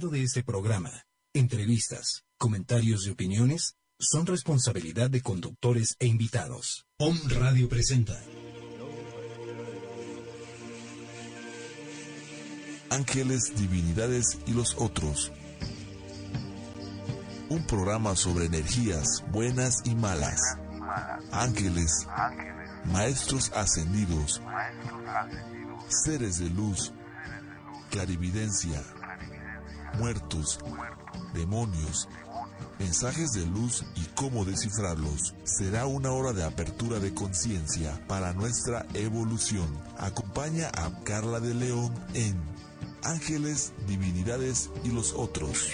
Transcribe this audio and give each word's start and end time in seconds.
de 0.00 0.22
este 0.22 0.42
programa, 0.42 1.04
entrevistas, 1.34 2.24
comentarios 2.38 3.06
y 3.06 3.10
opiniones 3.10 3.76
son 3.98 4.24
responsabilidad 4.26 5.10
de 5.10 5.20
conductores 5.20 5.96
e 5.98 6.06
invitados. 6.06 6.86
Om 6.98 7.14
Radio 7.28 7.68
presenta. 7.68 8.18
Ángeles, 12.88 13.52
Divinidades 13.54 14.38
y 14.46 14.54
los 14.54 14.74
otros. 14.78 15.30
Un 17.50 17.66
programa 17.66 18.16
sobre 18.16 18.46
energías 18.46 19.22
buenas 19.30 19.82
y 19.84 19.94
malas. 19.94 20.40
Ángeles, 21.32 22.06
maestros 22.86 23.52
ascendidos, 23.54 24.40
seres 25.88 26.38
de 26.38 26.48
luz, 26.48 26.94
clarividencia, 27.90 28.82
muertos, 29.98 30.58
demonios, 31.34 32.08
mensajes 32.78 33.32
de 33.32 33.46
luz 33.46 33.84
y 33.94 34.04
cómo 34.14 34.44
descifrarlos. 34.44 35.34
Será 35.44 35.86
una 35.86 36.12
hora 36.12 36.32
de 36.32 36.44
apertura 36.44 36.98
de 36.98 37.14
conciencia 37.14 38.00
para 38.08 38.32
nuestra 38.32 38.86
evolución. 38.94 39.68
Acompaña 39.98 40.70
a 40.74 40.90
Carla 41.04 41.40
de 41.40 41.54
León 41.54 41.92
en 42.14 42.40
Ángeles, 43.04 43.72
Divinidades 43.86 44.70
y 44.84 44.90
los 44.90 45.12
otros. 45.12 45.70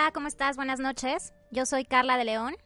Hola, 0.00 0.12
¿cómo 0.12 0.28
estás? 0.28 0.56
Buenas 0.56 0.80
noches. 0.80 1.34
Yo 1.50 1.66
soy 1.66 1.84
Carla 1.84 2.16
de 2.16 2.24
León 2.24 2.56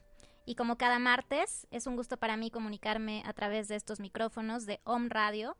y 0.46 0.54
como 0.54 0.76
cada 0.76 1.00
martes 1.00 1.66
es 1.72 1.88
un 1.88 1.96
gusto 1.96 2.16
para 2.16 2.36
mí 2.36 2.48
comunicarme 2.48 3.24
a 3.26 3.32
través 3.32 3.66
de 3.66 3.74
estos 3.74 3.98
micrófonos 3.98 4.66
de 4.66 4.78
Home 4.84 5.08
Radio. 5.08 5.56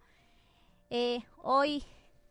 Eh, 0.90 1.24
hoy 1.42 1.82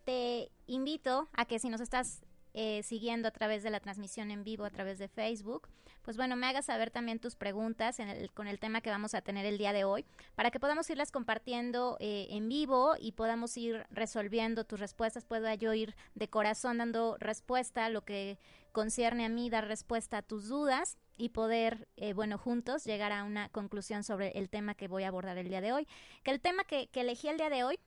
te 0.06 0.50
invito 0.66 1.28
a 1.34 1.44
que 1.44 1.60
si 1.60 1.68
nos 1.68 1.82
estás 1.82 2.23
eh, 2.54 2.82
siguiendo 2.84 3.28
a 3.28 3.32
través 3.32 3.64
de 3.64 3.70
la 3.70 3.80
transmisión 3.80 4.32
en 4.32 4.44
vivo, 4.44 4.66
a 4.66 4.70
través 4.70 5.00
de 5.00 5.08
Facebook, 5.08 5.70
pues 6.04 6.18
bueno, 6.18 6.36
me 6.36 6.48
hagas 6.48 6.66
saber 6.66 6.92
también 6.92 7.20
tus 7.20 7.36
preguntas 7.36 7.98
con 8.34 8.48
el 8.48 8.60
tema 8.60 8.82
que 8.82 8.90
vamos 8.90 9.14
a 9.14 9.22
tener 9.22 9.46
el 9.46 9.58
día 9.58 9.72
de 9.72 9.86
hoy, 9.86 10.06
para 10.36 10.52
que 10.52 10.60
podamos 10.60 10.90
irlas 10.90 11.12
compartiendo 11.12 11.98
eh, 12.00 12.28
en 12.30 12.50
vivo 12.50 12.96
y 13.00 13.14
podamos 13.14 13.56
ir 13.58 13.86
resolviendo 13.90 14.66
tus 14.66 14.80
respuestas, 14.80 15.24
pueda 15.24 15.56
yo 15.56 15.74
ir 15.74 15.96
de 16.16 16.28
corazón 16.28 16.78
dando 16.78 17.16
respuesta 17.20 17.86
a 17.86 17.90
lo 17.90 18.04
que 18.04 18.38
concierne 18.74 19.26
a 19.26 19.30
mí, 19.30 19.50
dar 19.50 19.68
respuesta 19.68 20.18
a 20.18 20.22
tus 20.22 20.50
dudas 20.50 20.98
y 21.18 21.30
poder, 21.30 21.88
eh, 21.96 22.14
bueno, 22.14 22.38
juntos 22.38 22.84
llegar 22.84 23.12
a 23.12 23.24
una 23.24 23.48
conclusión 23.50 24.04
sobre 24.04 24.32
el 24.38 24.50
tema 24.50 24.74
que 24.76 24.88
voy 24.88 25.04
a 25.04 25.08
abordar 25.08 25.38
el 25.38 25.48
día 25.48 25.62
de 25.62 25.72
hoy. 25.72 25.88
Que 26.24 26.32
el 26.32 26.42
tema 26.42 26.64
que, 26.66 26.90
elegí 26.94 27.30
el 27.30 27.38
día 27.38 27.50
de 27.50 27.64
hoy 27.64 27.80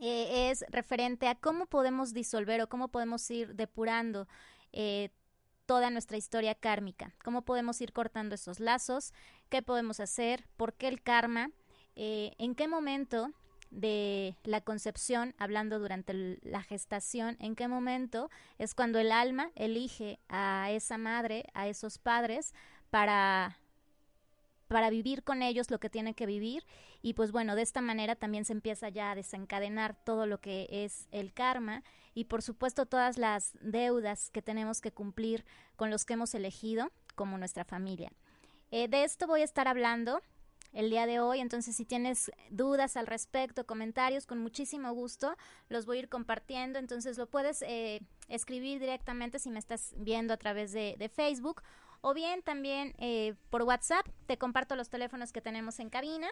eh, 0.00 0.50
es 0.50 0.64
referente 0.70 1.28
a 1.28 1.34
cómo 1.34 1.66
podemos 1.66 2.14
disolver 2.14 2.62
o 2.62 2.68
cómo 2.68 2.88
podemos 2.88 3.30
ir 3.30 3.54
depurando 3.54 4.26
eh, 4.72 5.10
toda 5.66 5.90
nuestra 5.90 6.16
historia 6.16 6.54
kármica, 6.54 7.14
cómo 7.22 7.42
podemos 7.42 7.80
ir 7.80 7.92
cortando 7.92 8.34
esos 8.34 8.60
lazos, 8.60 9.12
qué 9.50 9.62
podemos 9.62 10.00
hacer, 10.00 10.48
por 10.56 10.72
qué 10.72 10.88
el 10.88 11.02
karma, 11.02 11.50
eh, 11.96 12.32
en 12.38 12.54
qué 12.54 12.66
momento 12.66 13.30
de 13.70 14.34
la 14.42 14.62
concepción, 14.62 15.34
hablando 15.38 15.78
durante 15.78 16.40
la 16.42 16.62
gestación, 16.62 17.36
en 17.38 17.54
qué 17.54 17.68
momento 17.68 18.30
es 18.58 18.74
cuando 18.74 18.98
el 18.98 19.12
alma 19.12 19.50
elige 19.54 20.18
a 20.28 20.70
esa 20.72 20.98
madre, 20.98 21.44
a 21.54 21.68
esos 21.68 21.98
padres, 21.98 22.52
para 22.90 23.59
para 24.70 24.88
vivir 24.88 25.24
con 25.24 25.42
ellos 25.42 25.68
lo 25.68 25.80
que 25.80 25.90
tienen 25.90 26.14
que 26.14 26.26
vivir 26.26 26.64
y 27.02 27.14
pues 27.14 27.32
bueno, 27.32 27.56
de 27.56 27.62
esta 27.62 27.80
manera 27.80 28.14
también 28.14 28.44
se 28.44 28.52
empieza 28.52 28.88
ya 28.88 29.10
a 29.10 29.14
desencadenar 29.16 29.96
todo 30.04 30.26
lo 30.26 30.40
que 30.40 30.68
es 30.70 31.08
el 31.10 31.32
karma 31.32 31.82
y 32.14 32.26
por 32.26 32.40
supuesto 32.40 32.86
todas 32.86 33.18
las 33.18 33.52
deudas 33.60 34.30
que 34.30 34.42
tenemos 34.42 34.80
que 34.80 34.92
cumplir 34.92 35.44
con 35.74 35.90
los 35.90 36.04
que 36.04 36.12
hemos 36.12 36.36
elegido 36.36 36.92
como 37.16 37.36
nuestra 37.36 37.64
familia. 37.64 38.12
Eh, 38.70 38.86
de 38.86 39.02
esto 39.02 39.26
voy 39.26 39.40
a 39.40 39.44
estar 39.44 39.66
hablando 39.66 40.20
el 40.72 40.88
día 40.88 41.06
de 41.06 41.18
hoy, 41.18 41.40
entonces 41.40 41.74
si 41.74 41.84
tienes 41.84 42.30
dudas 42.50 42.96
al 42.96 43.08
respecto, 43.08 43.66
comentarios, 43.66 44.24
con 44.24 44.38
muchísimo 44.38 44.92
gusto 44.92 45.36
los 45.68 45.84
voy 45.84 45.96
a 45.96 46.00
ir 46.02 46.08
compartiendo, 46.08 46.78
entonces 46.78 47.18
lo 47.18 47.26
puedes 47.26 47.62
eh, 47.62 48.02
escribir 48.28 48.78
directamente 48.78 49.40
si 49.40 49.50
me 49.50 49.58
estás 49.58 49.94
viendo 49.96 50.32
a 50.32 50.36
través 50.36 50.70
de, 50.70 50.94
de 50.96 51.08
Facebook 51.08 51.60
o 52.00 52.14
bien 52.14 52.42
también 52.42 52.94
eh, 52.98 53.34
por 53.50 53.62
WhatsApp. 53.62 54.06
Te 54.26 54.38
comparto 54.38 54.74
los 54.76 54.88
teléfonos 54.88 55.32
que 55.32 55.40
tenemos 55.40 55.80
en 55.80 55.90
cabina. 55.90 56.30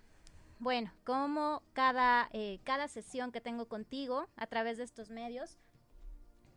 bueno, 0.58 0.92
como 1.04 1.62
cada, 1.72 2.28
eh, 2.32 2.60
cada 2.64 2.88
sesión 2.88 3.32
que 3.32 3.40
tengo 3.40 3.66
contigo 3.66 4.28
a 4.36 4.46
través 4.46 4.78
de 4.78 4.84
estos 4.84 5.10
medios, 5.10 5.58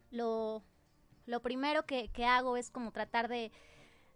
lo, 0.09 0.63
lo 1.25 1.41
primero 1.41 1.85
que, 1.85 2.09
que, 2.09 2.25
hago 2.25 2.57
es 2.57 2.71
como 2.71 2.91
tratar 2.91 3.27
de, 3.27 3.51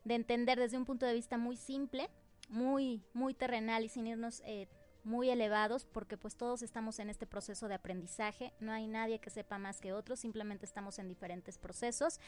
de, 0.04 0.16
entender 0.16 0.60
desde 0.60 0.78
un 0.78 0.86
punto 0.86 1.06
de 1.06 1.14
vista 1.14 1.38
muy 1.38 1.56
simple, 1.56 2.10
muy, 2.50 3.04
muy 3.14 3.34
terrenal 3.34 3.84
y 3.84 3.90
sin 3.90 4.08
irnos 4.08 4.42
eh, 4.46 4.68
muy 5.04 5.30
elevados, 5.30 5.86
porque 5.86 6.18
pues 6.18 6.36
todos 6.36 6.64
estamos 6.64 7.00
en 7.00 7.10
este 7.10 7.28
proceso 7.28 7.68
de 7.68 7.76
aprendizaje, 7.76 8.54
no 8.60 8.72
hay 8.72 8.88
nadie 8.88 9.20
que 9.20 9.30
sepa 9.30 9.60
más 9.60 9.80
que 9.80 9.94
otros, 9.94 10.20
simplemente 10.20 10.66
estamos 10.66 10.98
en 10.98 11.08
diferentes 11.08 11.60
procesos. 11.60 12.20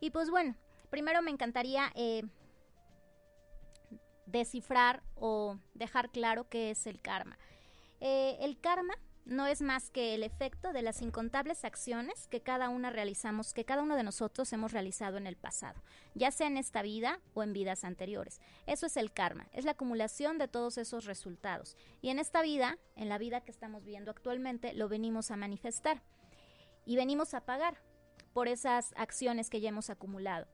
Y 0.00 0.10
pues 0.10 0.30
bueno, 0.30 0.56
primero 0.90 1.20
me 1.20 1.30
encantaría 1.30 1.92
eh, 1.94 2.24
descifrar 4.26 5.02
o 5.14 5.58
dejar 5.74 6.10
claro 6.10 6.48
qué 6.48 6.70
es 6.70 6.86
el 6.86 7.00
karma. 7.00 7.38
Eh, 8.00 8.36
el 8.40 8.58
karma 8.60 8.94
no 9.24 9.46
es 9.46 9.62
más 9.62 9.90
que 9.90 10.14
el 10.14 10.22
efecto 10.22 10.72
de 10.72 10.82
las 10.82 11.00
incontables 11.00 11.64
acciones 11.64 12.26
que 12.28 12.40
cada 12.40 12.68
una 12.68 12.90
realizamos, 12.90 13.54
que 13.54 13.64
cada 13.64 13.82
uno 13.82 13.96
de 13.96 14.02
nosotros 14.02 14.52
hemos 14.52 14.72
realizado 14.72 15.16
en 15.16 15.26
el 15.26 15.36
pasado, 15.36 15.80
ya 16.14 16.30
sea 16.30 16.48
en 16.48 16.56
esta 16.56 16.82
vida 16.82 17.20
o 17.34 17.42
en 17.42 17.52
vidas 17.52 17.84
anteriores. 17.84 18.40
Eso 18.66 18.86
es 18.86 18.96
el 18.96 19.12
karma, 19.12 19.48
es 19.52 19.64
la 19.64 19.72
acumulación 19.72 20.38
de 20.38 20.48
todos 20.48 20.78
esos 20.78 21.04
resultados. 21.04 21.76
Y 22.00 22.10
en 22.10 22.18
esta 22.18 22.42
vida, 22.42 22.78
en 22.96 23.08
la 23.08 23.18
vida 23.18 23.42
que 23.42 23.52
estamos 23.52 23.84
viendo 23.84 24.10
actualmente, 24.10 24.74
lo 24.74 24.88
venimos 24.88 25.30
a 25.30 25.36
manifestar 25.36 26.02
y 26.84 26.96
venimos 26.96 27.34
a 27.34 27.44
pagar 27.44 27.80
por 28.32 28.48
esas 28.48 28.92
acciones 28.96 29.50
que 29.50 29.60
ya 29.60 29.68
hemos 29.68 29.90
acumulado. 29.90 30.48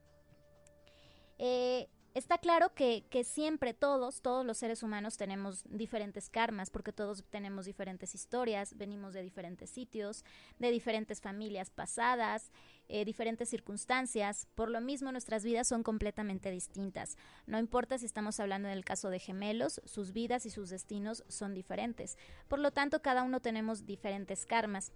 Eh, 1.39 1.87
Está 2.19 2.37
claro 2.37 2.73
que, 2.75 3.05
siempre 3.23 3.73
todos, 3.73 4.21
todos 4.21 4.45
los 4.45 4.57
seres 4.57 4.83
humanos 4.83 5.15
tenemos 5.15 5.63
diferentes 5.69 6.29
karmas, 6.29 6.69
porque 6.69 6.91
todos 6.91 7.23
tenemos 7.29 7.65
diferentes 7.65 8.13
historias, 8.13 8.77
venimos 8.77 9.13
de 9.13 9.23
diferentes 9.23 9.69
sitios, 9.69 10.25
de 10.57 10.69
diferentes 10.69 11.21
familias 11.21 11.69
pasadas, 11.69 12.51
eh, 12.89 13.05
diferentes 13.05 13.47
circunstancias. 13.47 14.49
Por 14.53 14.69
lo 14.69 14.81
mismo, 14.81 15.13
nuestras 15.13 15.45
vidas 15.45 15.69
son 15.69 15.81
completamente 15.81 16.51
distintas. 16.51 17.15
No 17.47 17.57
importa 17.57 17.97
si 17.97 18.05
estamos 18.05 18.37
hablando 18.41 18.67
en 18.67 18.73
el 18.73 18.83
caso 18.83 19.09
de 19.09 19.19
gemelos, 19.19 19.79
sus 19.85 20.11
vidas 20.11 20.45
y 20.45 20.49
sus 20.49 20.69
destinos 20.69 21.23
son 21.29 21.53
diferentes. 21.53 22.17
Por 22.49 22.59
lo 22.59 22.71
tanto, 22.71 23.01
cada 23.01 23.23
uno 23.23 23.39
tenemos 23.39 23.85
diferentes 23.85 24.45
karmas. 24.45 24.91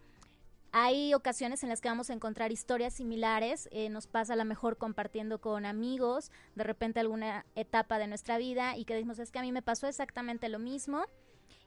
Hay 0.75 1.13
ocasiones 1.13 1.61
en 1.61 1.69
las 1.69 1.81
que 1.81 1.87
vamos 1.87 2.09
a 2.09 2.13
encontrar 2.13 2.51
historias 2.51 2.95
similares, 2.95 3.69
eh, 3.71 3.89
nos 3.89 4.07
pasa 4.07 4.33
a 4.33 4.35
lo 4.35 4.43
mejor 4.43 4.77
compartiendo 4.77 5.39
con 5.39 5.67
amigos, 5.67 6.31
de 6.55 6.63
repente 6.63 6.99
alguna 6.99 7.45
etapa 7.53 7.99
de 7.99 8.07
nuestra 8.07 8.39
vida 8.39 8.75
y 8.75 8.83
que 8.83 8.95
decimos 8.95 9.19
es 9.19 9.29
que 9.29 9.37
a 9.37 9.43
mí 9.43 9.51
me 9.51 9.61
pasó 9.61 9.85
exactamente 9.85 10.49
lo 10.49 10.57
mismo. 10.57 11.05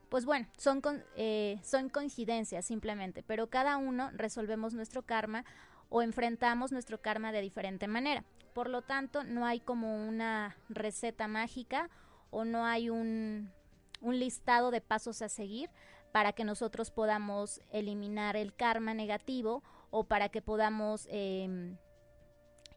Pues 0.09 0.25
bueno, 0.25 0.49
son, 0.57 0.83
eh, 1.15 1.61
son 1.63 1.89
coincidencias 1.89 2.65
simplemente, 2.65 3.23
pero 3.23 3.49
cada 3.49 3.77
uno 3.77 4.11
resolvemos 4.13 4.75
nuestro 4.75 5.03
karma 5.03 5.45
o 5.89 6.03
enfrentamos 6.03 6.73
nuestro 6.73 7.01
karma 7.01 7.31
de 7.31 7.43
diferente 7.43 7.87
manera. 7.87 8.25
Por 8.55 8.69
lo 8.69 8.83
tanto, 8.83 9.23
no 9.23 9.47
hay 9.47 9.61
como 9.61 10.09
una 10.09 10.57
receta 10.69 11.29
mágica 11.29 11.91
o 12.31 12.45
no 12.45 12.67
hay 12.67 12.91
un, 12.91 13.53
un 14.01 14.19
listado 14.19 14.73
de 14.73 14.81
pasos 14.81 15.23
a 15.23 15.29
seguir 15.29 15.71
para 16.17 16.33
que 16.33 16.45
nosotros 16.45 16.91
podamos 16.91 17.61
eliminar 17.71 18.39
el 18.39 18.55
karma 18.55 18.95
negativo 18.95 19.63
o 19.91 20.05
para 20.05 20.31
que 20.31 20.41
podamos 20.41 21.07
em, 21.11 21.77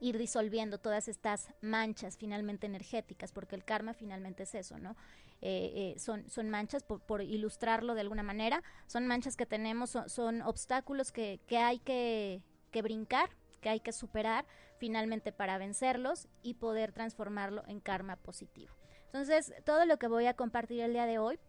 ir 0.01 0.17
disolviendo 0.17 0.77
todas 0.77 1.07
estas 1.07 1.47
manchas 1.61 2.17
finalmente 2.17 2.67
energéticas, 2.67 3.31
porque 3.31 3.55
el 3.55 3.63
karma 3.63 3.93
finalmente 3.93 4.43
es 4.43 4.55
eso, 4.55 4.77
¿no? 4.77 4.97
Eh, 5.39 5.93
eh, 5.95 5.99
son, 5.99 6.29
son 6.29 6.49
manchas, 6.49 6.83
por, 6.83 7.21
ilustrarlo 7.21 7.95
de 7.95 8.01
alguna 8.01 8.23
manera, 8.23 8.61
son 8.87 9.07
manchas 9.07 9.37
que 9.37 9.45
tenemos, 9.45 9.97
son, 10.07 10.41
obstáculos 10.41 11.13
que, 11.13 11.39
que 11.47 11.59
hay 11.59 11.79
que, 11.79 12.43
que 12.71 12.81
brincar, 12.81 13.29
que 13.61 13.69
hay 13.69 13.79
que 13.79 13.93
superar 13.93 14.45
finalmente 14.79 15.31
para 15.31 15.57
vencerlos 15.57 16.27
y 16.43 16.55
poder 16.55 16.91
transformarlo 16.91 17.63
en 17.67 17.79
karma 17.79 18.17
positivo. 18.17 18.75
Entonces, 19.05 19.53
todo 19.63 19.85
lo 19.85 19.97
que 19.97 20.07
voy 20.07 20.25
a 20.25 20.33
compartir 20.33 20.81
el 20.81 20.91
día 20.91 21.05
de 21.05 21.19
hoy, 21.19 21.39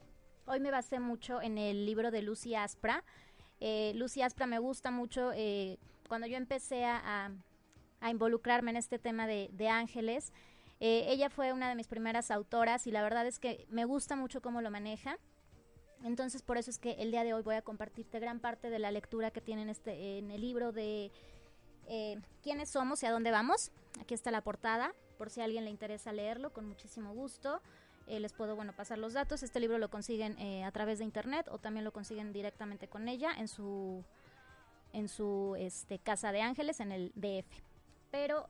hoy 0.51 0.59
me 0.61 0.71
basé 0.73 0.99
mucho 0.99 1.41
en 1.41 1.59
el 1.59 1.87
libro 1.87 2.11
de 2.11 2.23
Lucy 2.23 2.57
Aspra. 2.57 3.05
Eh, 3.61 3.93
Lucy 3.95 4.23
Aspra 4.23 4.47
me 4.47 4.59
gusta 4.59 4.91
mucho. 4.91 5.31
Eh, 5.33 5.79
cuando 6.09 6.27
yo 6.27 6.37
empecé 6.37 6.85
a, 6.85 7.31
involucrarme 8.11 8.71
en 8.71 8.77
este 8.77 8.99
tema 8.99 9.27
de, 9.27 9.69
ángeles, 9.69 10.33
eh, 10.81 11.05
ella 11.09 11.31
fue 11.31 11.53
una 11.53 11.69
de 11.69 11.75
mis 11.75 11.87
primeras 11.87 12.31
autoras 12.31 12.87
y 12.87 12.91
la 12.91 13.03
verdad 13.03 13.27
es 13.27 13.39
que 13.39 13.67
me 13.69 13.85
gusta 13.85 14.17
mucho 14.17 14.43
cómo 14.43 14.61
lo 14.61 14.71
maneja. 14.71 15.19
Entonces, 16.03 16.43
por 16.43 16.57
eso 16.57 16.71
es 16.71 16.79
que 16.79 16.93
el 16.93 17.11
día 17.11 17.25
de 17.25 17.35
hoy 17.35 17.43
voy 17.43 17.55
a 17.55 17.63
compartirte 17.63 18.19
gran 18.19 18.41
parte 18.41 18.71
de 18.71 18.79
la 18.79 18.91
lectura 18.91 19.31
que 19.31 19.43
tiene 19.43 19.63
en, 19.63 19.69
este, 19.69 20.19
en 20.19 20.31
el 20.31 20.41
libro 20.41 20.73
de 20.73 21.13
eh, 21.87 22.19
quiénes 22.43 22.71
somos 22.71 23.03
y 23.03 23.07
a 23.07 23.13
dónde 23.13 23.31
vamos. 23.31 23.71
Aquí 24.01 24.15
está 24.15 24.31
la 24.31 24.41
portada, 24.41 24.95
por 25.19 25.29
si 25.29 25.43
a 25.43 25.45
alguien 25.45 25.65
le 25.65 25.71
interesa 25.71 26.13
leerlo, 26.13 26.53
con 26.53 26.67
muchísimo 26.67 27.13
gusto. 27.13 27.61
Eh, 28.07 28.21
les 28.21 28.33
puedo 28.33 28.57
bueno 28.57 28.73
pasar 28.73 28.99
los 28.99 29.13
datos. 29.13 29.43
Este 29.43 29.61
libro 29.61 29.79
lo 29.79 29.91
consiguen 29.91 30.39
eh, 30.39 30.65
a 30.65 30.71
través 30.73 30.99
de 30.99 31.05
internet 31.05 31.47
o 31.51 31.59
también 31.59 31.85
lo 31.85 31.93
consiguen 31.93 32.33
directamente 32.33 32.89
con 32.89 33.09
ella 33.09 33.31
en 33.39 33.49
su 33.49 34.05
en 34.93 35.09
su 35.09 35.55
este, 35.59 36.01
casa 36.01 36.33
de 36.33 36.43
ángeles 36.43 36.81
en 36.81 36.91
el 36.91 37.13
DF. 37.15 37.47
Pero 38.11 38.49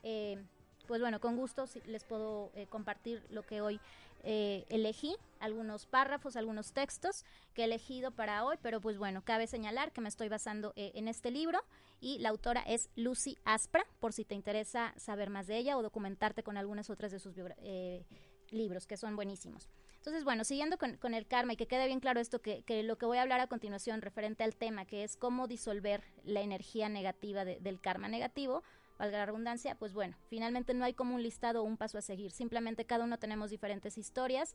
pues 0.87 1.01
bueno, 1.01 1.21
con 1.21 1.37
gusto 1.37 1.67
les 1.85 2.05
puedo 2.05 2.51
compartir 2.71 3.23
lo 3.29 3.45
que 3.45 3.61
hoy 3.61 3.79
eh, 4.23 4.67
elegí 4.69 5.17
algunos 5.39 5.87
párrafos, 5.87 6.37
algunos 6.37 6.73
textos 6.73 7.25
que 7.55 7.63
he 7.63 7.65
elegido 7.65 8.11
para 8.11 8.45
hoy, 8.45 8.57
pero 8.61 8.81
pues 8.81 8.99
bueno, 8.99 9.23
cabe 9.25 9.47
señalar 9.47 9.93
que 9.93 10.03
me 10.03 10.11
estoy 10.11 10.29
basando 10.29 10.75
eh, 10.77 10.93
en 10.95 11.09
este 11.09 11.31
libro 11.31 11.59
y 12.01 12.19
la 12.19 12.29
autora 12.29 12.61
es 12.61 12.91
Lucy 12.97 13.39
Aspra, 13.47 13.87
por 13.99 14.13
si 14.13 14.27
te 14.27 14.35
interesa 14.35 14.93
saber 14.99 15.31
más 15.31 15.47
de 15.47 15.57
ella 15.57 15.79
o 15.79 15.83
documentarte 15.83 16.43
con 16.43 16.59
algunas 16.59 16.91
otras 16.91 17.13
de 17.13 17.19
sus 17.19 17.35
eh, 17.63 18.05
libros, 18.53 18.87
que 18.87 18.97
son 18.97 19.17
buenísimos. 19.17 19.69
Entonces, 19.97 20.25
bueno, 20.25 20.45
siguiendo 20.45 20.79
con, 20.79 21.15
el 21.15 21.27
karma 21.27 21.53
y 21.53 21.57
que 21.57 21.67
quede 21.67 21.87
bien 21.87 22.01
claro 22.01 22.21
esto, 22.21 22.41
que, 22.41 22.65
lo 22.83 22.97
que 22.97 23.05
voy 23.05 23.19
a 23.19 23.23
hablar 23.23 23.41
a 23.41 23.49
continuación 23.49 24.01
referente 24.01 24.43
al 24.45 24.57
tema, 24.57 24.87
que 24.87 25.05
es 25.05 25.17
cómo 25.17 25.47
disolver 25.47 26.03
la 26.25 26.41
energía 26.41 26.89
negativa 26.89 27.45
del 27.45 27.81
karma 27.81 28.09
negativo, 28.09 28.63
valga 28.99 29.19
la 29.19 29.27
redundancia, 29.27 29.75
pues 29.75 29.93
bueno, 29.93 30.17
finalmente 30.29 30.73
no 30.73 30.85
hay 30.85 30.95
como 30.95 31.15
un 31.15 31.23
listado 31.23 31.61
o 31.61 31.65
un 31.65 31.77
paso 31.77 31.99
a 31.99 32.03
seguir, 32.03 32.33
simplemente 32.33 32.87
cada 32.87 33.05
uno 33.05 33.19
tenemos 33.19 33.51
diferentes 33.51 33.99
historias 33.99 34.55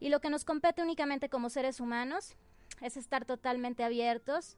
y 0.00 0.08
lo 0.08 0.20
que 0.20 0.30
nos 0.30 0.44
compete 0.44 0.82
únicamente 0.82 1.28
como 1.28 1.50
seres 1.50 1.80
humanos 1.80 2.36
es 2.80 2.96
estar 2.96 3.24
totalmente 3.24 3.84
abiertos 3.84 4.56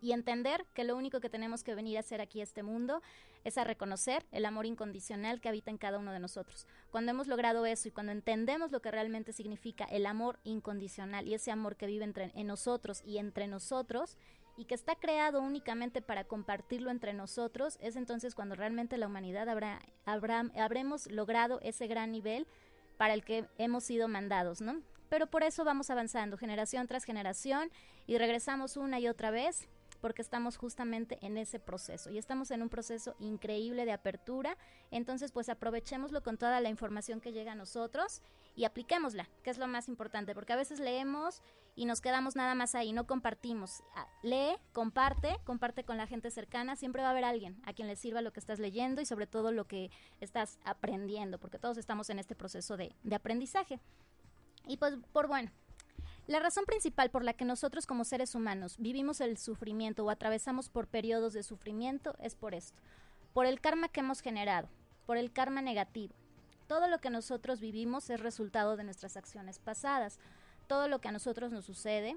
y 0.00 0.12
entender 0.12 0.64
que 0.74 0.84
lo 0.84 0.96
único 0.96 1.20
que 1.20 1.30
tenemos 1.30 1.62
que 1.62 1.74
venir 1.74 1.96
a 1.96 2.00
hacer 2.00 2.20
aquí 2.20 2.40
este 2.40 2.62
mundo 2.62 3.02
es 3.46 3.58
a 3.58 3.64
reconocer 3.64 4.26
el 4.32 4.44
amor 4.44 4.66
incondicional 4.66 5.40
que 5.40 5.48
habita 5.48 5.70
en 5.70 5.78
cada 5.78 5.98
uno 5.98 6.12
de 6.12 6.18
nosotros. 6.18 6.66
Cuando 6.90 7.12
hemos 7.12 7.28
logrado 7.28 7.64
eso 7.64 7.86
y 7.86 7.92
cuando 7.92 8.10
entendemos 8.10 8.72
lo 8.72 8.82
que 8.82 8.90
realmente 8.90 9.32
significa 9.32 9.84
el 9.84 10.04
amor 10.04 10.40
incondicional 10.42 11.28
y 11.28 11.34
ese 11.34 11.52
amor 11.52 11.76
que 11.76 11.86
vive 11.86 12.04
entre, 12.04 12.32
en 12.34 12.48
nosotros 12.48 13.02
y 13.04 13.18
entre 13.18 13.46
nosotros, 13.46 14.16
y 14.56 14.64
que 14.64 14.74
está 14.74 14.96
creado 14.96 15.40
únicamente 15.40 16.02
para 16.02 16.24
compartirlo 16.24 16.90
entre 16.90 17.12
nosotros, 17.12 17.78
es 17.80 17.94
entonces 17.94 18.34
cuando 18.34 18.54
realmente 18.54 18.96
la 18.96 19.06
humanidad 19.06 19.48
habrá, 19.48 19.80
habremos 20.06 21.10
logrado 21.10 21.60
ese 21.62 21.86
gran 21.86 22.10
nivel 22.10 22.48
para 22.96 23.14
el 23.14 23.22
que 23.22 23.46
hemos 23.58 23.84
sido 23.84 24.08
mandados, 24.08 24.60
¿no? 24.60 24.80
Pero 25.08 25.28
por 25.28 25.44
eso 25.44 25.64
vamos 25.64 25.90
avanzando 25.90 26.36
generación 26.36 26.88
tras 26.88 27.04
generación 27.04 27.70
y 28.06 28.18
regresamos 28.18 28.76
una 28.76 28.98
y 28.98 29.06
otra 29.06 29.30
vez 29.30 29.68
porque 30.06 30.22
estamos 30.22 30.56
justamente 30.56 31.18
en 31.20 31.36
ese 31.36 31.58
proceso 31.58 32.12
y 32.12 32.18
estamos 32.18 32.52
en 32.52 32.62
un 32.62 32.68
proceso 32.68 33.16
increíble 33.18 33.84
de 33.84 33.90
apertura, 33.90 34.56
entonces 34.92 35.32
pues 35.32 35.48
aprovechémoslo 35.48 36.22
con 36.22 36.38
toda 36.38 36.60
la 36.60 36.68
información 36.68 37.20
que 37.20 37.32
llega 37.32 37.50
a 37.50 37.54
nosotros 37.56 38.22
y 38.54 38.66
apliquémosla, 38.66 39.28
que 39.42 39.50
es 39.50 39.58
lo 39.58 39.66
más 39.66 39.88
importante, 39.88 40.32
porque 40.32 40.52
a 40.52 40.56
veces 40.56 40.78
leemos 40.78 41.42
y 41.74 41.86
nos 41.86 42.00
quedamos 42.00 42.36
nada 42.36 42.54
más 42.54 42.76
ahí, 42.76 42.92
no 42.92 43.08
compartimos. 43.08 43.82
Ah, 43.96 44.06
lee, 44.22 44.56
comparte, 44.72 45.38
comparte 45.42 45.82
con 45.82 45.96
la 45.96 46.06
gente 46.06 46.30
cercana, 46.30 46.76
siempre 46.76 47.02
va 47.02 47.08
a 47.08 47.10
haber 47.10 47.24
alguien 47.24 47.60
a 47.64 47.72
quien 47.72 47.88
le 47.88 47.96
sirva 47.96 48.22
lo 48.22 48.32
que 48.32 48.38
estás 48.38 48.60
leyendo 48.60 49.00
y 49.00 49.06
sobre 49.06 49.26
todo 49.26 49.50
lo 49.50 49.66
que 49.66 49.90
estás 50.20 50.60
aprendiendo, 50.64 51.40
porque 51.40 51.58
todos 51.58 51.78
estamos 51.78 52.10
en 52.10 52.20
este 52.20 52.36
proceso 52.36 52.76
de, 52.76 52.94
de 53.02 53.16
aprendizaje. 53.16 53.80
Y 54.68 54.76
pues 54.76 54.94
por 55.12 55.26
bueno, 55.26 55.50
la 56.26 56.40
razón 56.40 56.64
principal 56.64 57.10
por 57.10 57.24
la 57.24 57.34
que 57.34 57.44
nosotros 57.44 57.86
como 57.86 58.04
seres 58.04 58.34
humanos 58.34 58.76
vivimos 58.78 59.20
el 59.20 59.38
sufrimiento 59.38 60.04
o 60.04 60.10
atravesamos 60.10 60.68
por 60.68 60.88
periodos 60.88 61.32
de 61.32 61.42
sufrimiento 61.42 62.16
es 62.20 62.34
por 62.34 62.54
esto, 62.54 62.82
por 63.32 63.46
el 63.46 63.60
karma 63.60 63.88
que 63.88 64.00
hemos 64.00 64.20
generado, 64.20 64.68
por 65.06 65.16
el 65.16 65.32
karma 65.32 65.62
negativo. 65.62 66.14
Todo 66.66 66.88
lo 66.88 66.98
que 66.98 67.10
nosotros 67.10 67.60
vivimos 67.60 68.10
es 68.10 68.20
resultado 68.20 68.76
de 68.76 68.84
nuestras 68.84 69.16
acciones 69.16 69.60
pasadas. 69.60 70.18
Todo 70.66 70.88
lo 70.88 71.00
que 71.00 71.08
a 71.08 71.12
nosotros 71.12 71.52
nos 71.52 71.64
sucede, 71.64 72.16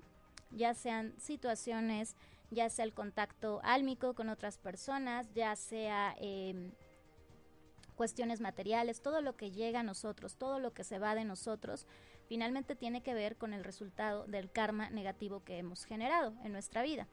ya 0.49 0.73
sean 0.73 1.13
situaciones, 1.19 2.15
ya 2.49 2.69
sea 2.69 2.85
el 2.85 2.93
contacto 2.93 3.61
álmico 3.63 4.15
con 4.15 4.29
otras 4.29 4.57
personas, 4.57 5.31
ya 5.35 5.55
sea 5.55 6.15
em, 6.19 6.71
cuestiones 7.95 8.41
materiales, 8.41 9.01
todo 9.01 9.21
lo 9.21 9.35
que 9.35 9.51
llega 9.51 9.81
a 9.81 9.83
nosotros, 9.83 10.35
todo 10.35 10.59
lo 10.59 10.73
que 10.73 10.83
se 10.83 10.97
va 10.97 11.13
de 11.13 11.25
nosotros, 11.25 11.85
finalmente 12.29 12.77
tiene 12.77 13.01
que 13.01 13.13
ver 13.13 13.35
con 13.35 13.53
el 13.53 13.65
resultado 13.65 14.25
del 14.27 14.49
karma 14.49 14.89
negativo 14.89 15.43
que 15.43 15.57
hemos 15.57 15.83
generado 15.83 16.33
en 16.45 16.53
nuestra 16.53 16.81
vida. 16.81 17.07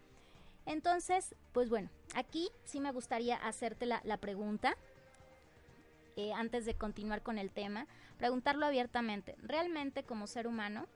Entonces, 0.64 1.34
pues 1.52 1.68
bueno, 1.68 1.90
aquí 2.14 2.50
sí 2.64 2.78
me 2.78 2.92
gustaría 2.92 3.36
hacerte 3.36 3.86
la, 3.86 4.16
pregunta, 4.18 4.76
eh, 6.16 6.32
antes 6.32 6.64
de 6.64 6.74
continuar 6.74 7.22
con 7.22 7.38
el 7.38 7.50
tema, 7.50 7.86
preguntarlo 8.18 8.66
abiertamente. 8.66 9.34
¿Realmente 9.42 10.04
como 10.04 10.28
ser 10.28 10.46
humano, 10.46 10.86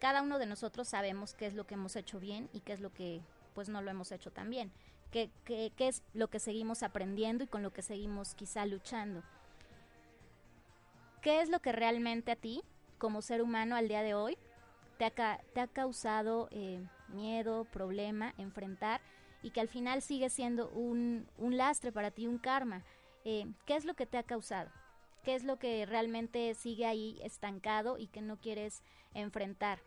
cada 0.00 0.22
uno 0.22 0.38
de 0.38 0.46
nosotros 0.46 0.88
sabemos 0.88 1.34
qué 1.34 1.46
es 1.46 1.54
lo 1.54 1.66
que 1.66 1.74
hemos 1.74 1.94
hecho 1.94 2.18
bien 2.18 2.48
y 2.52 2.60
qué 2.60 2.72
es 2.72 2.80
lo 2.80 2.92
que 2.92 3.20
pues 3.54 3.68
no 3.68 3.82
lo 3.82 3.90
hemos 3.90 4.12
hecho 4.12 4.32
tan 4.32 4.50
bien? 4.50 4.72
qué, 5.10 5.30
qué, 5.44 5.72
es 5.88 6.02
lo 6.14 6.28
que 6.28 6.38
seguimos 6.38 6.82
aprendiendo 6.82 7.44
y 7.44 7.46
con 7.46 7.62
lo 7.62 7.72
que 7.72 7.82
seguimos 7.82 8.34
quizá 8.34 8.66
luchando. 8.66 9.22
¿Qué 11.22 11.40
es 11.40 11.48
lo 11.48 11.60
que 11.60 11.72
realmente 11.72 12.32
a 12.32 12.36
ti, 12.36 12.62
como 12.98 13.22
ser 13.22 13.42
humano 13.42 13.76
al 13.76 13.88
día 13.88 14.02
de 14.02 14.14
hoy, 14.14 14.36
te 14.98 15.04
ha, 15.04 15.40
te 15.54 15.60
ha 15.60 15.66
causado 15.66 16.48
eh, 16.50 16.84
miedo, 17.08 17.64
problema, 17.64 18.34
enfrentar 18.36 19.00
y 19.42 19.50
que 19.50 19.60
al 19.60 19.68
final 19.68 20.02
sigue 20.02 20.30
siendo 20.30 20.68
un, 20.70 21.26
un 21.38 21.56
lastre 21.56 21.92
para 21.92 22.10
ti, 22.10 22.26
un 22.26 22.38
karma? 22.38 22.84
Eh, 23.24 23.46
¿Qué 23.66 23.76
es 23.76 23.84
lo 23.84 23.94
que 23.94 24.06
te 24.06 24.18
ha 24.18 24.22
causado? 24.22 24.70
¿Qué 25.24 25.34
es 25.34 25.44
lo 25.44 25.58
que 25.58 25.86
realmente 25.86 26.54
sigue 26.54 26.86
ahí 26.86 27.18
estancado 27.22 27.98
y 27.98 28.08
que 28.08 28.20
no 28.20 28.38
quieres 28.38 28.82
enfrentar? 29.14 29.80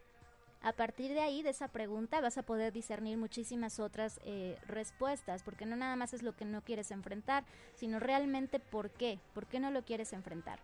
A 0.64 0.74
partir 0.74 1.12
de 1.12 1.22
ahí, 1.22 1.42
de 1.42 1.50
esa 1.50 1.70
pregunta, 1.70 2.22
vas 2.22 2.38
a 2.38 2.44
poder 2.44 2.72
discernir 2.72 3.18
muchísimas 3.18 3.80
otras 3.80 4.20
eh, 4.24 4.60
respuestas, 4.68 5.42
porque 5.42 5.66
no 5.66 5.76
nada 5.76 5.96
más 5.96 6.14
es 6.14 6.22
lo 6.22 6.36
que 6.36 6.46
no 6.46 6.62
quieres 6.62 6.92
enfrentar, 6.92 7.46
sino 7.74 8.00
realmente 8.00 8.60
por 8.60 8.92
qué, 8.92 9.20
por 9.34 9.48
qué 9.48 9.60
no 9.60 9.72
lo 9.72 9.84
quieres 9.84 10.14
enfrentar. 10.14 10.60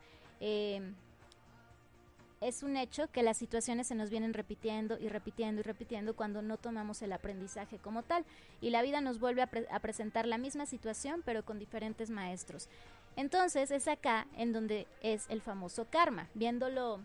Es 2.41 2.63
un 2.63 2.77
hecho 2.77 3.11
que 3.11 3.23
las 3.23 3.37
situaciones 3.37 3.87
se 3.87 3.95
nos 3.95 4.09
vienen 4.09 4.33
repitiendo 4.33 4.99
y 4.99 5.09
repitiendo 5.09 5.61
y 5.61 5.63
repitiendo 5.63 6.15
cuando 6.15 6.41
no 6.41 6.57
tomamos 6.57 7.01
el 7.01 7.13
aprendizaje 7.13 7.77
como 7.79 8.03
tal 8.03 8.25
y 8.61 8.69
la 8.69 8.81
vida 8.81 9.01
nos 9.01 9.19
vuelve 9.19 9.41
a, 9.41 9.49
a, 9.71 9.79
presentar 9.79 10.27
la 10.27 10.37
misma 10.37 10.65
situación 10.65 11.23
pero 11.25 11.43
con 11.43 11.59
diferentes 11.59 12.09
maestros. 12.09 12.69
Entonces 13.15 13.71
es 13.71 13.87
acá 13.87 14.27
en 14.37 14.53
donde 14.53 14.87
es 15.01 15.25
el 15.29 15.41
famoso 15.41 15.85
karma, 15.89 16.29
viéndolo 16.35 16.99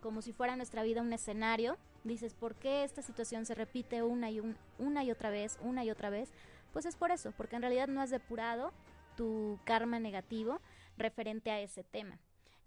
como 0.00 0.22
si 0.22 0.32
fuera 0.32 0.56
nuestra 0.56 0.82
vida 0.82 1.02
un 1.02 1.12
escenario 1.12 1.76
dices, 2.04 2.34
¿por 2.34 2.54
qué 2.54 2.84
esta 2.84 3.02
situación 3.02 3.46
se 3.46 3.54
repite 3.54 4.02
una 4.02 4.30
y, 4.30 4.40
una 4.78 5.04
y 5.04 5.10
otra 5.10 5.30
vez, 5.30 5.58
una 5.62 5.84
y 5.84 5.90
otra 5.90 6.10
vez? 6.10 6.30
Pues 6.72 6.86
es 6.86 6.96
por 6.96 7.10
eso, 7.10 7.32
porque 7.36 7.56
en 7.56 7.62
realidad 7.62 7.88
no 7.88 8.00
has 8.00 8.10
depurado 8.10 8.72
tu 9.16 9.58
karma 9.64 9.98
negativo 9.98 10.60
referente 10.96 11.50
a 11.50 11.60
ese 11.60 11.84
tema. 11.84 12.18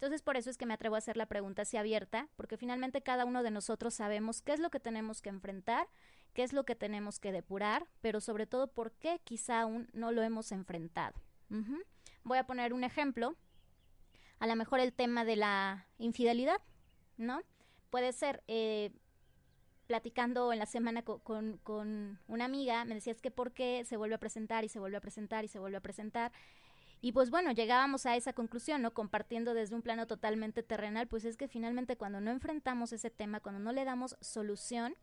Entonces 0.03 0.21
por 0.21 0.35
eso 0.35 0.49
es 0.49 0.57
que 0.57 0.65
me 0.65 0.73
atrevo 0.73 0.95
a 0.95 0.97
hacer 0.97 1.15
la 1.15 1.27
pregunta 1.27 1.61
así 1.61 1.77
abierta, 1.77 2.27
porque 2.35 2.57
finalmente 2.57 3.01
cada 3.01 3.23
uno 3.23 3.41
de 3.41 3.51
nosotros 3.51 3.93
sabemos 3.93 4.41
qué 4.41 4.51
es 4.51 4.59
lo 4.59 4.69
que 4.69 4.81
tenemos 4.81 5.21
que 5.21 5.29
enfrentar, 5.29 5.87
qué 6.33 6.43
es 6.43 6.51
lo 6.51 6.65
que 6.65 6.75
tenemos 6.75 7.21
que 7.21 7.31
depurar, 7.31 7.87
pero 8.01 8.19
sobre 8.19 8.45
todo 8.45 8.67
por 8.67 8.91
qué 8.91 9.21
quizá 9.23 9.61
aún 9.61 9.87
no 9.93 10.11
lo 10.11 10.21
hemos 10.21 10.51
enfrentado. 10.51 11.13
Voy 12.25 12.37
a 12.37 12.45
poner 12.45 12.73
un 12.73 12.83
ejemplo, 12.83 13.37
a 14.39 14.47
lo 14.47 14.57
mejor 14.57 14.81
el 14.81 14.91
tema 14.91 15.23
de 15.23 15.37
la 15.37 15.87
infidelidad, 15.99 16.59
¿no? 17.15 17.41
Puede 17.89 18.11
ser, 18.11 18.43
eh, 18.49 18.91
platicando 19.87 20.51
en 20.51 20.59
la 20.59 20.65
semana 20.65 21.03
con, 21.03 21.59
con, 21.59 22.19
una 22.27 22.43
amiga, 22.43 22.83
me 22.83 22.95
decía, 22.95 23.13
es 23.13 23.21
que 23.21 23.31
por 23.31 23.53
qué 23.53 23.85
se 23.85 23.95
vuelve 23.95 24.15
a 24.15 24.19
presentar 24.19 24.65
y 24.65 24.69
se 24.69 24.79
vuelve 24.79 24.97
a 24.97 25.01
presentar 25.01 25.45
y 25.45 25.47
se 25.47 25.59
vuelve 25.59 25.77
a 25.77 25.81
presentar. 25.81 26.33
Y 27.03 27.11
pues 27.11 27.31
bueno, 27.31 27.51
llegábamos 27.51 28.05
a 28.05 28.15
esa 28.15 28.31
conclusión, 28.31 28.81
¿no? 28.81 28.93
Compartiendo 28.93 29.53
desde 29.53 29.75
un 29.75 29.81
plano 29.81 30.07
totalmente 30.07 30.63
terrenal, 30.63 31.05
pues 31.09 31.25
es 31.25 31.35
que 31.35 31.49
finalmente 31.49 31.97
cuando 31.97 32.21
no 32.21 32.31
enfrentamos 32.31 32.93
ese 32.93 33.09
tema, 33.09 33.41
cuando 33.41 33.59
no 33.59 33.73
le 33.73 33.83
damos 33.83 34.15
solución, 34.21 34.95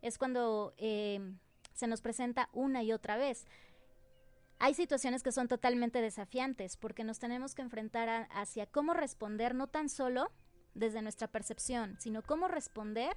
es 0.00 0.18
cuando 0.18 0.72
eh, 0.76 1.34
se 1.74 1.88
nos 1.88 2.00
presenta 2.00 2.48
una 2.52 2.84
y 2.84 2.92
otra 2.92 3.16
vez. 3.16 3.44
Hay 4.60 4.74
situaciones 4.74 5.24
que 5.24 5.32
son 5.32 5.48
totalmente 5.48 6.00
desafiantes 6.00 6.76
porque 6.76 7.02
nos 7.02 7.18
tenemos 7.18 7.56
que 7.56 7.62
enfrentar 7.62 8.28
hacia 8.30 8.66
cómo 8.66 8.94
responder, 8.94 9.56
no 9.56 9.66
tan 9.66 9.88
solo 9.88 10.30
desde 10.74 11.02
nuestra 11.02 11.26
percepción, 11.26 11.96
sino 11.98 12.22
cómo 12.22 12.46
responder 12.46 13.16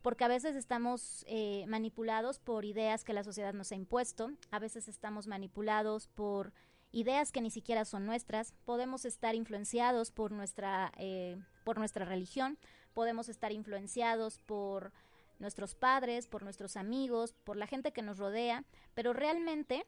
porque 0.00 0.24
a 0.24 0.28
veces 0.28 0.56
estamos 0.56 1.22
eh, 1.28 1.66
manipulados 1.68 2.38
por 2.38 2.64
ideas 2.64 3.04
que 3.04 3.12
la 3.12 3.24
sociedad 3.24 3.52
nos 3.52 3.72
ha 3.72 3.74
impuesto, 3.74 4.30
a 4.50 4.58
veces 4.58 4.88
estamos 4.88 5.26
manipulados 5.26 6.06
por 6.06 6.54
ideas 6.92 7.32
que 7.32 7.40
ni 7.40 7.50
siquiera 7.50 7.84
son 7.84 8.06
nuestras, 8.06 8.52
podemos 8.64 9.04
estar 9.04 9.34
influenciados 9.34 10.10
por 10.10 10.32
nuestra, 10.32 10.92
eh, 10.96 11.36
por 11.64 11.78
nuestra 11.78 12.04
religión, 12.04 12.58
podemos 12.94 13.28
estar 13.28 13.52
influenciados 13.52 14.38
por 14.38 14.92
nuestros 15.38 15.74
padres, 15.74 16.26
por 16.26 16.42
nuestros 16.42 16.76
amigos, 16.76 17.34
por 17.44 17.56
la 17.56 17.66
gente 17.66 17.92
que 17.92 18.02
nos 18.02 18.18
rodea, 18.18 18.64
pero 18.94 19.12
realmente, 19.12 19.86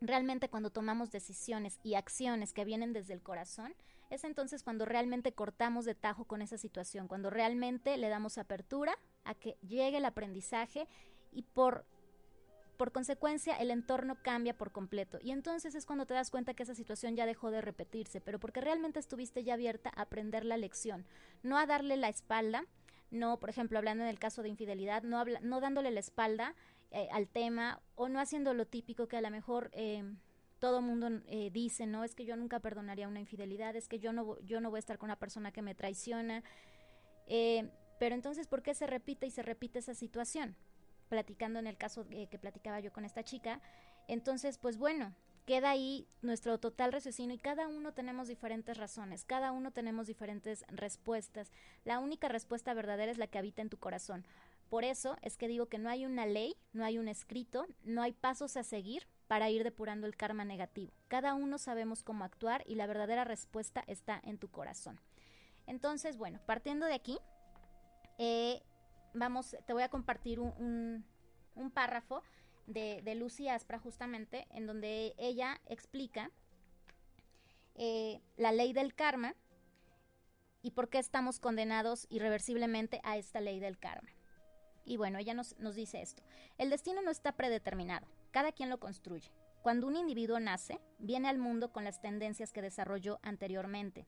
realmente 0.00 0.48
cuando 0.48 0.70
tomamos 0.70 1.10
decisiones 1.10 1.78
y 1.82 1.94
acciones 1.94 2.52
que 2.52 2.64
vienen 2.64 2.92
desde 2.92 3.14
el 3.14 3.22
corazón, 3.22 3.74
es 4.10 4.24
entonces 4.24 4.62
cuando 4.62 4.84
realmente 4.84 5.32
cortamos 5.32 5.84
de 5.84 5.94
tajo 5.94 6.24
con 6.24 6.42
esa 6.42 6.58
situación, 6.58 7.08
cuando 7.08 7.30
realmente 7.30 7.96
le 7.96 8.08
damos 8.08 8.38
apertura 8.38 8.98
a 9.24 9.34
que 9.34 9.56
llegue 9.66 9.98
el 9.98 10.04
aprendizaje 10.04 10.88
y 11.32 11.42
por 11.42 11.84
por 12.78 12.92
consecuencia 12.92 13.56
el 13.56 13.70
entorno 13.70 14.16
cambia 14.22 14.56
por 14.56 14.72
completo 14.72 15.18
y 15.20 15.32
entonces 15.32 15.74
es 15.74 15.84
cuando 15.84 16.06
te 16.06 16.14
das 16.14 16.30
cuenta 16.30 16.54
que 16.54 16.62
esa 16.62 16.74
situación 16.74 17.16
ya 17.16 17.26
dejó 17.26 17.50
de 17.50 17.60
repetirse, 17.60 18.20
pero 18.22 18.38
porque 18.38 18.62
realmente 18.62 19.00
estuviste 19.00 19.44
ya 19.44 19.54
abierta 19.54 19.92
a 19.94 20.02
aprender 20.02 20.46
la 20.46 20.56
lección, 20.56 21.04
no 21.42 21.58
a 21.58 21.66
darle 21.66 21.96
la 21.96 22.08
espalda, 22.08 22.64
no, 23.10 23.38
por 23.40 23.50
ejemplo, 23.50 23.78
hablando 23.78 24.04
en 24.04 24.10
el 24.10 24.18
caso 24.18 24.42
de 24.42 24.48
infidelidad, 24.48 25.02
no, 25.02 25.24
no 25.42 25.60
dándole 25.60 25.90
la 25.90 26.00
espalda 26.00 26.54
eh, 26.90 27.08
al 27.10 27.28
tema 27.28 27.82
o 27.96 28.08
no 28.08 28.20
haciendo 28.20 28.54
lo 28.54 28.66
típico 28.66 29.08
que 29.08 29.16
a 29.16 29.20
lo 29.20 29.30
mejor 29.30 29.70
eh, 29.72 30.04
todo 30.58 30.80
mundo 30.80 31.08
eh, 31.26 31.50
dice, 31.52 31.86
no, 31.86 32.04
es 32.04 32.14
que 32.14 32.24
yo 32.24 32.36
nunca 32.36 32.60
perdonaría 32.60 33.08
una 33.08 33.20
infidelidad, 33.20 33.74
es 33.76 33.88
que 33.88 33.98
yo 33.98 34.12
no, 34.12 34.38
yo 34.40 34.60
no 34.60 34.70
voy 34.70 34.78
a 34.78 34.80
estar 34.80 34.98
con 34.98 35.08
una 35.08 35.18
persona 35.18 35.52
que 35.52 35.62
me 35.62 35.74
traiciona. 35.74 36.44
pero 37.26 38.14
entonces, 38.14 38.46
¿por 38.46 38.62
qué 38.62 38.74
se 38.74 38.86
repite 38.86 39.26
y 39.26 39.30
se 39.30 39.42
repite 39.42 39.80
esa 39.80 39.94
situación? 39.94 40.56
Platicando 41.08 41.58
en 41.58 41.66
el 41.66 41.76
caso 41.76 42.06
que 42.08 42.38
platicaba 42.38 42.80
yo 42.80 42.92
con 42.92 43.04
esta 43.04 43.22
chica. 43.22 43.60
Entonces, 44.06 44.58
pues 44.58 44.78
bueno, 44.78 45.14
queda 45.48 45.70
ahí 45.70 46.06
nuestro 46.20 46.58
total 46.58 46.92
raciocinio 46.92 47.34
y 47.34 47.38
cada 47.38 47.68
uno 47.68 47.92
tenemos 47.92 48.28
diferentes 48.28 48.76
razones, 48.76 49.24
cada 49.24 49.50
uno 49.50 49.70
tenemos 49.70 50.06
diferentes 50.06 50.64
respuestas. 50.68 51.52
La 51.84 52.00
única 52.00 52.28
respuesta 52.28 52.74
verdadera 52.74 53.10
es 53.10 53.16
la 53.16 53.28
que 53.28 53.38
habita 53.38 53.62
en 53.62 53.70
tu 53.70 53.78
corazón. 53.78 54.26
Por 54.68 54.84
eso 54.84 55.16
es 55.22 55.38
que 55.38 55.48
digo 55.48 55.66
que 55.66 55.78
no 55.78 55.88
hay 55.88 56.04
una 56.04 56.26
ley, 56.26 56.54
no 56.74 56.84
hay 56.84 56.98
un 56.98 57.08
escrito, 57.08 57.66
no 57.82 58.02
hay 58.02 58.12
pasos 58.12 58.58
a 58.58 58.62
seguir 58.62 59.06
para 59.26 59.48
ir 59.48 59.64
depurando 59.64 60.06
el 60.06 60.16
karma 60.16 60.44
negativo. 60.44 60.92
Cada 61.08 61.34
uno 61.34 61.56
sabemos 61.56 62.02
cómo 62.02 62.24
actuar 62.24 62.62
y 62.66 62.74
la 62.74 62.86
verdadera 62.86 63.24
respuesta 63.24 63.82
está 63.86 64.20
en 64.24 64.36
tu 64.36 64.48
corazón. 64.50 65.00
Entonces, 65.66 66.18
bueno, 66.18 66.40
partiendo 66.44 66.84
de 66.84 66.94
aquí, 66.94 67.18
eh, 68.18 68.62
vamos, 69.14 69.56
te 69.66 69.72
voy 69.72 69.82
a 69.82 69.88
compartir 69.88 70.40
un, 70.40 71.04
párrafo 71.74 72.22
de, 72.66 73.14
Lucy 73.14 73.48
Aspra 73.48 73.78
justamente, 73.78 74.46
en 74.50 74.66
donde 74.66 75.14
ella 75.18 75.60
explica 75.66 76.30
eh, 77.74 78.20
la 78.36 78.52
ley 78.52 78.72
del 78.72 78.94
karma 78.94 79.34
y 80.62 80.72
por 80.72 80.88
qué 80.88 80.98
estamos 80.98 81.40
condenados 81.40 82.06
irreversiblemente 82.10 83.00
a 83.04 83.16
esta 83.16 83.40
ley 83.40 83.60
del 83.60 83.78
karma. 83.78 84.10
Y 84.84 84.96
bueno, 84.96 85.18
ella 85.18 85.34
nos 85.34 85.74
dice 85.74 86.00
esto. 86.00 86.22
El 86.56 86.70
destino 86.70 87.02
no 87.02 87.10
está 87.10 87.32
predeterminado, 87.32 88.06
cada 88.30 88.52
quien 88.52 88.70
lo 88.70 88.80
construye. 88.80 89.30
Cuando 89.62 89.86
un 89.86 89.96
individuo 89.96 90.40
nace, 90.40 90.80
viene 90.98 91.28
al 91.28 91.38
mundo 91.38 91.72
con 91.72 91.84
las 91.84 92.00
tendencias 92.00 92.52
que 92.52 92.62
desarrolló 92.62 93.18
anteriormente, 93.22 94.06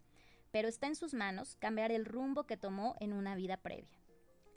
pero 0.50 0.69
está 0.69 0.87
en 0.87 0.97
sus 0.97 1.12
manos 1.12 1.57
cambiar 1.57 1.92
el 1.92 2.07
rumbo 2.07 2.45
que 2.45 2.57
tomó 2.57 2.97
en 3.00 3.12
una 3.12 3.35
vida 3.35 3.57
previa 3.59 4.00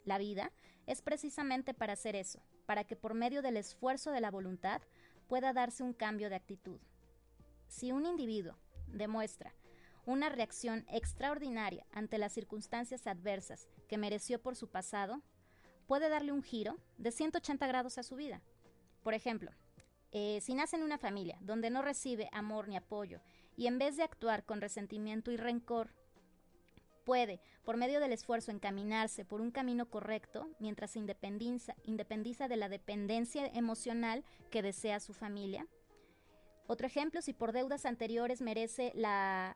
la 0.04 0.18
vida, 0.18 0.52
es 0.86 1.02
precisamente 1.02 1.74
para 1.74 1.94
hacer 1.94 2.16
eso, 2.16 2.42
para 2.66 2.84
que 2.84 2.96
por 2.96 3.14
medio 3.14 3.42
del 3.42 3.56
esfuerzo 3.56 4.10
de 4.10 4.20
la 4.20 4.30
voluntad 4.30 4.82
pueda 5.28 5.52
darse 5.52 5.82
un 5.82 5.92
cambio 5.92 6.28
de 6.28 6.36
actitud. 6.36 6.78
Si 7.68 7.92
un 7.92 8.06
individuo 8.06 8.56
demuestra 8.86 9.54
una 10.06 10.28
reacción 10.28 10.84
extraordinaria 10.90 11.86
ante 11.92 12.18
las 12.18 12.32
circunstancias 12.32 13.06
adversas 13.06 13.68
que 13.88 13.98
mereció 13.98 14.40
por 14.40 14.54
su 14.54 14.68
pasado, 14.68 15.22
puede 15.86 16.08
darle 16.08 16.32
un 16.32 16.42
giro 16.42 16.78
de 16.98 17.10
180 17.10 17.66
grados 17.66 17.98
a 17.98 18.02
su 18.02 18.16
vida. 18.16 18.42
Por 19.02 19.14
ejemplo, 19.14 19.50
eh, 20.12 20.40
si 20.42 20.54
nace 20.54 20.76
en 20.76 20.82
una 20.82 20.98
familia 20.98 21.38
donde 21.40 21.70
no 21.70 21.82
recibe 21.82 22.28
amor 22.32 22.68
ni 22.68 22.76
apoyo 22.76 23.20
y 23.56 23.66
en 23.66 23.78
vez 23.78 23.96
de 23.96 24.02
actuar 24.02 24.44
con 24.44 24.60
resentimiento 24.60 25.30
y 25.30 25.36
rencor 25.36 25.94
puede, 27.04 27.40
por 27.64 27.76
medio 27.76 28.00
del 28.00 28.12
esfuerzo, 28.12 28.50
encaminarse 28.50 29.24
por 29.24 29.40
un 29.40 29.50
camino 29.50 29.86
correcto 29.86 30.48
mientras 30.58 30.92
se 30.92 30.98
independiza, 30.98 31.74
independiza 31.84 32.48
de 32.48 32.56
la 32.56 32.68
dependencia 32.68 33.46
emocional 33.46 34.24
que 34.50 34.62
desea 34.62 35.00
su 35.00 35.12
familia. 35.12 35.66
Otro 36.66 36.86
ejemplo, 36.86 37.20
si 37.20 37.32
por 37.32 37.52
deudas 37.52 37.84
anteriores 37.84 38.40
merece 38.40 38.92
la, 38.94 39.54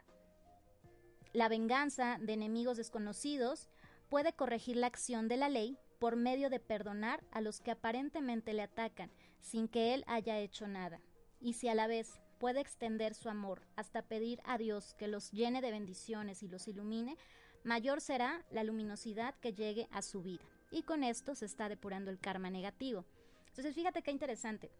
la 1.32 1.48
venganza 1.48 2.18
de 2.20 2.34
enemigos 2.34 2.76
desconocidos, 2.76 3.68
puede 4.08 4.32
corregir 4.32 4.76
la 4.76 4.86
acción 4.86 5.28
de 5.28 5.36
la 5.36 5.48
ley 5.48 5.78
por 5.98 6.16
medio 6.16 6.50
de 6.50 6.60
perdonar 6.60 7.24
a 7.32 7.40
los 7.40 7.60
que 7.60 7.70
aparentemente 7.70 8.52
le 8.52 8.62
atacan 8.62 9.10
sin 9.40 9.68
que 9.68 9.94
él 9.94 10.04
haya 10.06 10.38
hecho 10.38 10.68
nada. 10.68 11.00
Y 11.40 11.54
si 11.54 11.68
a 11.68 11.74
la 11.74 11.86
vez 11.86 12.20
puede 12.38 12.60
extender 12.60 13.14
su 13.14 13.28
amor 13.28 13.62
hasta 13.76 14.02
pedir 14.02 14.40
a 14.44 14.58
Dios 14.58 14.94
que 14.94 15.08
los 15.08 15.30
llene 15.32 15.60
de 15.60 15.70
bendiciones 15.70 16.42
y 16.42 16.48
los 16.48 16.68
ilumine, 16.68 17.16
mayor 17.64 18.00
será 18.00 18.44
la 18.50 18.64
luminosidad 18.64 19.34
que 19.36 19.52
llegue 19.52 19.88
a 19.90 20.02
su 20.02 20.22
vida. 20.22 20.44
Y 20.70 20.82
con 20.82 21.02
esto 21.04 21.34
se 21.34 21.46
está 21.46 21.68
depurando 21.68 22.10
el 22.10 22.18
karma 22.18 22.50
negativo. 22.50 23.04
Entonces 23.48 23.74
fíjate 23.74 24.02
qué 24.02 24.10
interesante. 24.10 24.70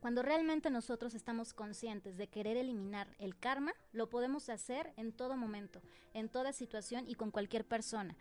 Cuando 0.00 0.22
realmente 0.22 0.70
nosotros 0.70 1.14
estamos 1.14 1.52
conscientes 1.52 2.16
de 2.16 2.26
querer 2.26 2.56
eliminar 2.56 3.14
el 3.18 3.36
karma, 3.36 3.74
lo 3.92 4.08
podemos 4.08 4.48
hacer 4.48 4.92
en 4.96 5.12
todo 5.12 5.36
momento, 5.36 5.82
en 6.14 6.30
toda 6.30 6.52
situación 6.52 7.04
y 7.06 7.14
con 7.14 7.30
cualquier 7.30 7.66
persona. 7.66 8.16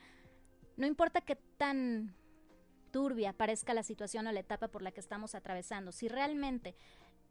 No 0.75 0.87
importa 0.87 1.21
qué 1.21 1.35
tan 1.57 2.13
turbia 2.91 3.33
parezca 3.33 3.73
la 3.73 3.83
situación 3.83 4.27
o 4.27 4.31
la 4.31 4.41
etapa 4.41 4.67
por 4.67 4.81
la 4.81 4.91
que 4.91 4.99
estamos 4.99 5.35
atravesando, 5.35 5.91
si 5.91 6.07
realmente 6.07 6.75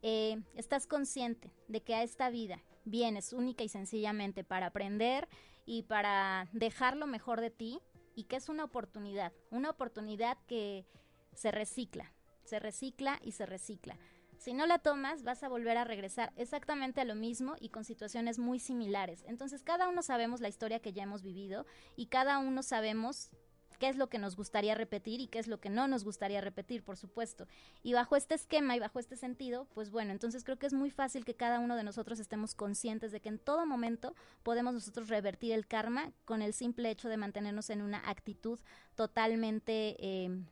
eh, 0.01 0.41
estás 0.55 0.87
consciente 0.87 1.51
de 1.67 1.81
que 1.81 1.93
a 1.93 2.03
esta 2.03 2.29
vida 2.29 2.63
vienes 2.85 3.33
única 3.33 3.63
y 3.63 3.69
sencillamente 3.69 4.43
para 4.43 4.67
aprender 4.67 5.27
y 5.69 5.83
para 5.83 6.47
dejar 6.51 6.97
lo 6.97 7.05
mejor 7.05 7.41
de 7.41 7.51
ti 7.51 7.79
y 8.15 8.23
que 8.23 8.37
es 8.37 8.49
una 8.49 8.63
oportunidad, 8.63 9.31
una 9.51 9.69
oportunidad 9.69 10.35
que 10.47 10.87
se 11.35 11.51
recicla, 11.51 12.11
se 12.43 12.57
recicla 12.57 13.19
y 13.23 13.33
se 13.33 13.45
recicla. 13.45 13.95
Si 14.39 14.53
no 14.53 14.65
la 14.65 14.79
tomas, 14.79 15.21
vas 15.21 15.43
a 15.43 15.47
volver 15.47 15.77
a 15.77 15.83
regresar 15.83 16.33
exactamente 16.37 17.01
a 17.01 17.05
lo 17.05 17.13
mismo 17.13 17.55
y 17.59 17.69
con 17.69 17.83
situaciones 17.83 18.39
muy 18.39 18.57
similares. 18.57 19.23
Entonces, 19.27 19.61
cada 19.61 19.87
uno 19.87 20.01
sabemos 20.01 20.41
la 20.41 20.49
historia 20.49 20.79
que 20.79 20.91
ya 20.91 21.03
hemos 21.03 21.21
vivido 21.21 21.67
y 21.95 22.07
cada 22.07 22.39
uno 22.39 22.63
sabemos 22.63 23.29
qué 23.79 23.89
es 23.89 23.95
lo 23.95 24.09
que 24.09 24.19
nos 24.19 24.35
gustaría 24.35 24.75
repetir 24.75 25.21
y 25.21 25.27
qué 25.27 25.39
es 25.39 25.47
lo 25.47 25.59
que 25.59 25.69
no 25.69 25.87
nos 25.87 26.03
gustaría 26.03 26.41
repetir, 26.41 26.83
por 26.83 26.97
supuesto. 26.97 27.47
Y 27.81 27.93
bajo 27.93 28.15
este 28.15 28.35
esquema 28.35 28.75
y 28.75 28.79
bajo 28.79 28.99
este 28.99 29.15
sentido, 29.15 29.65
pues 29.73 29.89
bueno, 29.89 30.11
entonces 30.11 30.43
creo 30.43 30.59
que 30.59 30.67
es 30.67 30.73
muy 30.73 30.91
fácil 30.91 31.25
que 31.25 31.33
cada 31.33 31.59
uno 31.59 31.75
de 31.75 31.83
nosotros 31.83 32.19
estemos 32.19 32.53
conscientes 32.53 33.11
de 33.11 33.21
que 33.21 33.29
en 33.29 33.39
todo 33.39 33.65
momento 33.65 34.13
podemos 34.43 34.73
nosotros 34.73 35.07
revertir 35.07 35.53
el 35.53 35.65
karma 35.65 36.11
con 36.25 36.41
el 36.41 36.53
simple 36.53 36.91
hecho 36.91 37.09
de 37.09 37.17
mantenernos 37.17 37.69
en 37.69 37.81
una 37.81 38.07
actitud 38.09 38.59
totalmente, 38.95 39.95
em, 39.99 40.45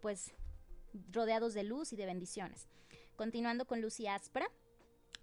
pues, 0.00 0.32
rodeados 1.12 1.54
de 1.54 1.62
luz 1.62 1.92
y 1.92 1.96
de 1.96 2.06
bendiciones. 2.06 2.68
Continuando 3.16 3.66
con 3.66 3.82
Lucy 3.82 4.06
Aspra, 4.06 4.50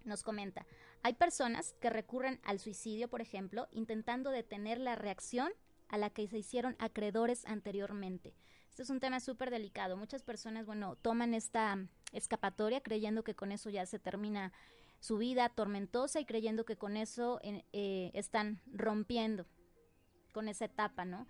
nos 0.04 0.22
comenta, 0.22 0.64
hay 1.02 1.14
personas 1.14 1.74
que 1.80 1.90
recurren 1.90 2.40
al 2.44 2.60
suicidio, 2.60 3.08
por 3.08 3.20
ejemplo, 3.20 3.66
intentando 3.72 4.30
detener 4.30 4.78
la 4.78 4.94
reacción 4.94 5.52
a 5.88 5.98
la 5.98 6.10
que 6.10 6.26
se 6.28 6.38
hicieron 6.38 6.76
acreedores 6.78 7.44
anteriormente. 7.46 8.34
Este 8.68 8.82
es 8.82 8.90
un 8.90 9.00
tema 9.00 9.20
súper 9.20 9.50
delicado. 9.50 9.96
Muchas 9.96 10.22
personas, 10.22 10.66
bueno, 10.66 10.96
toman 10.96 11.34
esta 11.34 11.78
escapatoria 12.12 12.80
creyendo 12.80 13.24
que 13.24 13.34
con 13.34 13.52
eso 13.52 13.70
ya 13.70 13.84
se 13.86 13.98
termina 13.98 14.52
su 15.00 15.18
vida 15.18 15.48
tormentosa 15.48 16.20
y 16.20 16.24
creyendo 16.24 16.64
que 16.64 16.76
con 16.76 16.96
eso 16.96 17.40
eh, 17.42 18.10
están 18.14 18.60
rompiendo 18.72 19.46
con 20.32 20.48
esa 20.48 20.66
etapa, 20.66 21.04
¿no? 21.04 21.26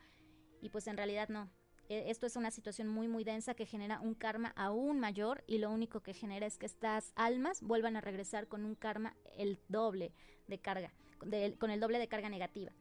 Y 0.61 0.71
pues 0.71 0.87
en 0.87 0.97
realidad 0.97 1.29
no. 1.29 1.51
e, 1.89 2.11
esto 2.11 2.27
es 2.27 2.37
una 2.37 2.51
situación 2.51 2.89
muy 2.89 3.09
muy 3.09 3.25
densa 3.25 3.55
que 3.55 3.67
genera 3.67 4.01
un 4.01 4.15
karma 4.15 4.53
aún 4.57 5.01
mayor 5.01 5.45
y 5.47 5.59
lo 5.59 5.71
único 5.71 6.03
que 6.03 6.15
genera 6.15 6.47
es 6.47 6.59
que 6.59 6.67
estas 6.67 7.13
almas 7.15 7.63
vuelvan 7.63 7.97
a 7.97 8.01
regresar 8.01 8.49
con 8.49 8.65
un 8.65 8.75
karma 8.75 9.17
el 9.37 9.61
doble 9.69 10.13
de 10.49 10.59
carga, 10.59 10.93
con 11.59 11.71
el 11.71 11.81
doble 11.81 11.99
de 11.99 12.09
carga 12.09 12.29
negativa. 12.29 12.73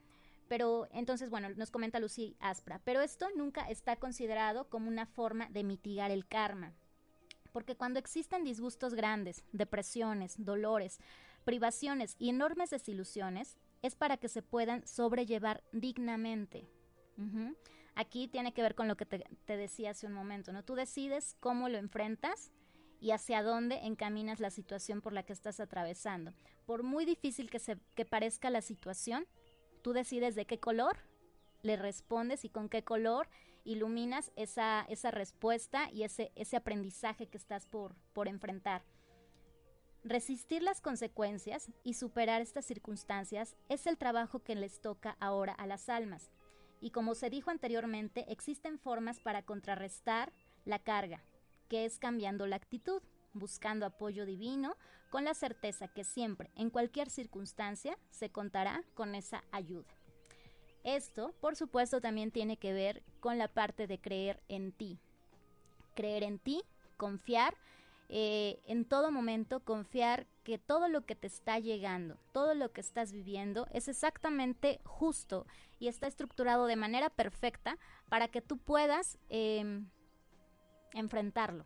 Pero 0.47 0.87
entonces, 0.91 1.29
bueno, 1.29 1.49
nos 1.49 1.71
comenta 1.71 1.99
Lucy 1.99 2.35
Aspra, 2.39 2.79
pero 2.83 3.01
esto 3.01 3.27
nunca 3.35 3.69
está 3.69 3.97
considerado 3.97 4.69
como 4.69 4.87
una 4.87 5.05
forma 5.05 5.47
de 5.49 5.63
mitigar 5.63 6.11
el 6.11 6.25
karma. 6.25 6.73
Porque 7.51 7.75
cuando 7.75 7.99
existen 7.99 8.43
disgustos 8.43 8.93
grandes, 8.93 9.43
depresiones, 9.51 10.35
dolores, 10.37 10.99
privaciones 11.43 12.15
y 12.19 12.29
enormes 12.29 12.69
desilusiones, 12.69 13.57
es 13.81 13.95
para 13.95 14.17
que 14.17 14.29
se 14.29 14.41
puedan 14.41 14.85
sobrellevar 14.87 15.63
dignamente. 15.71 16.67
Aquí 17.95 18.27
tiene 18.27 18.53
que 18.53 18.61
ver 18.61 18.75
con 18.75 18.87
lo 18.87 18.95
que 18.95 19.05
te, 19.05 19.57
decía 19.57 19.91
hace 19.91 20.05
un 20.05 20.13
momento, 20.13 20.53
¿no? 20.53 20.63
Tú 20.63 20.75
decides 20.75 21.35
cómo 21.39 21.67
lo 21.67 21.77
enfrentas 21.77 22.51
y 22.99 23.11
hacia 23.11 23.41
dónde 23.41 23.77
encaminas 23.85 24.39
la 24.39 24.51
situación 24.51 25.01
por 25.01 25.13
la 25.13 25.23
que 25.23 25.33
estás 25.33 25.59
atravesando. 25.59 26.33
Por 26.65 26.83
muy 26.83 27.05
difícil 27.05 27.49
que, 27.49 27.59
se, 27.59 27.77
que 27.95 28.05
parezca 28.05 28.49
la 28.49 28.61
situación, 28.61 29.25
tú 29.87 29.93
decides 29.93 30.35
de 30.35 30.45
qué 30.45 30.59
color 30.59 30.97
le 31.61 31.77
respondes 31.77 32.43
y 32.43 32.49
con 32.49 32.67
qué 32.67 32.83
color 32.83 33.29
iluminas 33.63 34.33
esa, 34.35 34.85
esa 34.89 35.11
respuesta 35.11 35.89
y 35.93 36.03
ese, 36.03 36.33
ese 36.35 36.57
aprendizaje 36.57 37.27
que 37.27 37.37
estás 37.37 37.67
por, 37.67 37.95
por 38.11 38.27
enfrentar. 38.27 38.83
Resistir 40.03 40.61
las 40.61 40.81
consecuencias 40.81 41.71
y 41.85 41.93
superar 41.93 42.41
estas 42.41 42.65
circunstancias 42.65 43.55
es 43.69 43.87
el 43.87 43.97
trabajo 43.97 44.43
que 44.43 44.55
les 44.55 44.81
toca 44.81 45.15
ahora 45.21 45.53
a 45.53 45.65
las 45.65 45.87
almas. 45.87 46.31
Y 46.81 46.91
como 46.91 47.15
se 47.15 47.29
dijo 47.29 47.49
anteriormente, 47.49 48.25
existen 48.29 48.79
formas 48.79 49.21
para 49.21 49.43
contrarrestar 49.43 50.33
la 50.65 50.79
carga, 50.79 51.23
que 51.69 51.85
es 51.85 51.97
cambiando 51.97 52.45
la 52.45 52.57
actitud, 52.57 53.01
buscando 53.33 53.85
apoyo 53.85 54.25
divino, 54.25 54.75
con 55.09 55.23
la 55.23 55.33
certeza 55.33 55.87
que 55.87 56.03
siempre, 56.03 56.51
en 56.55 56.69
cualquier 56.69 57.09
circunstancia, 57.09 57.97
se 58.09 58.29
contará 58.29 58.83
con 58.93 59.15
esa 59.15 59.43
ayuda. 59.51 59.87
Esto, 60.83 61.33
por 61.41 61.55
supuesto, 61.55 62.01
también 62.01 62.31
tiene 62.31 62.57
que 62.57 62.73
ver 62.73 63.03
con 63.19 63.37
la 63.37 63.47
parte 63.47 63.87
de 63.87 63.99
creer 63.99 64.41
en 64.47 64.71
ti. 64.71 64.99
Creer 65.95 66.23
en 66.23 66.39
ti, 66.39 66.63
confiar, 66.97 67.55
eh, 68.09 68.61
en 68.65 68.85
todo 68.85 69.11
momento, 69.11 69.59
confiar 69.59 70.27
que 70.43 70.57
todo 70.57 70.87
lo 70.87 71.05
que 71.05 71.15
te 71.15 71.27
está 71.27 71.59
llegando, 71.59 72.17
todo 72.31 72.53
lo 72.53 72.71
que 72.71 72.79
estás 72.79 73.11
viviendo 73.11 73.67
es 73.73 73.89
exactamente 73.89 74.79
justo 74.85 75.45
y 75.77 75.89
está 75.89 76.07
estructurado 76.07 76.67
de 76.67 76.77
manera 76.77 77.09
perfecta 77.09 77.77
para 78.07 78.29
que 78.29 78.41
tú 78.41 78.57
puedas 78.57 79.17
em, 79.27 79.89
enfrentarlo. 80.93 81.65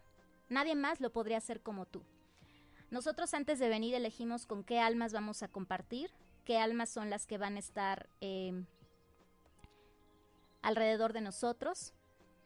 Nadie 0.52 0.76
más 0.76 1.00
lo 1.00 1.14
podría 1.14 1.38
hacer 1.38 1.62
como 1.62 1.86
tú. 1.86 2.04
Nosotros 2.90 3.34
antes 3.34 3.58
de 3.58 3.70
venir 3.70 3.96
elegimos 3.96 4.46
con 4.46 4.66
qué 4.66 4.82
almas 4.82 5.14
vamos 5.14 5.44
a 5.44 5.48
compartir, 5.48 6.12
qué 6.44 6.58
almas 6.58 6.90
son 6.90 7.10
las 7.10 7.26
que 7.26 7.38
van 7.38 7.56
a 7.56 7.60
estar 7.60 8.10
em, 8.20 8.66
alrededor 10.62 11.14
de 11.14 11.22
nosotros 11.22 11.94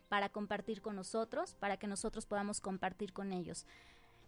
para 0.08 0.30
compartir 0.30 0.84
con 0.84 0.96
nosotros, 0.96 1.56
para 1.56 1.78
que 1.78 1.88
nosotros 1.88 2.28
podamos 2.28 2.62
compartir 2.62 3.12
con 3.12 3.34
ellos. 3.34 3.66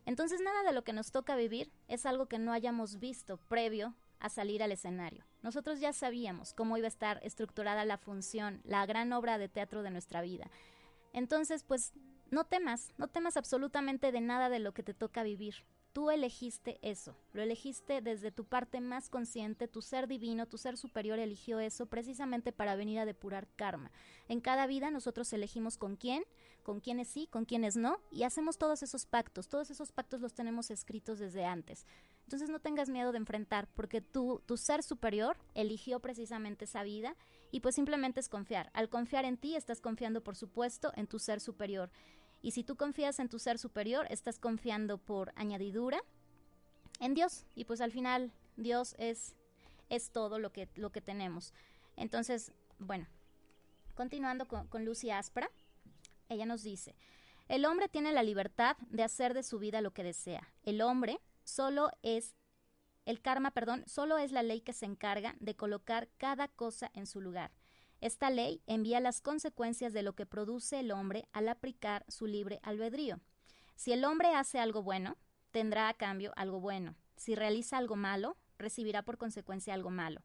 Entonces 0.07 0.41
nada 0.41 0.63
de 0.63 0.73
lo 0.73 0.83
que 0.83 0.93
nos 0.93 1.11
toca 1.11 1.35
vivir 1.35 1.71
es 1.87 2.07
algo 2.07 2.25
que 2.25 2.39
no 2.39 2.53
hayamos 2.53 2.97
visto 2.97 3.37
previo 3.47 3.93
a 4.19 4.29
salir 4.29 4.63
al 4.63 4.71
escenario. 4.71 5.23
Nosotros 5.43 5.79
ya 5.79 5.93
sabíamos 5.93 6.55
cómo 6.55 6.77
iba 6.77 6.87
a 6.87 6.87
estar 6.87 7.19
estructurada 7.21 7.85
la 7.85 7.99
función, 7.99 8.59
la 8.63 8.87
gran 8.87 9.13
obra 9.13 9.37
de 9.37 9.49
teatro 9.49 9.83
de 9.83 9.91
nuestra 9.91 10.21
vida. 10.23 10.49
Entonces, 11.13 11.63
pues 11.63 11.93
no 12.29 12.45
temas, 12.45 12.93
no 12.97 13.07
temas 13.07 13.37
absolutamente 13.37 14.11
de 14.11 14.21
nada 14.21 14.49
de 14.49 14.59
lo 14.59 14.73
que 14.73 14.83
te 14.83 14.93
toca 14.93 15.23
vivir. 15.23 15.55
Tú 15.93 16.11
elegiste 16.11 16.77
eso, 16.83 17.15
lo 17.33 17.41
elegiste 17.41 18.01
desde 18.01 18.31
tu 18.31 18.45
parte 18.45 18.81
más 18.81 19.09
consciente, 19.09 19.67
tu 19.67 19.81
ser 19.81 20.07
divino, 20.07 20.45
tu 20.45 20.59
ser 20.59 20.77
superior 20.77 21.17
eligió 21.17 21.59
eso 21.59 21.87
precisamente 21.87 22.51
para 22.51 22.75
venir 22.75 22.99
a 22.99 23.05
depurar 23.05 23.47
karma. 23.55 23.91
En 24.27 24.39
cada 24.39 24.67
vida 24.67 24.91
nosotros 24.91 25.33
elegimos 25.33 25.77
con 25.77 25.95
quién, 25.95 26.23
con 26.61 26.81
quiénes 26.81 27.07
sí, 27.07 27.25
con 27.25 27.45
quiénes 27.45 27.77
no, 27.77 27.99
y 28.11 28.23
hacemos 28.23 28.59
todos 28.59 28.83
esos 28.83 29.07
pactos, 29.07 29.47
todos 29.47 29.71
esos 29.71 29.91
pactos 29.91 30.21
los 30.21 30.35
tenemos 30.35 30.69
escritos 30.69 31.17
desde 31.17 31.45
antes. 31.45 31.87
Entonces 32.25 32.49
no 32.49 32.59
tengas 32.59 32.89
miedo 32.89 33.11
de 33.11 33.17
enfrentar, 33.17 33.67
porque 33.73 34.01
tú, 34.01 34.43
tu 34.45 34.57
ser 34.57 34.83
superior 34.83 35.37
eligió 35.55 35.99
precisamente 35.99 36.65
esa 36.65 36.83
vida 36.83 37.15
y 37.51 37.61
pues 37.61 37.75
simplemente 37.75 38.19
es 38.19 38.29
confiar. 38.29 38.69
Al 38.73 38.89
confiar 38.89 39.25
en 39.25 39.37
ti, 39.37 39.55
estás 39.55 39.81
confiando, 39.81 40.23
por 40.23 40.35
supuesto, 40.35 40.91
en 40.95 41.07
tu 41.07 41.19
ser 41.19 41.39
superior. 41.39 41.89
Y 42.41 42.51
si 42.51 42.63
tú 42.63 42.75
confías 42.75 43.19
en 43.19 43.29
tu 43.29 43.39
ser 43.39 43.57
superior, 43.57 44.05
estás 44.09 44.39
confiando 44.39 44.97
por 44.97 45.33
añadidura 45.35 45.99
en 46.99 47.13
Dios. 47.13 47.45
Y 47.55 47.65
pues 47.65 47.81
al 47.81 47.91
final 47.91 48.31
Dios 48.57 48.95
es, 48.97 49.35
es 49.89 50.11
todo 50.11 50.39
lo 50.39 50.51
que, 50.51 50.69
lo 50.75 50.91
que 50.91 51.01
tenemos. 51.01 51.53
Entonces, 51.95 52.51
bueno, 52.79 53.07
continuando 53.95 54.47
con, 54.47 54.67
con 54.67 54.85
Lucy 54.85 55.09
Aspra, 55.09 55.49
ella 56.29 56.45
nos 56.45 56.63
dice, 56.63 56.95
el 57.47 57.65
hombre 57.65 57.87
tiene 57.87 58.11
la 58.11 58.23
libertad 58.23 58.77
de 58.89 59.03
hacer 59.03 59.33
de 59.33 59.43
su 59.43 59.57
vida 59.57 59.81
lo 59.81 59.91
que 59.91 60.03
desea. 60.03 60.53
El 60.63 60.81
hombre 60.81 61.19
solo 61.43 61.89
es 62.01 62.35
el 63.07 63.21
karma, 63.21 63.51
perdón, 63.51 63.85
solo 63.87 64.17
es 64.17 64.33
la 64.33 64.43
ley 64.43 64.59
que 64.59 64.73
se 64.73 64.85
encarga 64.85 65.37
de 65.39 65.55
colocar 65.55 66.09
cada 66.17 66.49
cosa 66.49 66.91
en 66.93 67.07
su 67.07 67.21
lugar. 67.21 67.53
Esta 68.01 68.29
ley 68.29 68.61
envía 68.67 68.99
las 68.99 69.21
consecuencias 69.21 69.93
de 69.93 70.03
lo 70.03 70.13
que 70.13 70.25
produce 70.25 70.81
el 70.81 70.91
hombre 70.91 71.29
al 71.31 71.47
aplicar 71.47 72.03
su 72.09 72.27
libre 72.27 72.59
albedrío. 72.63 73.21
Si 73.75 73.93
el 73.93 74.03
hombre 74.03 74.35
hace 74.35 74.59
algo 74.59 74.83
bueno, 74.83 75.15
tendrá 75.51 75.87
a 75.87 75.93
cambio 75.93 76.33
algo 76.35 76.59
bueno. 76.59 76.95
Si 77.15 77.33
realiza 77.33 77.77
algo 77.77 77.95
malo, 77.95 78.35
recibirá 78.57 79.03
por 79.03 79.17
consecuencia 79.17 79.73
algo 79.73 79.89
malo. 79.89 80.21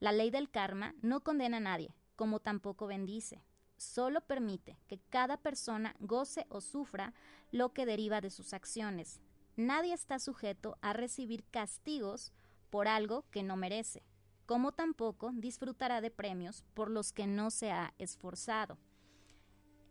La 0.00 0.10
ley 0.10 0.30
del 0.30 0.48
karma 0.48 0.94
no 1.02 1.20
condena 1.20 1.58
a 1.58 1.60
nadie, 1.60 1.94
como 2.16 2.40
tampoco 2.40 2.86
bendice. 2.86 3.44
Solo 3.76 4.22
permite 4.22 4.78
que 4.88 5.00
cada 5.10 5.36
persona 5.36 5.94
goce 6.00 6.46
o 6.48 6.62
sufra 6.62 7.12
lo 7.50 7.74
que 7.74 7.84
deriva 7.84 8.22
de 8.22 8.30
sus 8.30 8.54
acciones. 8.54 9.20
Nadie 9.56 9.94
está 9.94 10.18
sujeto 10.18 10.78
a 10.80 10.92
recibir 10.92 11.44
castigos 11.44 12.32
por 12.70 12.88
algo 12.88 13.24
que 13.30 13.42
no 13.42 13.56
merece 13.56 14.02
como 14.46 14.72
tampoco 14.72 15.30
disfrutará 15.34 16.00
de 16.00 16.10
premios 16.10 16.62
por 16.74 16.90
los 16.90 17.12
que 17.12 17.26
no 17.26 17.50
se 17.50 17.70
ha 17.70 17.94
esforzado. 17.98 18.76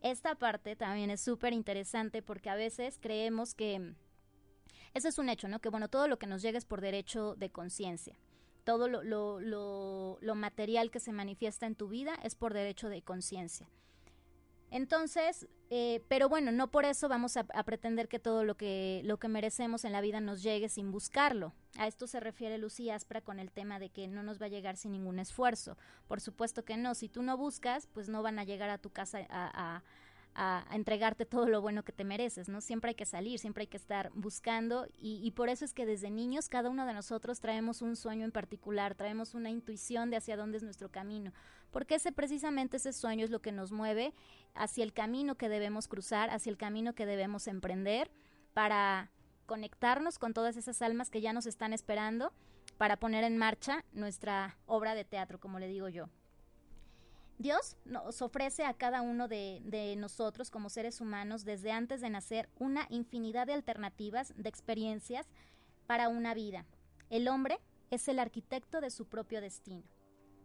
Esta 0.02 0.34
parte 0.34 0.76
también 0.76 1.10
es 1.10 1.20
súper 1.20 1.52
interesante 1.52 2.22
porque 2.22 2.50
a 2.50 2.54
veces 2.54 2.98
creemos 3.00 3.54
que 3.54 3.94
ese 4.94 5.08
es 5.08 5.18
un 5.18 5.28
hecho, 5.28 5.48
¿no? 5.48 5.60
Que 5.60 5.68
bueno, 5.68 5.88
todo 5.88 6.06
lo 6.06 6.18
que 6.18 6.26
nos 6.26 6.42
llega 6.42 6.58
es 6.58 6.64
por 6.64 6.80
derecho 6.80 7.34
de 7.34 7.50
conciencia. 7.50 8.16
Todo 8.64 8.88
lo, 8.88 9.02
lo, 9.02 9.40
lo, 9.40 10.34
material 10.36 10.92
que 10.92 11.00
se 11.00 11.12
manifiesta 11.12 11.66
en 11.66 11.74
tu 11.74 11.88
vida 11.88 12.14
es 12.22 12.36
por 12.36 12.54
derecho 12.54 12.88
de 12.88 13.02
conciencia. 13.02 13.68
Entonces, 14.72 15.46
eh, 15.68 16.02
pero 16.08 16.30
bueno, 16.30 16.50
no 16.50 16.70
por 16.70 16.86
eso 16.86 17.06
vamos 17.06 17.36
a, 17.36 17.44
pretender 17.44 18.08
que 18.08 18.18
todo 18.18 18.42
lo 18.42 18.56
que, 18.56 19.02
lo 19.04 19.18
que 19.18 19.28
merecemos 19.28 19.84
en 19.84 19.92
la 19.92 20.00
vida 20.00 20.18
nos 20.18 20.42
llegue 20.42 20.70
sin 20.70 20.90
buscarlo. 20.90 21.52
A 21.76 21.86
esto 21.86 22.06
se 22.06 22.20
refiere 22.20 22.56
Lucy 22.56 22.88
Aspra 22.88 23.20
con 23.20 23.38
el 23.38 23.52
tema 23.52 23.78
de 23.78 23.90
que 23.90 24.08
no 24.08 24.22
nos 24.22 24.40
va 24.40 24.46
a 24.46 24.48
llegar 24.48 24.78
sin 24.78 24.92
ningún 24.92 25.18
esfuerzo. 25.18 25.76
Por 26.08 26.22
supuesto 26.22 26.64
que 26.64 26.78
no, 26.78 26.94
si 26.94 27.10
tú 27.10 27.22
no 27.22 27.36
buscas, 27.36 27.86
pues 27.86 28.08
no 28.08 28.22
van 28.22 28.38
a 28.38 28.44
llegar 28.44 28.70
a 28.70 28.78
tu 28.78 28.88
casa 28.88 29.26
a, 29.28 29.82
entregarte 30.72 31.26
todo 31.26 31.48
lo 31.48 31.60
bueno 31.60 31.84
que 31.84 31.92
te 31.92 32.04
mereces, 32.04 32.48
¿no? 32.48 32.60
Siempre 32.60 32.90
hay 32.90 32.94
que 32.94 33.04
salir, 33.04 33.38
siempre 33.38 33.62
hay 33.62 33.66
que 33.66 33.76
estar 33.76 34.10
buscando 34.14 34.86
y, 34.98 35.20
y, 35.22 35.30
por 35.32 35.48
eso 35.48 35.64
es 35.64 35.74
que 35.74 35.84
desde 35.84 36.10
niños 36.10 36.48
cada 36.48 36.70
uno 36.70 36.86
de 36.86 36.94
nosotros 36.94 37.40
traemos 37.40 37.82
un 37.82 37.96
sueño 37.96 38.24
en 38.24 38.32
particular, 38.32 38.94
traemos 38.94 39.34
una 39.34 39.50
intuición 39.50 40.10
de 40.10 40.16
hacia 40.16 40.36
dónde 40.36 40.56
es 40.56 40.62
nuestro 40.62 40.90
camino, 40.90 41.32
porque 41.70 41.96
ese 41.96 42.12
precisamente 42.12 42.78
ese 42.78 42.92
sueño 42.92 43.24
es 43.24 43.30
lo 43.30 43.42
que 43.42 43.52
nos 43.52 43.72
mueve 43.72 44.14
hacia 44.54 44.84
el 44.84 44.92
camino 44.92 45.36
que 45.36 45.48
debemos 45.48 45.86
cruzar, 45.86 46.30
hacia 46.30 46.50
el 46.50 46.56
camino 46.56 46.94
que 46.94 47.06
debemos 47.06 47.46
emprender 47.46 48.10
para 48.54 49.10
conectarnos 49.46 50.18
con 50.18 50.32
todas 50.32 50.56
esas 50.56 50.80
almas 50.80 51.10
que 51.10 51.20
ya 51.20 51.32
nos 51.32 51.46
están 51.46 51.72
esperando 51.72 52.32
para 52.78 52.96
poner 52.96 53.22
en 53.24 53.36
marcha 53.36 53.84
nuestra 53.92 54.56
obra 54.66 54.94
de 54.94 55.04
teatro, 55.04 55.38
como 55.38 55.58
le 55.58 55.68
digo 55.68 55.88
yo. 55.88 56.08
Dios 57.42 57.76
nos 57.84 58.22
ofrece 58.22 58.64
a 58.64 58.72
cada 58.72 59.02
uno 59.02 59.26
de, 59.26 59.96
nosotros 59.98 60.48
como 60.48 60.70
seres 60.70 61.00
humanos 61.00 61.44
desde 61.44 61.72
antes 61.72 62.00
de 62.00 62.08
nacer 62.08 62.48
una 62.60 62.86
infinidad 62.88 63.48
de 63.48 63.52
alternativas, 63.52 64.32
de 64.36 64.48
experiencias 64.48 65.26
para 65.88 66.08
una 66.08 66.34
vida. 66.34 66.64
El 67.10 67.26
hombre 67.26 67.58
es 67.90 68.06
el 68.06 68.20
arquitecto 68.20 68.80
de 68.80 68.90
su 68.90 69.06
propio 69.06 69.40
destino, 69.40 69.82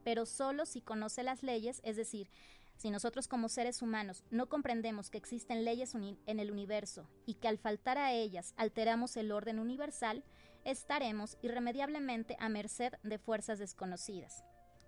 pero 0.04 0.26
solo 0.26 0.66
si 0.66 0.82
conoce 0.82 1.22
las 1.22 1.44
leyes, 1.44 1.82
es 1.84 1.98
decir, 1.98 2.32
si 2.78 2.90
nosotros 2.90 3.28
como 3.28 3.48
seres 3.48 3.84
humanos 3.84 4.24
no 4.32 4.50
comprendemos 4.50 5.12
que 5.12 5.20
existen 5.20 5.66
leyes 5.66 5.94
en 5.94 6.40
el 6.40 6.50
universo 6.50 7.08
y 7.28 7.36
que 7.36 7.48
al 7.48 7.60
faltar 7.60 8.00
a 8.00 8.14
ellas 8.14 8.56
alteramos 8.58 9.18
el 9.18 9.32
orden 9.32 9.60
universal, 9.60 10.24
estaremos 10.66 11.38
irremediablemente 11.44 12.36
a 12.40 12.50
merced 12.50 12.94
de 13.04 13.20
fuerzas 13.20 13.60
desconocidas. 13.60 14.44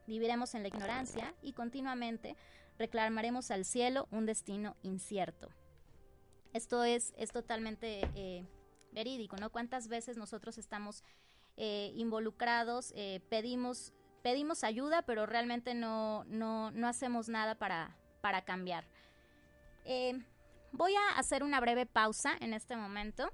Viviremos 0.09 0.55
en 0.55 0.63
la 0.63 0.67
ignorancia 0.67 1.33
y 1.41 1.53
continuamente 1.53 2.35
reclamaremos 2.77 3.51
al 3.51 3.63
cielo 3.63 4.07
un 4.11 4.25
destino 4.25 4.75
incierto. 4.81 5.49
Esto 6.51 6.83
es, 6.83 7.13
es 7.17 7.31
totalmente 7.31 8.01
eh, 8.15 8.43
verídico, 8.91 9.37
¿no? 9.37 9.51
¿Cuántas 9.51 9.87
veces 9.87 10.17
nosotros 10.17 10.57
estamos 10.57 11.03
eh, 11.57 11.91
involucrados, 11.95 12.91
eh, 12.95 13.21
pedimos, 13.29 13.93
pedimos 14.23 14.63
ayuda, 14.63 15.03
pero 15.03 15.27
realmente 15.27 15.75
no, 15.75 16.23
no, 16.25 16.71
no 16.71 16.87
hacemos 16.87 17.29
nada 17.29 17.55
para, 17.55 17.95
para 18.21 18.43
cambiar? 18.43 18.85
voy 20.71 20.93
a 20.93 21.17
hacer 21.17 21.41
una 21.41 21.59
breve 21.59 21.87
pausa 21.87 22.33
en 22.41 22.53
este 22.53 22.75
momento 22.75 23.31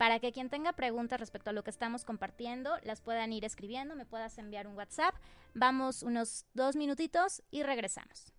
para 0.00 0.18
que 0.18 0.32
quien 0.32 0.48
tenga 0.48 0.72
preguntas 0.72 1.20
respecto 1.20 1.50
a 1.50 1.52
lo 1.52 1.62
que 1.62 1.68
estamos 1.68 2.06
compartiendo 2.06 2.78
las 2.84 3.02
puedan 3.02 3.34
ir 3.34 3.44
escribiendo, 3.44 3.94
me 3.94 4.06
puedas 4.06 4.38
enviar 4.38 4.66
un 4.66 4.74
WhatsApp. 4.74 5.14
Vamos 5.52 6.02
unos 6.02 6.46
dos 6.54 6.74
minutitos 6.74 7.42
y 7.50 7.64
regresamos. 7.64 8.32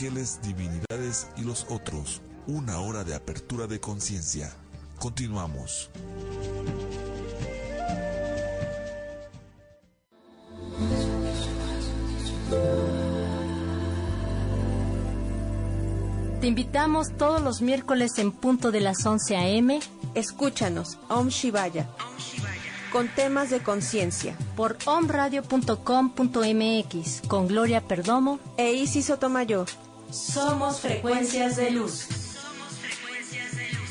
Ángeles, 0.00 0.40
divinidades 0.42 1.28
y 1.36 1.42
los 1.42 1.66
otros. 1.68 2.22
Una 2.46 2.80
hora 2.80 3.04
de 3.04 3.14
apertura 3.14 3.66
de 3.66 3.80
conciencia. 3.80 4.50
Continuamos. 4.98 5.90
Te 16.40 16.46
invitamos 16.46 17.14
todos 17.18 17.42
los 17.42 17.60
miércoles 17.60 18.12
en 18.16 18.32
punto 18.32 18.70
de 18.70 18.80
las 18.80 19.04
11 19.04 19.36
a.m. 19.36 19.80
Escúchanos, 20.14 20.96
Om 21.10 21.28
Shivaya 21.28 21.86
con 22.90 23.06
temas 23.06 23.50
de 23.50 23.60
conciencia. 23.60 24.36
Por 24.56 24.76
omradio.com.mx 24.84 27.22
con 27.28 27.46
Gloria 27.46 27.82
Perdomo 27.82 28.40
e 28.56 28.72
Isis 28.72 29.06
Sotomayor. 29.06 29.68
Somos 30.10 30.80
frecuencias 30.80 31.56
de 31.56 31.70
luz. 31.70 32.00
Somos 32.00 32.78
frecuencias 32.78 33.56
de 33.56 33.72
luz. 33.72 33.90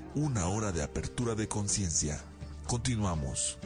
una 0.15 0.47
hora 0.47 0.71
de 0.71 0.83
apertura 0.83 1.35
de 1.35 1.47
conciencia. 1.47 2.19
Continuamos. 2.67 3.57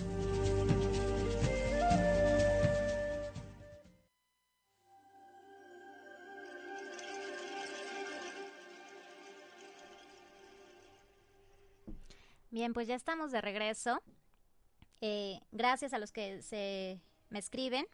Bien, 12.51 12.73
pues 12.73 12.87
ya 12.87 12.95
estamos 12.95 13.31
de 13.31 13.41
regreso. 13.41 14.01
Eh, 15.01 15.39
gracias 15.51 15.93
a 15.93 15.99
los 15.99 16.11
que 16.11 16.41
se 16.41 17.01
me 17.29 17.39
escriben 17.39 17.85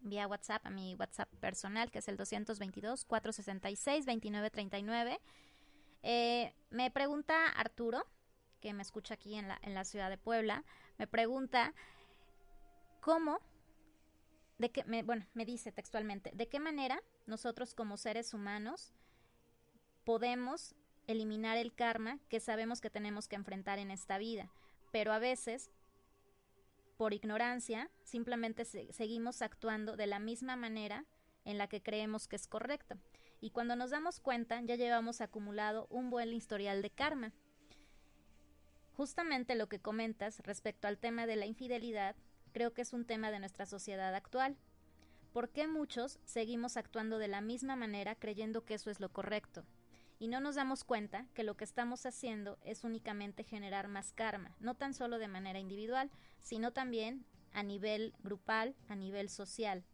vía 0.00 0.26
WhatsApp 0.26 0.66
a 0.66 0.70
mi 0.70 0.94
WhatsApp 0.94 1.28
personal, 1.40 1.90
que 1.90 1.98
es 2.00 2.08
el 2.08 2.18
222-466-2939. 2.18 5.18
Eh, 6.02 6.54
me 6.70 6.90
pregunta 6.90 7.46
Arturo, 7.48 8.06
que 8.60 8.72
me 8.72 8.82
escucha 8.82 9.14
aquí 9.14 9.34
en 9.34 9.48
la, 9.48 9.58
en 9.62 9.74
la 9.74 9.84
ciudad 9.84 10.10
de 10.10 10.18
Puebla, 10.18 10.64
me 10.98 11.06
pregunta 11.06 11.74
cómo, 13.00 13.40
de 14.58 14.70
qué, 14.70 14.84
me, 14.84 15.02
bueno, 15.02 15.26
me 15.34 15.44
dice 15.44 15.72
textualmente, 15.72 16.30
de 16.34 16.48
qué 16.48 16.60
manera 16.60 17.02
nosotros 17.26 17.74
como 17.74 17.96
seres 17.96 18.34
humanos 18.34 18.92
podemos 20.04 20.74
eliminar 21.06 21.56
el 21.56 21.74
karma 21.74 22.18
que 22.28 22.40
sabemos 22.40 22.80
que 22.80 22.90
tenemos 22.90 23.28
que 23.28 23.36
enfrentar 23.36 23.78
en 23.78 23.90
esta 23.90 24.18
vida, 24.18 24.50
pero 24.92 25.12
a 25.12 25.18
veces 25.18 25.70
por 26.96 27.14
ignorancia 27.14 27.90
simplemente 28.04 28.64
seguimos 28.64 29.40
actuando 29.40 29.96
de 29.96 30.06
la 30.06 30.18
misma 30.18 30.56
manera 30.56 31.06
en 31.44 31.56
la 31.56 31.66
que 31.66 31.82
creemos 31.82 32.28
que 32.28 32.36
es 32.36 32.46
correcto 32.46 32.96
y 33.40 33.50
cuando 33.50 33.76
nos 33.76 33.90
damos 33.90 34.20
cuenta 34.20 34.60
ya 34.62 34.76
llevamos 34.76 35.20
acumulado 35.20 35.86
un 35.90 36.10
buen 36.10 36.32
historial 36.32 36.82
de 36.82 36.90
karma. 36.90 37.32
Justamente 38.92 39.54
lo 39.54 39.68
que 39.68 39.80
comentas 39.80 40.40
respecto 40.40 40.86
al 40.86 40.98
tema 40.98 41.26
de 41.26 41.36
la 41.36 41.46
infidelidad 41.46 42.16
creo 42.52 42.72
que 42.72 42.82
es 42.82 42.92
un 42.92 43.04
tema 43.04 43.30
de 43.30 43.38
nuestra 43.38 43.66
sociedad 43.66 44.14
actual. 44.14 44.56
¿Por 45.32 45.50
qué 45.50 45.68
muchos 45.68 46.18
seguimos 46.24 46.76
actuando 46.76 47.18
de 47.18 47.28
la 47.28 47.40
misma 47.40 47.76
manera 47.76 48.14
creyendo 48.14 48.64
que 48.64 48.74
eso 48.74 48.90
es 48.90 49.00
lo 49.00 49.12
correcto? 49.12 49.64
Y 50.18 50.28
no 50.28 50.40
nos 50.40 50.56
damos 50.56 50.84
cuenta 50.84 51.26
que 51.32 51.44
lo 51.44 51.56
que 51.56 51.64
estamos 51.64 52.04
haciendo 52.04 52.58
es 52.62 52.84
únicamente 52.84 53.42
generar 53.42 53.88
más 53.88 54.12
karma, 54.12 54.54
no 54.60 54.74
tan 54.74 54.92
solo 54.92 55.18
de 55.18 55.28
manera 55.28 55.60
individual, 55.60 56.10
sino 56.40 56.72
también 56.72 57.24
a 57.52 57.62
nivel 57.62 58.12
grupal, 58.22 58.74
a 58.88 58.96
nivel 58.96 59.30
social. 59.30 59.84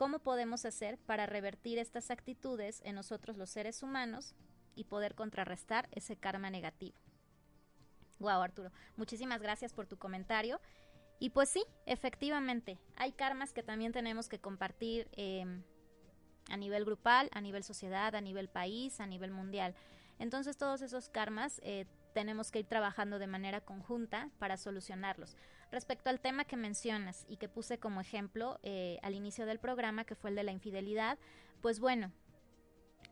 ¿Cómo 0.00 0.18
podemos 0.18 0.64
hacer 0.64 0.96
para 0.96 1.26
revertir 1.26 1.78
estas 1.78 2.10
actitudes 2.10 2.80
en 2.86 2.94
nosotros 2.94 3.36
los 3.36 3.50
seres 3.50 3.82
humanos 3.82 4.34
y 4.74 4.84
poder 4.84 5.14
contrarrestar 5.14 5.90
ese 5.92 6.16
karma 6.16 6.48
negativo? 6.48 6.98
Wow, 8.18 8.40
Arturo, 8.40 8.72
muchísimas 8.96 9.42
gracias 9.42 9.74
por 9.74 9.86
tu 9.86 9.98
comentario. 9.98 10.58
Y 11.18 11.28
pues 11.28 11.50
sí, 11.50 11.66
efectivamente, 11.84 12.78
hay 12.96 13.12
karmas 13.12 13.52
que 13.52 13.62
también 13.62 13.92
tenemos 13.92 14.30
que 14.30 14.38
compartir 14.38 15.06
em, 15.12 15.62
a 16.48 16.56
nivel 16.56 16.86
grupal, 16.86 17.28
a 17.34 17.42
nivel 17.42 17.62
sociedad, 17.62 18.14
a 18.14 18.22
nivel 18.22 18.48
país, 18.48 19.00
a 19.00 19.06
nivel 19.06 19.32
mundial. 19.32 19.74
Entonces 20.18 20.56
todos 20.56 20.80
esos 20.80 21.10
karmas 21.10 21.60
eh, 21.62 21.84
tenemos 22.14 22.50
que 22.50 22.60
ir 22.60 22.66
trabajando 22.66 23.18
de 23.18 23.26
manera 23.26 23.60
conjunta 23.60 24.30
para 24.38 24.56
solucionarlos. 24.56 25.36
Respecto 25.70 26.10
al 26.10 26.20
tema 26.20 26.44
que 26.44 26.56
mencionas 26.56 27.24
y 27.28 27.36
que 27.36 27.48
puse 27.48 27.78
como 27.78 28.00
ejemplo 28.00 28.58
eh, 28.62 28.98
al 29.02 29.14
inicio 29.14 29.46
del 29.46 29.60
programa, 29.60 30.04
que 30.04 30.16
fue 30.16 30.30
el 30.30 30.36
de 30.36 30.42
la 30.42 30.52
infidelidad, 30.52 31.18
pues 31.60 31.78
bueno, 31.78 32.12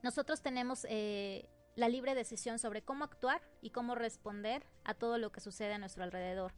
nosotros 0.02 0.42
tenemos 0.42 0.86
eh, 0.88 1.48
la 1.76 1.88
libre 1.88 2.14
decisión 2.14 2.58
sobre 2.58 2.82
cómo 2.82 3.04
actuar 3.04 3.40
y 3.60 3.70
cómo 3.70 3.94
responder 3.94 4.66
a 4.84 4.94
todo 4.94 5.18
lo 5.18 5.30
que 5.30 5.40
sucede 5.40 5.74
a 5.74 5.78
nuestro 5.78 6.02
alrededor. 6.02 6.52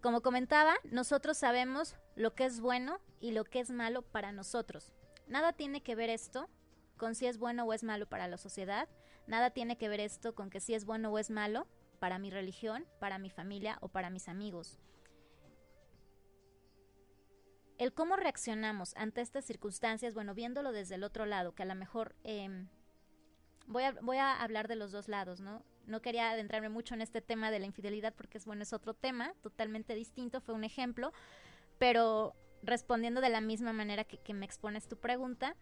Como 0.00 0.20
comentaba, 0.20 0.76
nosotros 0.84 1.36
sabemos 1.36 1.96
lo 2.14 2.34
que 2.34 2.44
es 2.44 2.60
bueno 2.60 3.00
y 3.20 3.32
lo 3.32 3.42
que 3.42 3.58
es 3.58 3.70
malo 3.70 4.02
para 4.02 4.30
nosotros. 4.30 4.92
Nada 5.26 5.52
tiene 5.52 5.82
que 5.82 5.96
ver 5.96 6.10
esto 6.10 6.48
con 6.96 7.16
si 7.16 7.26
es 7.26 7.38
bueno 7.38 7.64
o 7.64 7.72
es 7.72 7.82
malo 7.82 8.06
para 8.06 8.28
la 8.28 8.36
sociedad, 8.36 8.88
nada 9.26 9.50
tiene 9.50 9.76
que 9.76 9.88
ver 9.88 9.98
esto 9.98 10.34
con 10.34 10.50
que 10.50 10.60
si 10.60 10.74
es 10.74 10.84
bueno 10.84 11.10
o 11.10 11.18
es 11.18 11.30
malo 11.30 11.66
para 11.96 12.18
mi 12.18 12.30
religión, 12.30 12.86
para 13.00 13.18
mi 13.18 13.30
familia 13.30 13.78
o 13.80 13.88
para 13.88 14.10
mis 14.10 14.28
amigos. 14.28 14.78
El 17.78 17.92
cómo 17.92 18.16
reaccionamos 18.16 18.94
ante 18.96 19.20
estas 19.20 19.44
circunstancias, 19.44 20.14
bueno, 20.14 20.34
viéndolo 20.34 20.72
desde 20.72 20.94
el 20.94 21.04
otro 21.04 21.26
lado, 21.26 21.54
que 21.54 21.62
a 21.62 21.66
lo 21.66 21.74
mejor 21.74 22.14
em, 22.24 22.68
voy, 23.66 23.82
a, 23.82 23.92
voy 24.00 24.16
a 24.16 24.40
hablar 24.40 24.66
de 24.66 24.76
los 24.76 24.92
dos 24.92 25.08
lados, 25.08 25.40
¿no? 25.40 25.62
No 25.86 26.00
quería 26.00 26.30
adentrarme 26.30 26.68
mucho 26.68 26.94
en 26.94 27.02
este 27.02 27.20
tema 27.20 27.50
de 27.50 27.58
la 27.58 27.66
infidelidad 27.66 28.14
porque 28.14 28.38
es 28.38 28.46
bueno, 28.46 28.62
es 28.62 28.72
otro 28.72 28.94
tema 28.94 29.34
totalmente 29.42 29.94
distinto, 29.94 30.40
fue 30.40 30.54
un 30.54 30.64
ejemplo, 30.64 31.12
pero 31.78 32.34
respondiendo 32.62 33.20
de 33.20 33.28
la 33.28 33.40
misma 33.40 33.72
manera 33.72 34.04
que, 34.04 34.34
me 34.34 34.46
expones 34.46 34.88
tu 34.88 34.96
pregunta, 34.96 35.54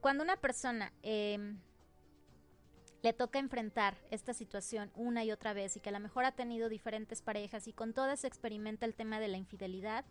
cuando 0.00 0.22
una 0.22 0.36
persona 0.36 0.92
em, 1.02 1.60
le 3.02 3.12
toca 3.12 3.38
enfrentar 3.38 3.96
esta 4.10 4.32
situación 4.32 4.90
una 4.94 5.24
y 5.24 5.32
otra 5.32 5.52
vez 5.52 5.76
y 5.76 5.80
que 5.80 5.88
a 5.88 5.92
lo 5.92 6.00
mejor 6.00 6.24
ha 6.24 6.32
tenido 6.32 6.68
diferentes 6.68 7.20
parejas 7.20 7.66
y 7.66 7.72
con 7.72 7.92
todas 7.92 8.24
experimenta 8.24 8.86
el 8.86 8.94
tema 8.94 9.18
de 9.18 9.28
la 9.28 9.36
infidelidad 9.36 10.04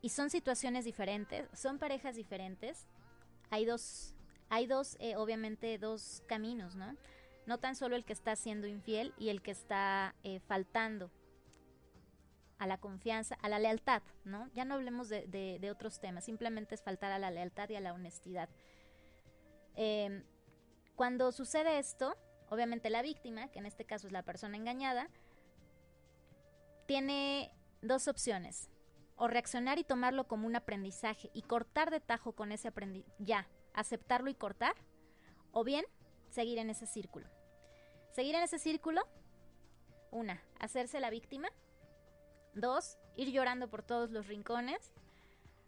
y 0.00 0.10
son 0.10 0.30
situaciones 0.30 0.84
diferentes, 0.84 1.48
son 1.52 1.78
parejas 1.78 2.14
diferentes, 2.14 2.86
hay 3.50 3.64
dos, 3.64 4.14
hay 4.48 4.66
dos, 4.66 4.96
eh, 5.00 5.16
obviamente 5.16 5.78
dos 5.78 6.22
caminos, 6.26 6.76
¿no? 6.76 6.96
No 7.46 7.58
tan 7.58 7.74
solo 7.74 7.96
el 7.96 8.04
que 8.04 8.12
está 8.12 8.36
siendo 8.36 8.68
infiel 8.68 9.12
y 9.18 9.30
el 9.30 9.42
que 9.42 9.50
está 9.50 10.14
eh, 10.22 10.40
faltando 10.46 11.10
a 12.58 12.66
la 12.66 12.78
confianza, 12.78 13.36
a 13.42 13.48
la 13.48 13.58
lealtad, 13.58 14.02
¿no? 14.24 14.48
Ya 14.54 14.64
no 14.64 14.74
hablemos 14.74 15.08
de, 15.08 15.68
otros 15.70 15.98
temas, 15.98 16.24
simplemente 16.24 16.76
es 16.76 16.82
faltar 16.82 17.10
a 17.10 17.18
la 17.18 17.30
lealtad 17.30 17.68
y 17.70 17.74
a 17.76 17.80
la 17.80 17.92
honestidad. 17.92 18.48
Em, 19.74 20.22
cuando 20.96 21.30
sucede 21.32 21.78
esto, 21.78 22.16
obviamente 22.48 22.90
la 22.90 23.02
víctima, 23.02 23.48
que 23.48 23.58
en 23.58 23.66
este 23.66 23.84
caso 23.84 24.06
es 24.06 24.12
la 24.12 24.22
persona 24.22 24.56
engañada, 24.56 25.08
tiene 26.86 27.52
dos 27.82 28.08
opciones. 28.08 28.70
O 29.18 29.28
reaccionar 29.28 29.78
y 29.78 29.84
tomarlo 29.84 30.26
como 30.26 30.46
un 30.46 30.56
aprendizaje 30.56 31.30
y 31.32 31.42
cortar 31.42 31.90
de 31.90 32.00
tajo 32.00 32.32
con 32.32 32.52
ese 32.52 32.68
aprendizaje, 32.68 33.14
ya, 33.18 33.48
aceptarlo 33.72 34.28
y 34.28 34.34
cortar. 34.34 34.74
O 35.52 35.64
bien, 35.64 35.86
seguir 36.28 36.58
en 36.58 36.68
ese 36.68 36.86
círculo. 36.86 37.26
Seguir 38.12 38.34
en 38.34 38.42
ese 38.42 38.58
círculo, 38.58 39.06
una, 40.10 40.42
hacerse 40.58 41.00
la 41.00 41.10
víctima 41.10 41.48
Dos, 42.56 42.96
ir 43.16 43.30
llorando 43.32 43.68
por 43.68 43.82
todos 43.82 44.10
los 44.10 44.28
rincones, 44.28 44.94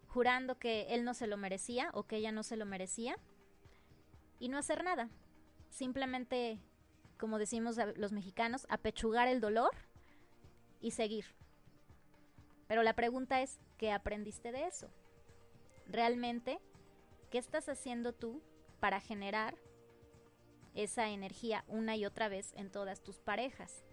jurando 0.07 0.59
que 0.59 0.87
él 0.89 1.05
no 1.05 1.13
se 1.13 1.27
lo 1.27 1.37
merecía 1.37 1.91
o 1.93 2.05
que 2.05 2.17
ella 2.17 2.33
no 2.33 2.43
se 2.43 2.57
lo 2.57 2.65
merecía. 2.65 3.19
Y 4.39 4.49
no 4.49 4.59
hacer 4.59 4.85
nada. 4.85 5.09
Simplemente, 5.71 6.61
como 7.19 7.39
decimos 7.39 7.77
los 7.97 8.13
mexicanos, 8.13 8.67
apechugar 8.69 9.29
el 9.29 9.41
dolor 9.41 9.71
y 10.81 10.93
seguir. 10.93 11.25
Pero 12.67 12.83
la 12.83 12.95
pregunta 12.95 13.41
es, 13.41 13.59
¿qué 13.79 13.93
aprendiste 13.93 14.53
de 14.53 14.67
eso? 14.67 14.91
¿Realmente 15.87 16.59
qué 17.31 17.39
estás 17.39 17.69
haciendo 17.69 18.13
tú 18.13 18.43
para 18.79 19.01
generar 19.01 19.57
esa 20.75 21.09
energía 21.09 21.65
una 21.67 21.97
y 21.97 22.05
otra 22.05 22.29
vez 22.29 22.53
en 22.55 22.71
todas 22.71 23.03
tus 23.03 23.19
parejas? 23.19 23.85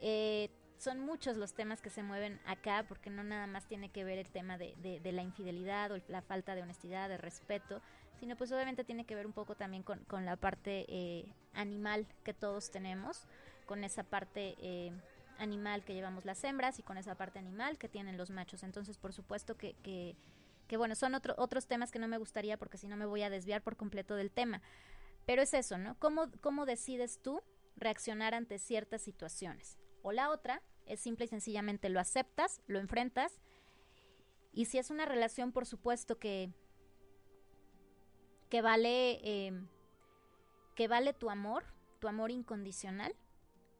eh, 0.00 0.50
son 0.78 0.98
muchos 0.98 1.36
los 1.36 1.52
temas 1.52 1.82
que 1.82 1.90
se 1.90 2.02
mueven 2.02 2.40
acá, 2.46 2.84
porque 2.88 3.10
no 3.10 3.22
nada 3.22 3.46
más 3.46 3.66
tiene 3.66 3.90
que 3.90 4.02
ver 4.02 4.18
el 4.18 4.30
tema 4.30 4.56
de, 4.56 4.74
de, 4.76 5.12
la 5.12 5.22
infidelidad 5.22 5.92
o 5.92 6.00
la 6.08 6.22
falta 6.22 6.54
de 6.54 6.62
honestidad, 6.62 7.08
de 7.08 7.18
respeto, 7.18 7.82
sino 8.20 8.36
pues 8.36 8.52
obviamente 8.52 8.84
tiene 8.84 9.06
que 9.06 9.14
ver 9.14 9.26
un 9.26 9.32
poco 9.32 9.54
también 9.56 9.82
con, 9.82 10.04
con 10.04 10.26
la 10.26 10.36
parte 10.36 10.84
eh, 10.88 11.32
animal 11.54 12.06
que 12.22 12.34
todos 12.34 12.70
tenemos, 12.70 13.26
con 13.64 13.82
esa 13.82 14.04
parte 14.04 14.56
eh, 14.58 14.92
animal 15.38 15.82
que 15.84 15.94
llevamos 15.94 16.26
las 16.26 16.44
hembras 16.44 16.78
y 16.78 16.82
con 16.82 16.98
esa 16.98 17.14
parte 17.14 17.38
animal 17.38 17.78
que 17.78 17.88
tienen 17.88 18.18
los 18.18 18.30
machos. 18.30 18.62
Entonces, 18.62 18.98
por 18.98 19.14
supuesto 19.14 19.56
que, 19.56 19.74
que, 19.82 20.16
que 20.68 20.76
bueno, 20.76 20.94
son 20.94 21.14
otro, 21.14 21.34
otros 21.38 21.66
temas 21.66 21.90
que 21.90 21.98
no 21.98 22.08
me 22.08 22.18
gustaría 22.18 22.58
porque 22.58 22.76
si 22.76 22.88
no 22.88 22.96
me 22.98 23.06
voy 23.06 23.22
a 23.22 23.30
desviar 23.30 23.62
por 23.62 23.76
completo 23.76 24.14
del 24.16 24.30
tema. 24.30 24.60
Pero 25.24 25.40
es 25.40 25.54
eso, 25.54 25.78
¿no? 25.78 25.98
¿Cómo, 25.98 26.30
cómo 26.42 26.66
decides 26.66 27.22
tú 27.22 27.40
reaccionar 27.76 28.34
ante 28.34 28.58
ciertas 28.58 29.00
situaciones? 29.00 29.78
O 30.02 30.12
la 30.12 30.28
otra 30.28 30.62
es 30.84 31.00
simple 31.00 31.24
y 31.24 31.28
sencillamente 31.28 31.88
lo 31.88 32.00
aceptas, 32.00 32.60
lo 32.66 32.78
enfrentas. 32.78 33.40
Y 34.52 34.66
si 34.66 34.76
es 34.76 34.90
una 34.90 35.06
relación, 35.06 35.52
por 35.52 35.64
supuesto 35.64 36.18
que, 36.18 36.52
que 38.50 38.62
vale, 38.62 39.20
em, 39.22 39.68
que 40.74 40.88
vale 40.88 41.12
tu 41.14 41.30
amor, 41.30 41.64
tu 42.00 42.08
amor 42.08 42.30
incondicional. 42.30 43.14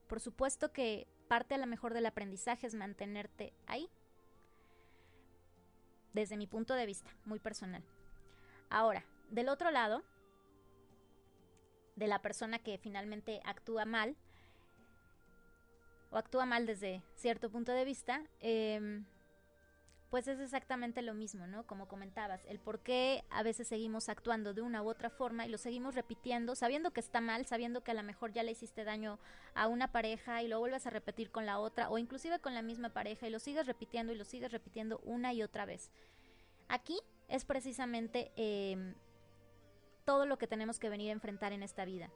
Por 0.07 0.21
supuesto 0.21 0.73
que 0.73 1.07
parte 1.29 1.55
a 1.55 1.59
lo 1.59 1.67
mejor 1.67 1.93
del 1.93 2.07
aprendizaje 2.07 2.67
es 2.67 2.75
mantenerte 2.75 3.53
ahí. 3.67 3.91
Desde 6.13 6.37
mi 6.37 6.47
punto 6.47 6.75
de 6.75 6.87
vista, 6.87 7.11
muy 7.25 7.39
personal. 7.39 7.85
Ahora, 8.69 9.05
del 9.31 9.49
otro 9.49 9.71
lado, 9.71 10.03
de 11.97 12.07
la 12.07 12.23
persona 12.23 12.59
que 12.59 12.79
finalmente 12.79 13.41
actúa 13.45 13.85
mal, 13.85 14.17
o 16.11 16.17
actúa 16.17 16.47
mal 16.47 16.67
desde 16.67 17.03
cierto 17.15 17.51
punto 17.51 17.73
de 17.73 17.85
vista, 17.85 18.23
em, 18.41 19.05
pues 20.11 20.27
es 20.27 20.41
exactamente 20.41 21.03
lo 21.03 21.15
mismo, 21.15 21.47
¿no? 21.47 21.65
Como 21.67 21.87
comentabas, 21.87 22.45
el 22.47 22.59
por 22.59 22.81
qué 22.81 23.25
a 23.31 23.45
veces 23.45 23.69
seguimos 23.69 24.09
actuando 24.09 24.53
de 24.53 24.61
una 24.61 24.83
u 24.83 24.89
otra 24.89 25.09
forma 25.09 25.47
y 25.47 25.49
lo 25.49 25.57
seguimos 25.57 25.95
repitiendo, 25.95 26.57
sabiendo 26.57 26.91
que 26.91 26.99
está 26.99 27.21
mal, 27.21 27.47
sabiendo 27.47 27.85
que 27.85 27.93
a 27.93 27.95
lo 27.95 28.03
mejor 28.03 28.33
ya 28.33 28.43
le 28.43 28.51
hiciste 28.51 28.83
daño 28.83 29.21
a 29.55 29.69
una 29.69 29.93
pareja 29.93 30.43
y 30.43 30.49
lo 30.49 30.59
vuelves 30.59 30.87
a 30.87 30.91
repetir 30.91 31.31
con 31.31 31.47
la 31.47 31.61
otra 31.61 31.91
o 31.91 31.99
inclusive 31.99 32.41
con 32.41 32.55
la 32.55 32.63
misma 32.63 32.89
pareja 32.89 33.29
y 33.29 33.31
lo 33.31 33.39
sigues 33.39 33.67
repitiendo 33.67 34.13
y 34.13 34.17
lo 34.17 34.25
sigues 34.25 34.51
repitiendo 34.51 34.99
una 35.05 35.33
y 35.33 35.45
otra 35.45 35.65
vez. 35.65 35.93
Aquí 36.69 36.99
es 37.29 37.45
precisamente 37.45 38.33
em, 38.35 38.95
todo 40.05 40.27
lo 40.27 40.39
que 40.39 40.49
tenemos 40.49 40.81
que 40.81 40.89
venir 40.89 41.11
a 41.11 41.13
enfrentar 41.13 41.53
en 41.53 41.63
esta 41.63 41.85
vida. 41.85 42.11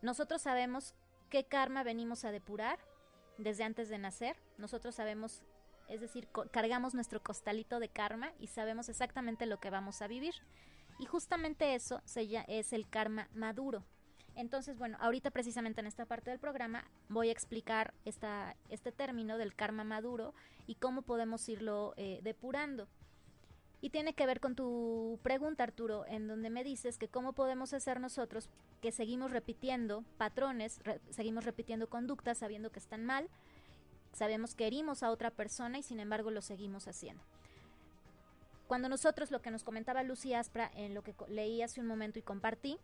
Nosotros 0.00 0.42
sabemos 0.42 0.94
qué 1.28 1.44
karma 1.44 1.82
venimos 1.82 2.24
a 2.24 2.30
depurar 2.30 2.78
desde 3.38 3.64
antes 3.64 3.88
de 3.88 3.98
nacer. 3.98 4.36
Nosotros 4.58 4.94
sabemos, 4.94 5.42
es 5.88 6.00
decir, 6.00 6.28
cargamos 6.50 6.94
nuestro 6.94 7.22
costalito 7.22 7.80
de 7.80 7.88
karma 7.88 8.32
y 8.38 8.48
sabemos 8.48 8.88
exactamente 8.88 9.46
lo 9.46 9.58
que 9.58 9.70
vamos 9.70 10.02
a 10.02 10.06
vivir. 10.06 10.34
Y 10.98 11.06
justamente 11.06 11.74
eso 11.74 12.02
es 12.48 12.72
el 12.72 12.88
karma 12.88 13.28
maduro. 13.34 13.84
Entonces, 14.36 14.78
bueno, 14.78 14.96
ahorita 15.00 15.30
precisamente 15.30 15.80
en 15.80 15.86
esta 15.86 16.06
parte 16.06 16.30
del 16.30 16.40
programa 16.40 16.84
voy 17.08 17.28
a 17.28 17.32
explicar 17.32 17.94
esta, 18.04 18.56
este 18.68 18.90
término 18.90 19.38
del 19.38 19.54
karma 19.54 19.84
maduro 19.84 20.34
y 20.66 20.74
cómo 20.74 21.02
podemos 21.02 21.48
irlo 21.48 21.94
eh, 21.96 22.20
depurando. 22.22 22.88
Y 23.80 23.90
tiene 23.90 24.14
que 24.14 24.26
ver 24.26 24.40
con 24.40 24.56
tu 24.56 25.18
pregunta, 25.22 25.62
Arturo, 25.62 26.06
en 26.06 26.26
donde 26.26 26.48
me 26.48 26.64
dices 26.64 26.96
que 26.96 27.08
cómo 27.08 27.34
podemos 27.34 27.74
hacer 27.74 28.00
nosotros 28.00 28.48
que 28.80 28.92
seguimos 28.92 29.30
repitiendo 29.30 30.04
patrones, 30.16 30.80
seguimos 31.10 31.44
repitiendo 31.44 31.88
conductas 31.88 32.38
sabiendo 32.38 32.72
que 32.72 32.78
están 32.78 33.04
mal, 33.04 33.28
sabemos 34.14 34.54
que 34.54 34.66
herimos 34.66 35.02
a 35.02 35.10
otra 35.10 35.30
persona 35.30 35.78
y 35.78 35.82
sin 35.82 36.00
embargo 36.00 36.30
lo 36.30 36.40
seguimos 36.40 36.88
haciendo. 36.88 37.22
Cuando 38.66 38.88
nosotros, 38.88 39.30
lo 39.30 39.42
que 39.42 39.50
nos 39.50 39.62
comentaba 39.62 40.02
Lucy 40.02 40.32
Aspra 40.32 40.70
en 40.74 40.94
lo 40.94 41.02
que 41.02 41.14
leí 41.28 41.60
hace 41.60 41.80
un 41.80 41.86
momento 41.86 42.18
y 42.18 42.22
compartí, 42.22 42.78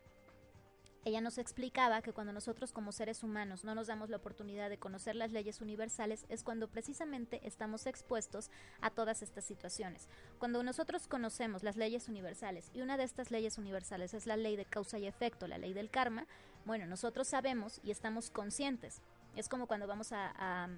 ella 1.07 1.23
nos 1.23 1.38
explicaba 1.38 2.03
que 2.03 2.12
cuando 2.12 2.35
nosotros 2.35 2.73
como 2.73 2.93
seres 2.93 3.23
humanos 3.23 3.64
no 3.64 3.75
nos 3.75 3.87
damos 3.87 4.11
la 4.11 4.19
oportunidad 4.19 4.69
de 4.69 4.77
conocer 4.77 5.16
las 5.16 5.33
leyes 5.33 5.62
universales 5.62 6.27
es 6.29 6.45
cuando 6.45 6.69
precisamente 6.69 7.40
estamos 7.43 7.87
expuestos 7.87 8.51
a 8.83 8.90
todas 8.90 9.23
estas 9.23 9.47
situaciones. 9.47 10.09
Cuando 10.38 10.62
nosotros 10.62 11.09
conocemos 11.09 11.62
las 11.62 11.77
leyes 11.77 12.09
universales 12.09 12.71
y 12.75 12.83
una 12.83 12.99
de 12.99 13.05
estas 13.05 13.31
leyes 13.31 13.57
universales 13.57 14.12
es 14.12 14.27
la 14.27 14.37
ley 14.37 14.57
de 14.57 14.66
causa 14.66 14.99
y 14.99 15.07
efecto, 15.07 15.47
la 15.47 15.57
ley 15.57 15.73
del 15.73 15.88
karma, 15.88 16.27
bueno, 16.66 16.85
nosotros 16.85 17.29
sabemos 17.29 17.81
y 17.83 17.93
estamos 17.93 18.31
conscientes. 18.31 19.01
Es 19.37 19.49
como 19.49 19.66
cuando 19.66 19.87
vamos 19.87 20.12
a, 20.12 20.69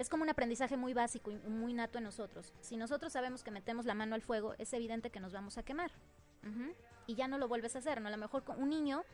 es 0.00 0.08
como 0.08 0.22
un 0.22 0.30
aprendizaje 0.30 0.78
muy 0.78 0.94
básico 0.94 1.30
y 1.30 1.36
muy 1.36 1.74
nato 1.74 1.98
en 1.98 2.04
nosotros. 2.04 2.54
Si 2.62 2.78
nosotros 2.78 3.12
sabemos 3.12 3.44
que 3.44 3.50
metemos 3.50 3.84
la 3.84 3.92
mano 3.92 4.14
al 4.14 4.22
fuego, 4.22 4.54
es 4.56 4.72
evidente 4.72 5.10
que 5.10 5.20
nos 5.20 5.34
vamos 5.34 5.58
a 5.58 5.62
quemar 5.62 5.90
y 7.06 7.16
ya 7.16 7.28
no 7.28 7.36
lo 7.36 7.48
vuelves 7.48 7.76
a 7.76 7.80
hacer, 7.80 8.00
¿no? 8.00 8.08
A 8.08 8.10
lo 8.10 8.16
mejor 8.16 8.42
un 8.56 8.70
niño 8.70 9.04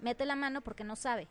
mete 0.00 0.24
la 0.26 0.36
mano 0.36 0.60
porque 0.60 0.84
no 0.84 0.94
sabe, 0.94 1.26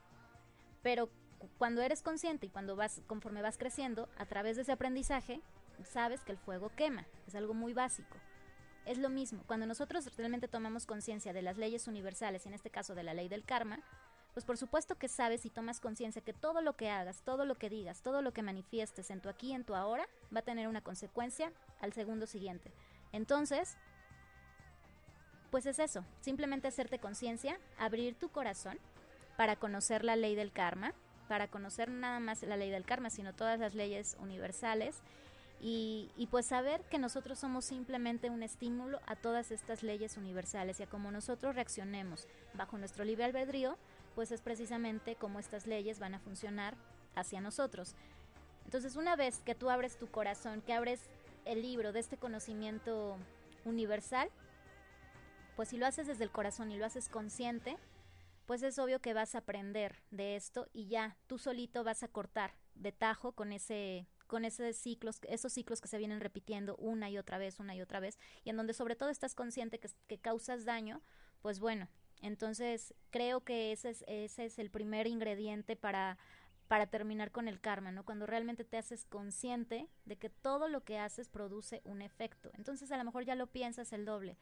pero 0.83 1.09
cuando 1.57 1.81
eres 1.81 2.01
consciente 2.01 2.47
y 2.47 2.49
cuando 2.49 2.75
vas, 2.75 3.01
conforme 3.07 3.41
vas 3.41 3.57
creciendo, 3.57 4.09
a 4.17 4.25
través 4.25 4.57
de 4.57 4.63
ese 4.63 4.73
aprendizaje, 4.73 5.39
sabes 5.85 6.25
que 6.25 6.33
el 6.33 6.37
fuego 6.37 6.69
quema, 6.75 7.05
es 7.27 7.35
algo 7.35 7.53
muy 7.53 7.71
básico. 7.71 8.17
Es 8.85 8.97
lo 8.97 9.07
mismo, 9.07 9.41
cuando 9.47 9.65
nosotros 9.65 10.13
realmente 10.17 10.49
tomamos 10.49 10.85
conciencia 10.85 11.31
de 11.31 11.43
las 11.43 11.57
leyes 11.57 11.87
universales, 11.87 12.45
y 12.45 12.49
en 12.49 12.55
este 12.55 12.71
caso 12.71 12.93
de 12.93 13.03
la 13.03 13.13
ley 13.13 13.29
del 13.29 13.45
karma, 13.45 13.79
pues 14.37 14.45
por 14.45 14.57
supuesto 14.59 14.93
que 14.93 15.07
sabes 15.07 15.47
y 15.47 15.49
tomas 15.49 15.79
conciencia 15.79 16.21
que 16.21 16.31
todo 16.31 16.61
lo 16.61 16.73
que 16.73 16.91
hagas, 16.91 17.23
todo 17.23 17.43
lo 17.43 17.55
que 17.55 17.71
digas, 17.71 18.03
todo 18.03 18.21
lo 18.21 18.33
que 18.33 18.43
manifiestes 18.43 19.09
en 19.09 19.19
tu 19.19 19.29
aquí 19.29 19.47
y 19.47 19.53
en 19.53 19.63
tu 19.63 19.73
ahora 19.73 20.07
va 20.31 20.41
a 20.41 20.43
tener 20.43 20.67
una 20.67 20.81
consecuencia 20.81 21.51
al 21.81 21.91
segundo 21.91 22.27
siguiente. 22.27 22.71
Entonces, 23.11 23.77
pues 25.49 25.65
es 25.65 25.79
eso, 25.79 26.05
simplemente 26.21 26.67
hacerte 26.67 26.99
conciencia, 26.99 27.59
abrir 27.79 28.13
tu 28.13 28.29
corazón 28.29 28.77
para 29.37 29.55
conocer 29.55 30.03
la 30.03 30.15
ley 30.15 30.35
del 30.35 30.51
karma, 30.51 30.93
para 31.27 31.47
conocer 31.47 31.89
nada 31.89 32.19
más 32.19 32.43
la 32.43 32.57
ley 32.57 32.69
del 32.69 32.85
karma, 32.85 33.09
sino 33.09 33.33
todas 33.33 33.59
las 33.59 33.73
leyes 33.73 34.17
universales 34.19 35.01
y, 35.59 36.27
pues 36.29 36.45
saber 36.45 36.81
que 36.83 36.99
nosotros 36.99 37.39
somos 37.39 37.65
simplemente 37.65 38.29
un 38.29 38.43
estímulo 38.43 38.99
a 39.07 39.15
todas 39.15 39.51
estas 39.51 39.81
leyes 39.81 40.17
universales 40.17 40.79
y 40.79 40.83
a 40.83 40.87
cómo 40.87 41.09
nosotros 41.09 41.55
reaccionemos 41.55 42.27
bajo 42.53 42.77
nuestro 42.77 43.03
libre 43.03 43.25
albedrío, 43.25 43.77
pues 44.17 44.31
es 44.31 44.41
precisamente 44.41 45.15
cómo 45.15 45.37
estas 45.37 45.67
leyes 45.67 45.99
van 45.99 46.15
a 46.15 46.19
funcionar 46.19 46.75
hacia 47.13 47.39
nosotros. 47.39 47.93
Entonces 48.65 48.95
una 48.95 49.15
vez 49.15 49.43
que 49.45 49.53
tú 49.53 49.69
abres 49.69 49.99
tu 49.99 50.07
corazón, 50.07 50.63
que 50.63 50.73
abres 50.73 51.01
el 51.45 51.61
libro 51.61 51.93
de 51.93 51.99
este 51.99 52.17
conocimiento 52.17 53.15
universal, 53.63 54.31
pues 55.55 55.69
si 55.69 55.77
lo 55.77 55.85
haces 55.85 56.07
desde 56.07 56.23
el 56.23 56.31
corazón 56.31 56.71
y 56.71 56.77
lo 56.77 56.85
haces 56.87 57.09
consciente, 57.09 57.77
pues 58.47 58.63
es 58.63 58.79
obvio 58.79 59.01
que 59.01 59.13
vas 59.13 59.35
a 59.35 59.37
aprender 59.37 60.01
de 60.09 60.35
esto 60.35 60.65
y 60.73 60.87
ya 60.87 61.15
tú 61.27 61.37
solito 61.37 61.83
vas 61.83 62.01
a 62.01 62.07
cortar 62.07 62.55
de 62.73 62.91
tajo 62.91 63.33
con 63.33 63.53
ese 63.53 64.07
con 64.25 64.45
esos 64.45 64.75
ciclos, 64.77 65.19
esos 65.29 65.53
ciclos 65.53 65.79
que 65.79 65.89
se 65.89 65.99
vienen 65.99 66.21
repitiendo 66.21 66.75
una 66.77 67.07
y 67.11 67.19
otra 67.19 67.37
vez, 67.37 67.59
una 67.59 67.75
y 67.75 67.81
otra 67.83 67.99
vez, 67.99 68.17
y 68.43 68.49
en 68.49 68.57
donde 68.57 68.73
sobre 68.73 68.95
todo 68.95 69.09
estás 69.09 69.35
consciente 69.35 69.79
que, 69.79 69.89
que 70.07 70.17
causas 70.17 70.65
daño, 70.65 71.03
pues 71.43 71.59
bueno, 71.59 71.87
entonces 72.21 72.93
creo 73.09 73.41
que 73.41 73.71
ese 73.71 73.89
es, 73.89 74.03
ese 74.07 74.45
es 74.45 74.59
el 74.59 74.69
primer 74.69 75.07
ingrediente 75.07 75.75
para, 75.75 76.17
para 76.67 76.87
terminar 76.87 77.31
con 77.31 77.47
el 77.47 77.59
karma, 77.59 77.91
¿no? 77.91 78.03
Cuando 78.05 78.25
realmente 78.25 78.63
te 78.63 78.77
haces 78.77 79.05
consciente 79.05 79.87
de 80.05 80.17
que 80.17 80.29
todo 80.29 80.67
lo 80.67 80.83
que 80.83 80.99
haces 80.99 81.29
produce 81.29 81.81
un 81.85 82.01
efecto. 82.01 82.51
Entonces 82.53 82.91
a 82.91 82.97
lo 82.97 83.03
mejor 83.03 83.25
ya 83.25 83.35
lo 83.35 83.47
piensas 83.47 83.93
el 83.93 84.05
doble. 84.05 84.37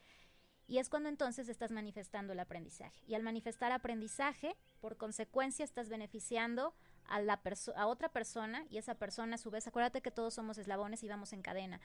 Y 0.68 0.80
es 0.80 0.90
cuando 0.90 1.10
entonces 1.10 1.48
estás 1.48 1.72
manifestando 1.72 2.34
el 2.34 2.40
aprendizaje. 2.40 3.00
Y 3.06 3.14
al 3.14 3.22
manifestar 3.22 3.72
aprendizaje, 3.72 4.56
por 4.80 4.98
consecuencia 4.98 5.64
estás 5.64 5.90
beneficiando 5.90 6.74
a, 7.06 7.22
la 7.22 7.40
a 7.76 7.88
otra 7.88 8.10
persona 8.10 8.66
y 8.72 8.80
esa 8.80 8.96
persona 8.96 9.36
a 9.36 9.38
su 9.38 9.52
vez, 9.52 9.68
acuérdate 9.68 10.02
que 10.02 10.10
todos 10.10 10.34
somos 10.34 10.58
eslabones 10.58 11.04
y 11.04 11.08
vamos 11.08 11.34
en 11.34 11.44
cadena. 11.44 11.80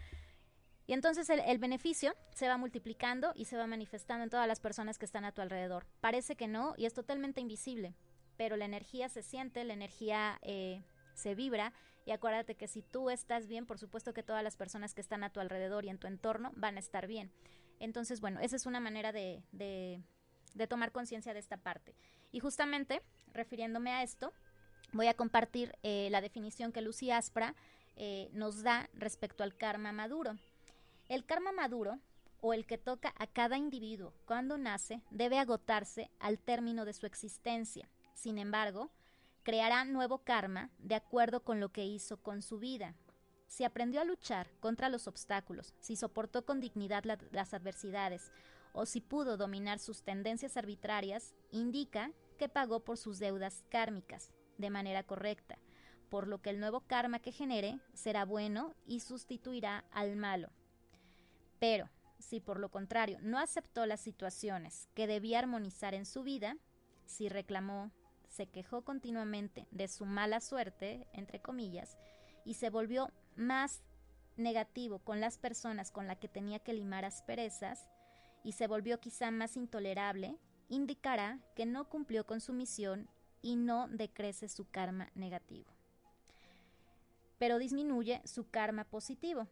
Y 0.91 0.93
entonces 0.93 1.31
el, 1.31 1.59
beneficio 1.59 2.17
se 2.35 2.49
va 2.49 2.57
multiplicando 2.57 3.31
y 3.37 3.45
se 3.45 3.57
va 3.57 3.69
manifestando 3.69 4.25
en 4.25 4.29
todas 4.29 4.49
las 4.49 4.59
personas 4.59 4.99
que 4.99 5.05
están 5.05 5.25
a 5.25 5.31
tu 5.31 5.41
alrededor. 5.41 5.87
Parece 6.01 6.35
que 6.35 6.49
no 6.49 6.75
y 6.77 6.85
es 6.85 6.95
totalmente 6.95 7.41
invisible, 7.41 7.95
pero 8.37 8.57
la 8.57 8.65
energía 8.65 9.09
se 9.09 9.23
siente, 9.23 9.63
la 9.63 9.75
energía 9.75 10.41
eh, 10.43 10.83
se 11.15 11.37
vibra 11.37 11.73
y 12.07 12.11
acuérdate 12.11 12.57
que 12.57 12.67
si 12.67 12.83
tú 12.83 13.09
estás 13.09 13.47
bien, 13.47 13.67
por 13.67 13.79
supuesto 13.79 14.13
que 14.13 14.25
todas 14.25 14.43
las 14.43 14.57
personas 14.57 14.93
que 14.93 15.01
están 15.01 15.23
a 15.23 15.31
tu 15.31 15.39
alrededor 15.39 15.85
y 15.85 15.91
en 15.91 15.99
tu 15.99 16.09
entorno 16.09 16.51
van 16.57 16.77
a 16.77 16.81
estar 16.81 17.07
bien. 17.07 17.31
Entonces, 17.79 18.21
bueno, 18.21 18.41
esa 18.41 18.57
es 18.57 18.67
una 18.67 18.81
manera 18.81 19.13
de, 19.13 19.45
de, 19.53 20.67
tomar 20.67 20.91
conciencia 20.91 21.33
de 21.33 21.39
esta 21.39 21.57
parte. 21.57 21.95
Y 22.33 22.41
justamente, 22.41 23.01
refiriéndome 23.33 23.93
a 23.93 24.03
esto, 24.03 24.33
voy 24.93 25.07
a 25.07 25.15
compartir 25.15 25.73
eh, 25.85 26.09
la 26.11 26.21
definición 26.21 26.73
que 26.73 26.83
Lucy 26.83 27.13
Aspra 27.13 27.55
eh, 27.95 28.29
nos 28.33 28.65
da 28.65 28.91
respecto 28.95 29.45
al 29.45 29.57
karma 29.57 29.93
maduro. 29.93 30.37
El 31.11 31.25
karma 31.25 31.51
maduro, 31.51 31.99
o 32.41 32.55
el 32.55 32.67
que 32.67 32.79
toca 32.79 33.13
a 33.19 33.27
cada 33.27 33.59
individuo 33.59 34.15
cuando 34.27 34.59
nace, 34.59 35.03
debe 35.11 35.41
agotarse 35.41 36.09
al 36.21 36.39
término 36.39 36.85
de 36.85 36.93
su 36.93 37.05
existencia. 37.05 37.91
Sin 38.15 38.39
embargo, 38.39 38.93
creará 39.43 39.85
nuevo 39.85 40.19
karma 40.19 40.71
de 40.79 40.95
acuerdo 40.95 41.43
con 41.43 41.59
lo 41.59 41.71
que 41.71 41.85
hizo 41.85 42.19
con 42.19 42.43
su 42.43 42.61
vida, 42.61 42.95
si 43.49 43.65
aprendió 43.65 44.01
a 44.01 44.05
luchar 44.05 44.53
contra 44.61 44.89
los 44.89 45.09
obstáculos, 45.09 45.75
si 45.81 45.97
soportó 45.97 46.47
con 46.47 46.61
dignidad 46.61 47.03
las 47.33 47.55
adversidades 47.55 48.31
o 48.73 48.87
si 48.87 49.01
pudo 49.01 49.37
dominar 49.37 49.81
sus 49.81 50.05
tendencias 50.05 50.57
arbitrarias, 50.57 51.35
indica 51.51 52.13
que 52.39 52.49
pagó 52.49 52.85
por 52.85 52.99
sus 52.99 53.19
deudas 53.19 53.65
kármicas 53.69 54.31
de 54.59 54.71
manera 54.71 55.03
correcta, 55.03 55.59
por 56.09 56.29
lo 56.29 56.41
que 56.41 56.51
el 56.51 56.61
nuevo 56.61 56.83
karma 56.83 57.19
que 57.19 57.33
genere 57.33 57.81
será 57.95 58.25
bueno 58.25 58.77
y 58.87 59.01
sustituirá 59.01 59.85
al 59.91 60.15
malo. 60.15 60.51
Pero, 61.61 61.89
si 62.19 62.41
por 62.41 62.59
lo 62.59 62.71
contrario 62.71 63.19
no 63.23 63.39
aceptó 63.39 63.87
las 63.87 64.01
situaciones 64.01 64.89
que 64.95 65.07
debía 65.07 65.39
armonizar 65.39 65.95
en 65.95 66.07
su 66.07 66.25
vida, 66.25 66.57
si 67.07 67.29
reclamó, 67.29 67.93
se 68.29 68.47
quejó 68.47 68.83
continuamente 68.83 69.69
de 69.71 69.87
su 69.87 70.07
mala 70.07 70.41
suerte, 70.41 71.07
entre 71.13 71.41
comillas, 71.41 71.97
y 72.45 72.55
se 72.55 72.71
volvió 72.71 73.11
más 73.37 73.83
negativo 74.37 74.99
con 75.01 75.21
las 75.21 75.39
personas 75.39 75.91
con 75.91 76.07
las 76.07 76.19
que 76.19 76.29
tenía 76.29 76.59
que 76.59 76.73
limar 76.73 77.05
asperezas 77.05 77.89
y 78.43 78.53
se 78.53 78.67
volvió 78.67 79.01
quizá 79.01 79.31
más 79.31 79.57
intolerable, 79.57 80.39
indicará 80.69 81.41
que 81.55 81.67
no 81.67 81.89
cumplió 81.89 82.25
con 82.27 82.41
su 82.41 82.53
misión 82.53 83.09
y 83.43 83.57
no 83.57 83.89
decrece 83.89 84.49
su 84.49 84.69
karma 84.71 85.11
negativo. 85.15 85.71
Pero 87.39 87.59
disminuye 87.59 88.23
su 88.25 88.49
karma 88.49 88.85
positivo. 88.85 89.49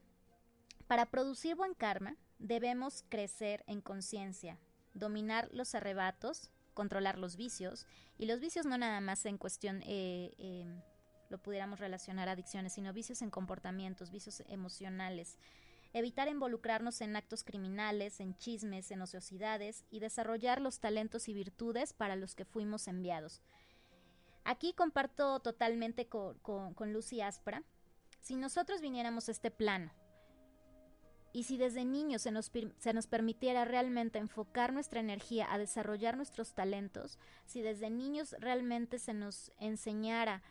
Para 0.86 1.06
producir 1.06 1.54
buen 1.54 1.74
karma 1.74 2.16
debemos 2.38 3.04
crecer 3.08 3.64
en 3.66 3.80
conciencia, 3.80 4.58
dominar 4.94 5.48
los 5.52 5.74
arrebatos, 5.74 6.50
controlar 6.74 7.18
los 7.18 7.36
vicios, 7.36 7.86
y 8.16 8.26
los 8.26 8.40
vicios 8.40 8.66
no 8.66 8.78
nada 8.78 9.00
más 9.00 9.26
en 9.26 9.38
cuestión 9.38 9.82
eh, 9.86 10.34
eh, 10.38 10.66
lo 11.28 11.38
pudiéramos 11.38 11.78
relacionar 11.78 12.28
a 12.28 12.32
adicciones, 12.32 12.72
sino 12.72 12.92
vicios 12.92 13.22
en 13.22 13.30
comportamientos, 13.30 14.10
vicios 14.10 14.42
emocionales. 14.48 15.38
Evitar 15.92 16.28
involucrarnos 16.28 17.00
en 17.00 17.16
actos 17.16 17.44
criminales, 17.44 18.20
en 18.20 18.36
chismes, 18.36 18.90
en 18.90 19.00
ociosidades 19.02 19.84
y 19.90 20.00
desarrollar 20.00 20.60
los 20.60 20.80
talentos 20.80 21.28
y 21.28 21.34
virtudes 21.34 21.92
para 21.92 22.16
los 22.16 22.34
que 22.34 22.44
fuimos 22.44 22.88
enviados. 22.88 23.40
Aquí 24.44 24.72
comparto 24.72 25.40
totalmente 25.40 26.06
con, 26.08 26.38
con, 26.38 26.92
Lucy 26.92 27.20
Aspra. 27.20 27.62
Si 28.20 28.36
nosotros 28.36 28.80
viniéramos 28.80 29.28
a 29.28 29.32
este 29.32 29.50
plano 29.50 29.92
y 31.32 31.44
si 31.44 31.56
desde 31.56 31.84
niños 31.84 32.22
se 32.22 32.30
nos, 32.30 32.50
se 32.78 32.92
nos, 32.92 33.06
permitiera 33.06 33.64
realmente 33.64 34.18
enfocar 34.18 34.72
nuestra 34.72 35.00
energía 35.00 35.46
a 35.52 35.58
desarrollar 35.58 36.16
nuestros 36.16 36.54
talentos, 36.54 37.18
si 37.46 37.60
desde 37.60 37.90
niños 37.90 38.34
realmente 38.40 38.98
se 38.98 39.14
nos 39.14 39.52
enseñara 39.58 40.42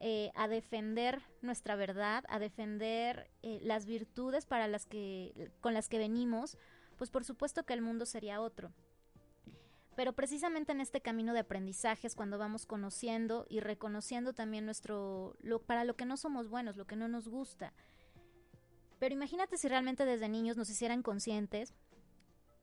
eh, 0.00 0.30
a 0.34 0.46
defender 0.46 1.20
nuestra 1.42 1.74
verdad, 1.74 2.24
a 2.28 2.38
defender 2.38 3.30
eh, 3.42 3.58
las 3.62 3.86
virtudes 3.86 4.46
para 4.46 4.68
las 4.68 4.86
que, 4.86 5.50
con 5.60 5.74
las 5.74 5.88
que 5.88 5.98
venimos, 5.98 6.56
pues 6.96 7.10
por 7.10 7.24
supuesto 7.24 7.64
que 7.64 7.74
el 7.74 7.82
mundo 7.82 8.06
sería 8.06 8.40
otro. 8.40 8.72
Pero 9.96 10.12
precisamente 10.12 10.70
en 10.70 10.80
este 10.80 11.00
camino 11.00 11.32
de 11.32 11.40
aprendizaje 11.40 12.06
es 12.06 12.14
cuando 12.14 12.38
vamos 12.38 12.66
conociendo 12.66 13.46
y 13.48 13.58
reconociendo 13.58 14.32
también 14.32 14.64
nuestro, 14.64 15.34
lo, 15.40 15.60
para 15.60 15.82
lo 15.82 15.96
que 15.96 16.04
no 16.04 16.16
somos 16.16 16.48
buenos, 16.48 16.76
lo 16.76 16.86
que 16.86 16.94
no 16.94 17.08
nos 17.08 17.26
gusta. 17.26 17.72
Pero 18.98 19.14
imagínate 19.14 19.58
si 19.58 19.68
realmente 19.68 20.04
desde 20.04 20.28
niños 20.28 20.56
nos 20.56 20.70
hicieran 20.70 21.02
conscientes 21.02 21.74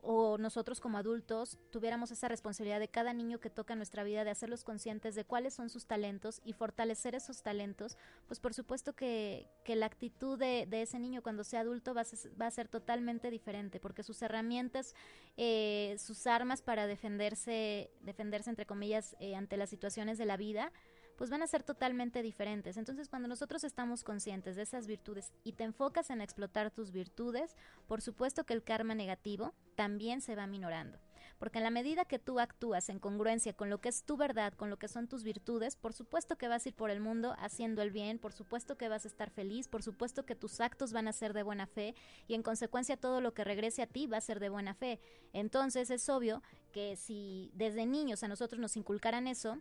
o 0.07 0.37
nosotros 0.37 0.79
como 0.79 0.99
adultos 0.99 1.57
tuviéramos 1.71 2.11
esa 2.11 2.27
responsabilidad 2.27 2.79
de 2.79 2.87
cada 2.87 3.11
niño 3.11 3.39
que 3.39 3.49
toca 3.49 3.75
nuestra 3.75 4.03
vida, 4.03 4.23
de 4.23 4.29
hacerlos 4.29 4.63
conscientes 4.63 5.15
de 5.15 5.25
cuáles 5.25 5.55
son 5.55 5.69
sus 5.69 5.87
talentos 5.87 6.41
y 6.45 6.53
fortalecer 6.53 7.15
esos 7.15 7.41
talentos, 7.41 7.97
pues 8.27 8.39
por 8.39 8.53
supuesto 8.53 8.93
que, 8.93 9.49
la 9.65 9.87
actitud 9.87 10.37
de, 10.37 10.67
de, 10.69 10.83
ese 10.83 10.99
niño 10.99 11.23
cuando 11.23 11.43
sea 11.43 11.61
adulto 11.61 11.95
va 11.95 12.01
a 12.01 12.05
ser, 12.05 12.39
va 12.39 12.45
a 12.45 12.51
ser 12.51 12.67
totalmente 12.67 13.31
diferente, 13.31 13.79
porque 13.79 14.03
sus 14.03 14.21
herramientas, 14.21 14.93
eh, 15.37 15.95
sus 15.97 16.27
armas 16.27 16.61
para 16.61 16.85
defenderse, 16.85 17.89
defenderse 18.01 18.51
entre 18.51 18.67
comillas, 18.67 19.15
eh, 19.19 19.35
ante 19.35 19.57
las 19.57 19.71
situaciones 19.71 20.19
de 20.19 20.25
la 20.25 20.37
vida, 20.37 20.71
pues 21.17 21.29
van 21.29 21.41
a 21.41 21.47
ser 21.47 21.63
totalmente 21.63 22.21
diferentes. 22.21 22.77
Entonces, 22.77 23.09
cuando 23.09 23.27
nosotros 23.27 23.63
estamos 23.63 24.03
conscientes 24.03 24.55
de 24.55 24.63
esas 24.63 24.87
virtudes 24.87 25.31
y 25.43 25.53
te 25.53 25.63
enfocas 25.63 26.09
en 26.09 26.21
explotar 26.21 26.71
tus 26.71 26.91
virtudes, 26.91 27.55
por 27.87 28.01
supuesto 28.01 28.45
que 28.45 28.53
el 28.53 28.63
karma 28.63 28.95
negativo 28.95 29.53
también 29.75 30.21
se 30.21 30.35
va 30.35 30.47
minorando. 30.47 30.99
Porque 31.37 31.57
en 31.57 31.63
la 31.63 31.69
medida 31.69 32.05
que 32.05 32.19
tú 32.19 32.39
actúas 32.39 32.89
en 32.89 32.99
congruencia 32.99 33.53
con 33.53 33.69
lo 33.69 33.79
que 33.79 33.89
es 33.89 34.03
tu 34.03 34.15
verdad, 34.15 34.53
con 34.53 34.69
lo 34.69 34.77
que 34.77 34.87
son 34.87 35.07
tus 35.07 35.23
virtudes, 35.23 35.75
por 35.75 35.93
supuesto 35.93 36.37
que 36.37 36.47
vas 36.47 36.65
a 36.65 36.69
ir 36.69 36.75
por 36.75 36.89
el 36.89 37.01
mundo 37.01 37.35
haciendo 37.39 37.81
el 37.81 37.91
bien, 37.91 38.19
por 38.19 38.31
supuesto 38.31 38.77
que 38.77 38.89
vas 38.89 39.05
a 39.05 39.07
estar 39.07 39.29
feliz, 39.29 39.67
por 39.67 39.83
supuesto 39.83 40.25
que 40.25 40.35
tus 40.35 40.61
actos 40.61 40.93
van 40.93 41.07
a 41.07 41.13
ser 41.13 41.33
de 41.33 41.43
buena 41.43 41.67
fe 41.67 41.95
y 42.27 42.35
en 42.35 42.43
consecuencia 42.43 42.97
todo 42.97 43.21
lo 43.21 43.33
que 43.33 43.43
regrese 43.43 43.81
a 43.81 43.87
ti 43.87 44.07
va 44.07 44.17
a 44.17 44.21
ser 44.21 44.39
de 44.39 44.49
buena 44.49 44.75
fe. 44.75 44.99
Entonces 45.33 45.89
es 45.89 46.07
obvio 46.09 46.41
que 46.71 46.95
si 46.95 47.51
desde 47.53 47.85
niños 47.85 48.23
a 48.23 48.27
nosotros 48.27 48.59
nos 48.61 48.77
inculcaran 48.77 49.27
eso, 49.27 49.57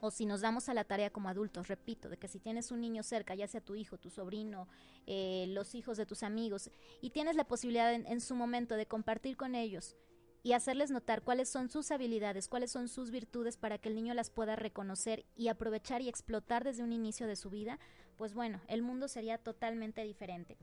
o 0.00 0.10
si 0.10 0.26
nos 0.26 0.40
damos 0.40 0.68
a 0.68 0.74
la 0.74 0.84
tarea 0.84 1.10
como 1.10 1.28
adultos, 1.28 1.68
repito, 1.68 2.08
de 2.08 2.16
que 2.16 2.28
si 2.28 2.38
tienes 2.38 2.70
un 2.70 2.80
niño 2.80 3.02
cerca, 3.02 3.34
ya 3.34 3.48
sea 3.48 3.60
tu 3.60 3.74
hijo, 3.74 3.98
tu 3.98 4.10
sobrino, 4.10 4.68
eh, 5.06 5.46
los 5.48 5.74
hijos 5.74 5.96
de 5.96 6.06
tus 6.06 6.22
amigos, 6.22 6.70
y 7.00 7.10
tienes 7.10 7.36
la 7.36 7.44
posibilidad 7.44 7.92
en, 7.92 8.06
en 8.06 8.20
su 8.20 8.34
momento 8.34 8.76
de 8.76 8.86
compartir 8.86 9.36
con 9.36 9.54
ellos 9.54 9.96
y 10.44 10.52
hacerles 10.52 10.90
notar 10.90 11.22
cuáles 11.22 11.48
son 11.48 11.70
sus 11.70 11.90
habilidades, 11.90 12.48
cuáles 12.48 12.70
son 12.70 12.88
sus 12.88 13.10
virtudes 13.10 13.56
para 13.56 13.78
que 13.78 13.88
el 13.88 13.94
niño 13.94 14.12
las 14.12 14.28
pueda 14.28 14.56
reconocer 14.56 15.24
y 15.34 15.48
aprovechar 15.48 16.02
y 16.02 16.08
explotar 16.08 16.64
desde 16.64 16.82
un 16.82 16.92
inicio 16.92 17.26
de 17.26 17.36
su 17.36 17.48
vida, 17.48 17.78
pues 18.16 18.34
bueno, 18.34 18.60
el 18.68 18.82
mundo 18.82 19.08
sería 19.08 19.38
totalmente 19.38 20.04
diferente. 20.04 20.58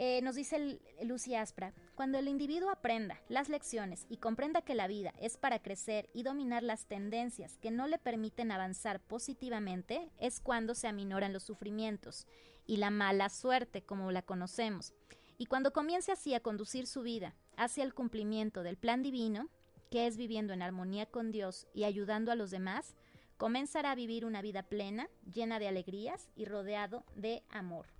Eh, 0.00 0.20
nos 0.22 0.36
dice 0.36 0.78
Lucy 1.02 1.34
Aspra, 1.34 1.74
cuando 1.96 2.18
el 2.18 2.28
individuo 2.28 2.70
aprenda 2.70 3.20
las 3.28 3.48
lecciones 3.48 4.06
y 4.08 4.18
comprenda 4.18 4.62
que 4.62 4.76
la 4.76 4.86
vida 4.86 5.12
es 5.20 5.36
para 5.36 5.58
crecer 5.58 6.08
y 6.14 6.22
dominar 6.22 6.62
las 6.62 6.86
tendencias 6.86 7.58
que 7.58 7.72
no 7.72 7.88
le 7.88 7.98
permiten 7.98 8.52
avanzar 8.52 9.00
positivamente, 9.00 10.08
es 10.20 10.38
cuando 10.38 10.76
se 10.76 10.86
aminoran 10.86 11.32
los 11.32 11.42
sufrimientos 11.42 12.28
y 12.64 12.76
la 12.76 12.90
mala 12.90 13.28
suerte 13.28 13.82
como 13.82 14.12
la 14.12 14.22
conocemos. 14.22 14.94
Y 15.36 15.46
cuando 15.46 15.72
comience 15.72 16.12
así 16.12 16.32
a 16.32 16.38
conducir 16.38 16.86
su 16.86 17.02
vida 17.02 17.34
hacia 17.56 17.82
el 17.82 17.92
cumplimiento 17.92 18.62
del 18.62 18.76
plan 18.76 19.02
divino, 19.02 19.48
que 19.90 20.06
es 20.06 20.16
viviendo 20.16 20.52
en 20.52 20.62
armonía 20.62 21.06
con 21.06 21.32
Dios 21.32 21.66
y 21.74 21.82
ayudando 21.82 22.30
a 22.30 22.36
los 22.36 22.52
demás, 22.52 22.94
comenzará 23.36 23.90
a 23.90 23.96
vivir 23.96 24.24
una 24.24 24.42
vida 24.42 24.62
plena, 24.62 25.08
llena 25.34 25.58
de 25.58 25.66
alegrías 25.66 26.28
y 26.36 26.44
rodeado 26.44 27.02
de 27.16 27.42
amor. 27.50 27.97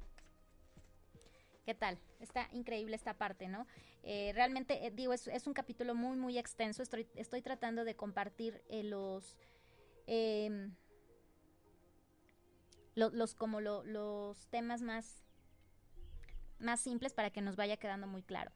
¿Qué 1.69 1.75
tal? 1.75 1.99
Está 2.19 2.49
increíble 2.53 2.97
esta 2.97 3.12
parte, 3.12 3.47
¿no? 3.47 3.66
Eh, 4.03 4.33
realmente, 4.35 4.87
eh, 4.87 4.91
digo, 4.91 5.12
es, 5.12 5.47
un 5.47 5.53
capítulo 5.53 5.95
muy, 5.95 6.16
muy 6.16 6.39
extenso. 6.39 6.83
Estoy, 6.83 7.07
estoy 7.14 7.43
tratando 7.43 7.85
de 7.85 7.95
compartir 7.95 8.62
eh, 8.71 8.85
los, 8.85 9.37
em, 10.07 10.75
los, 12.95 13.35
como 13.35 13.61
los 13.61 14.47
temas 14.47 14.81
más, 14.81 15.23
más 16.59 16.81
simples 16.81 17.12
para 17.12 17.29
que 17.29 17.43
nos 17.43 17.55
vaya 17.57 17.77
quedando 17.77 18.07
muy 18.07 18.23
claro. 18.23 18.51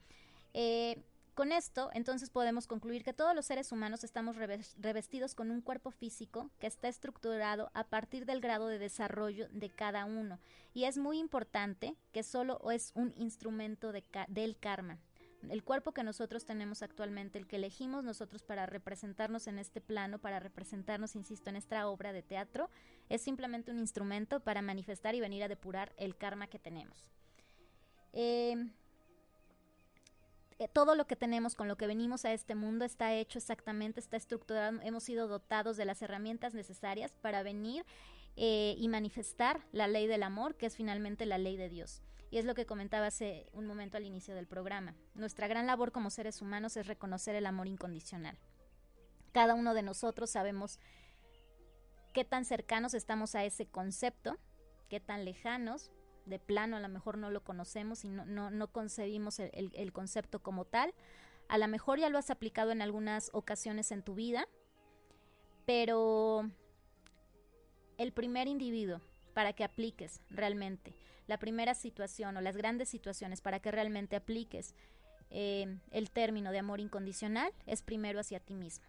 Con 1.35 1.51
esto, 1.51 1.89
entonces 1.95 2.29
podemos 2.29 2.67
concluir 2.67 3.05
que 3.05 3.15
todos 3.15 3.35
los 3.35 3.47
seres 3.47 3.73
humanos 3.73 4.05
estamos 4.05 4.37
revestidos 4.37 5.35
con 5.35 5.51
un 5.51 5.63
cuerpo 5.63 5.91
físico 5.91 6.51
que 6.59 6.67
está 6.67 6.89
estructurado 6.89 7.71
a 7.73 7.85
partir 7.85 8.27
del 8.27 8.43
grado 8.43 8.69
de 8.69 8.79
desarrollo 8.79 9.49
de 9.51 9.71
cada 9.71 10.05
uno. 10.05 10.39
Y 10.75 10.85
es 10.85 10.99
muy 10.99 11.19
importante 11.19 11.97
que 12.13 12.23
solo 12.23 12.61
es 12.71 12.93
un 12.95 13.15
instrumento 13.17 13.93
del 13.93 14.59
karma. 14.59 14.99
El 15.49 15.65
cuerpo 15.65 15.93
que 15.93 16.05
nosotros 16.05 16.45
tenemos 16.45 16.83
actualmente, 16.83 17.39
el 17.39 17.47
que 17.47 17.57
elegimos 17.57 18.05
nosotros 18.05 18.43
para 18.43 18.67
representarnos 18.67 19.47
en 19.47 19.59
este 19.59 19.81
plano, 19.81 20.19
para 20.19 20.39
representarnos, 20.39 21.17
insisto, 21.17 21.49
en 21.49 21.57
esta 21.57 21.89
obra 21.89 22.13
de 22.13 22.23
teatro, 22.23 22.69
es 23.09 23.23
simplemente 23.23 23.71
un 23.71 23.79
instrumento 23.79 24.41
para 24.41 24.61
manifestar 24.61 25.15
y 25.15 25.21
venir 25.21 25.43
a 25.43 25.49
depurar 25.49 25.95
el 25.97 26.15
karma 26.15 26.47
que 26.47 26.59
tenemos. 26.59 27.11
Eh, 28.13 28.71
eh, 30.63 30.69
todo 30.73 30.95
lo 30.95 31.07
que 31.07 31.17
tenemos, 31.17 31.57
con 31.57 31.67
lo 31.67 31.77
que 31.77 31.89
venimos 31.89 32.25
a 32.25 32.33
este 32.33 32.55
mundo, 32.55 32.85
está 32.85 33.13
hecho 33.15 33.39
exactamente, 33.39 33.99
está 33.99 34.17
estructurado, 34.17 34.81
hemos 34.83 35.03
sido 35.03 35.27
dotados 35.27 35.77
de 35.77 35.85
las 35.85 36.03
herramientas 36.03 36.55
necesarias 36.55 37.13
para 37.21 37.43
venir 37.43 37.85
eh, 38.37 38.77
y 38.79 38.89
manifestar 38.89 39.67
la 39.73 39.89
ley 39.89 40.07
del 40.07 40.23
amor, 40.23 40.55
que 40.55 40.67
es 40.67 40.77
finalmente 40.77 41.27
la 41.27 41.39
ley 41.39 41.57
de 41.57 41.69
Dios. 41.69 42.01
Y 42.31 42.39
es 42.39 42.45
lo 42.45 42.55
que 42.55 42.65
comentaba 42.65 43.09
hace 43.09 43.49
un 43.53 43.67
momento 43.67 43.97
al 43.97 44.07
inicio 44.07 44.35
del 44.35 44.47
programa. 44.47 44.95
Nuestra 45.15 45.49
gran 45.49 45.67
labor 45.67 45.91
como 45.91 46.11
seres 46.11 46.41
humanos 46.41 46.77
es 46.77 46.87
reconocer 46.87 47.35
el 47.35 47.47
amor 47.47 47.67
incondicional. 47.67 48.39
Cada 49.33 49.55
uno 49.55 49.75
de 49.75 49.83
nosotros 49.83 50.31
sabemos 50.31 50.79
qué 52.13 52.25
tan 52.25 52.45
cercanos 52.45 52.95
estamos 52.95 53.35
a 53.35 53.45
ese 53.45 53.67
concepto, 53.67 54.39
qué 54.89 55.01
tan 55.01 55.25
lejanos, 55.25 55.91
de 56.27 56.39
plano 56.39 56.77
a 56.77 56.81
lo 56.81 56.89
mejor 56.89 57.19
no 57.19 57.31
lo 57.31 57.43
conocemos 57.43 58.05
y 58.05 58.09
no, 58.09 58.25
no, 58.25 58.51
no 58.51 58.69
concebimos 58.69 59.39
el, 59.39 59.71
el, 59.75 59.93
concepto 59.93 60.43
como 60.43 60.65
tal. 60.65 60.95
A 61.49 61.59
lo 61.59 61.69
mejor 61.69 61.99
ya 61.99 62.09
lo 62.09 62.19
has 62.19 62.31
aplicado 62.31 62.71
en 62.71 62.83
algunas 62.83 63.31
ocasiones 63.33 63.93
en 63.93 64.03
tu 64.03 64.15
vida, 64.15 64.49
pero 65.67 66.51
el 67.99 68.13
primer 68.13 68.49
individuo 68.49 69.01
para 69.35 69.53
que 69.53 69.65
apliques 69.65 70.21
realmente 70.31 70.95
la 71.27 71.39
primera 71.39 71.75
situación 71.75 72.37
o 72.37 72.41
las 72.41 72.57
grandes 72.57 72.89
situaciones 72.89 73.41
para 73.41 73.61
que 73.61 73.71
realmente 73.71 74.17
apliques 74.17 74.75
eh, 75.31 75.79
el 75.91 76.11
término 76.11 76.53
de 76.53 76.59
amor 76.59 76.81
incondicional 76.81 77.53
es 77.67 77.83
primero 77.83 78.21
hacia 78.21 78.41
ti 78.41 78.55
mismo, 78.55 78.85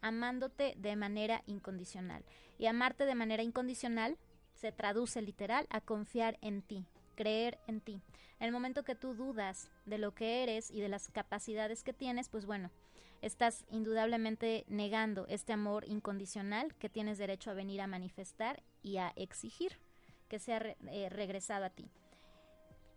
amándote 0.00 0.74
de 0.78 0.94
manera 0.96 1.42
incondicional. 1.46 2.24
Y 2.58 2.66
amarte 2.66 3.04
de 3.04 3.16
manera 3.16 3.42
incondicional 3.42 4.16
se 4.54 4.72
traduce 4.72 5.22
literal 5.22 5.66
a 5.70 5.80
confiar 5.80 6.38
en 6.40 6.62
ti, 6.62 6.86
creer 7.14 7.58
en 7.66 7.80
ti. 7.80 8.00
En 8.38 8.46
el 8.46 8.52
momento 8.52 8.84
que 8.84 8.94
tú 8.94 9.14
dudas 9.14 9.68
de 9.86 9.98
lo 9.98 10.14
que 10.14 10.42
eres 10.42 10.70
y 10.70 10.80
de 10.80 10.88
las 10.88 11.08
capacidades 11.08 11.82
que 11.82 11.92
tienes, 11.92 12.28
pues 12.28 12.46
bueno, 12.46 12.70
estás 13.22 13.64
indudablemente 13.70 14.64
negando 14.68 15.26
este 15.28 15.52
amor 15.52 15.84
incondicional 15.86 16.74
que 16.74 16.88
tienes 16.88 17.18
derecho 17.18 17.50
a 17.50 17.54
venir 17.54 17.80
a 17.80 17.86
manifestar 17.86 18.62
y 18.82 18.96
a 18.96 19.12
exigir 19.16 19.78
que 20.28 20.38
sea 20.38 20.58
eh, 20.58 21.08
regresado 21.08 21.64
a 21.64 21.70
ti. 21.70 21.88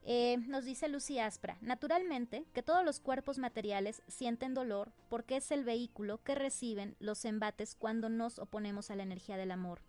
Eh, 0.08 0.38
nos 0.47 0.66
dice 0.66 0.88
Lucy 0.88 1.18
Aspra, 1.18 1.58
naturalmente 1.62 2.45
que 2.53 2.62
todos 2.62 2.86
los 2.86 2.99
cuerpos 2.99 3.39
materiales 3.39 4.03
sienten 4.08 4.53
dolor 4.53 4.91
porque 5.10 5.38
es 5.38 5.49
el 5.49 5.64
vehículo 5.64 6.24
que 6.24 6.36
reciben 6.36 6.95
los 6.99 7.26
embates 7.26 7.74
cuando 7.74 8.08
nos 8.08 8.38
oponemos 8.38 8.91
a 8.91 8.95
la 8.95 9.03
energía 9.03 9.36
del 9.36 9.51
amor. 9.51 9.82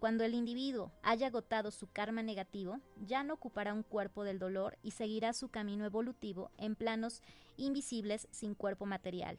Cuando 0.00 0.24
el 0.24 0.32
individuo 0.32 0.90
haya 1.02 1.26
agotado 1.26 1.70
su 1.70 1.86
karma 1.86 2.22
negativo, 2.22 2.80
ya 3.06 3.22
no 3.22 3.34
ocupará 3.34 3.74
un 3.74 3.82
cuerpo 3.82 4.24
del 4.24 4.38
dolor 4.38 4.78
y 4.82 4.92
seguirá 4.92 5.34
su 5.34 5.50
camino 5.50 5.84
evolutivo 5.84 6.50
en 6.56 6.74
planos 6.74 7.20
invisibles 7.58 8.26
sin 8.30 8.54
cuerpo 8.54 8.86
material. 8.86 9.38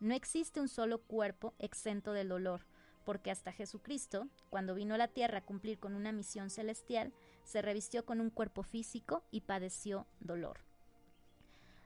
No 0.00 0.14
existe 0.14 0.62
un 0.62 0.68
solo 0.68 1.02
cuerpo 1.02 1.52
exento 1.58 2.14
del 2.14 2.30
dolor, 2.30 2.64
porque 3.04 3.30
hasta 3.30 3.52
Jesucristo, 3.52 4.28
cuando 4.48 4.74
vino 4.74 4.94
a 4.94 4.98
la 4.98 5.08
tierra 5.08 5.38
a 5.38 5.44
cumplir 5.44 5.78
con 5.78 5.94
una 5.94 6.10
misión 6.10 6.48
celestial, 6.48 7.12
se 7.44 7.60
revistió 7.60 8.06
con 8.06 8.22
un 8.22 8.30
cuerpo 8.30 8.62
físico 8.62 9.24
y 9.30 9.42
padeció 9.42 10.06
dolor. 10.20 10.60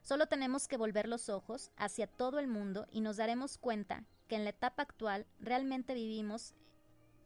Solo 0.02 0.26
tenemos 0.26 0.68
que 0.68 0.76
volver 0.76 1.08
los 1.08 1.28
ojos 1.28 1.72
hacia 1.76 2.06
todo 2.06 2.38
el 2.38 2.46
mundo 2.46 2.86
y 2.92 3.00
nos 3.00 3.16
daremos 3.16 3.58
cuenta 3.58 4.04
que 4.28 4.36
en 4.36 4.44
la 4.44 4.50
etapa 4.50 4.82
actual 4.82 5.26
realmente 5.40 5.94
vivimos 5.94 6.54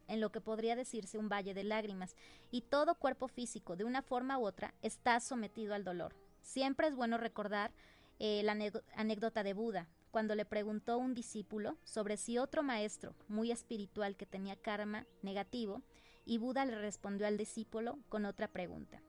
en 0.07 0.21
lo 0.21 0.31
que 0.31 0.41
podría 0.41 0.75
decirse 0.75 1.17
un 1.17 1.29
valle 1.29 1.53
de 1.53 1.63
lágrimas, 1.63 2.15
y 2.51 2.61
todo 2.61 2.95
cuerpo 2.95 3.27
físico, 3.27 3.75
de 3.75 3.83
una 3.83 4.01
forma 4.01 4.37
u 4.37 4.45
otra, 4.45 4.73
está 4.81 5.19
sometido 5.19 5.73
al 5.73 5.83
dolor. 5.83 6.15
Siempre 6.41 6.87
es 6.87 6.95
bueno 6.95 7.17
recordar 7.17 7.71
eh, 8.19 8.41
la 8.43 8.57
anécdota 8.95 9.43
de 9.43 9.53
Buda, 9.53 9.87
cuando 10.11 10.33
le 10.35 10.45
preguntó 10.45 10.97
un 10.97 11.13
discípulo 11.13 11.77
sobre 11.83 12.17
si 12.17 12.37
otro 12.37 12.63
maestro 12.63 13.13
muy 13.27 13.51
espiritual 13.51 14.15
que 14.15 14.25
tenía 14.25 14.55
karma 14.55 15.05
negativo, 15.21 15.83
y 16.25 16.39
Buda 16.39 16.65
le 16.65 16.79
respondió 16.79 17.27
al 17.27 17.37
discípulo 17.37 17.99
con 18.09 18.25
otra 18.25 18.47
pregunta. 18.47 19.01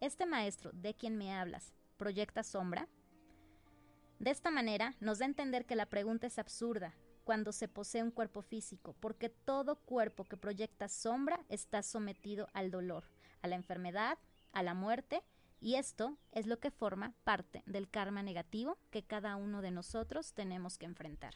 ¿Este 0.00 0.26
maestro 0.26 0.70
de 0.72 0.94
quien 0.94 1.16
me 1.16 1.32
hablas 1.32 1.72
proyecta 1.96 2.42
sombra? 2.42 2.88
De 4.18 4.30
esta 4.30 4.50
manera 4.50 4.94
nos 5.00 5.18
da 5.18 5.24
a 5.24 5.28
entender 5.28 5.64
que 5.64 5.76
la 5.76 5.86
pregunta 5.86 6.26
es 6.26 6.38
absurda, 6.38 6.94
cuando 7.28 7.52
se 7.52 7.68
posee 7.68 8.02
un 8.02 8.10
cuerpo 8.10 8.40
físico, 8.40 8.96
porque 9.00 9.28
todo 9.28 9.76
cuerpo 9.76 10.24
que 10.24 10.38
proyecta 10.38 10.88
sombra 10.88 11.38
está 11.50 11.82
sometido 11.82 12.48
al 12.54 12.70
dolor, 12.70 13.04
a 13.42 13.48
la 13.48 13.54
enfermedad, 13.54 14.16
a 14.52 14.62
la 14.62 14.72
muerte 14.72 15.22
Y 15.60 15.74
esto 15.74 16.16
es 16.32 16.46
lo 16.46 16.58
que 16.58 16.70
forma 16.70 17.12
parte 17.24 17.62
del 17.66 17.90
karma 17.90 18.22
negativo 18.22 18.78
que 18.90 19.02
cada 19.02 19.36
uno 19.36 19.60
de 19.60 19.70
nosotros 19.70 20.32
tenemos 20.32 20.78
que 20.78 20.86
enfrentar. 20.86 21.34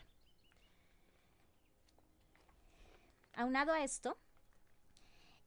Aunado 3.34 3.74
a 3.74 3.84
esto, 3.84 4.16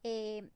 eh, 0.03 0.47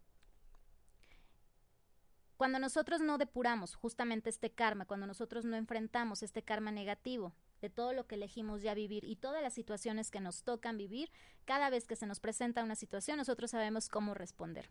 cuando 2.38 2.60
nosotros 2.60 3.02
no 3.02 3.18
depuramos 3.18 3.74
justamente 3.74 4.30
este 4.30 4.52
karma, 4.52 4.86
cuando 4.86 5.08
nosotros 5.08 5.46
no 5.46 5.56
enfrentamos 5.56 6.22
este 6.22 6.44
karma 6.44 6.70
negativo 6.70 7.34
de 7.62 7.70
todo 7.70 7.94
lo 7.94 8.08
que 8.08 8.16
elegimos 8.16 8.62
ya 8.62 8.74
vivir 8.74 9.04
y 9.04 9.16
todas 9.16 9.42
las 9.42 9.54
situaciones 9.54 10.12
que 10.12 10.20
nos 10.20 10.44
tocan 10.44 10.78
vivir, 10.78 11.12
cada 11.46 11.70
vez 11.70 11.88
que 11.88 11.96
se 11.96 12.06
nos 12.06 12.20
presenta 12.20 12.64
una 12.64 12.76
situación, 12.76 13.18
nosotros 13.18 13.52
sabemos 13.52 13.90
cómo 13.90 14.14
responder. 14.14 14.70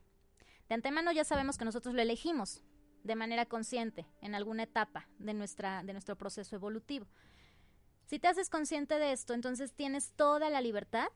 De 0.68 0.74
antemano 0.74 1.12
ya 1.12 1.24
sabemos 1.24 1.59
que 1.59 1.64
nosotros 1.64 1.95
lo 1.95 2.03
elegimos 2.03 2.62
de 3.05 3.16
manera 3.16 3.47
consciente 3.47 4.07
en 4.20 4.34
alguna 4.34 4.64
etapa 4.64 5.09
de, 5.18 5.34
nuestra, 5.34 5.82
de 5.82 5.93
nuestro 5.93 6.16
proceso 6.16 6.57
evolutivo. 6.57 7.07
Si 8.07 8.18
te 8.18 8.28
haces 8.28 8.51
consciente 8.51 8.99
de 8.99 9.12
esto, 9.12 9.34
entonces 9.34 9.72
tienes 9.72 10.12
toda 10.12 10.51
la 10.51 10.61
libertad 10.61 11.09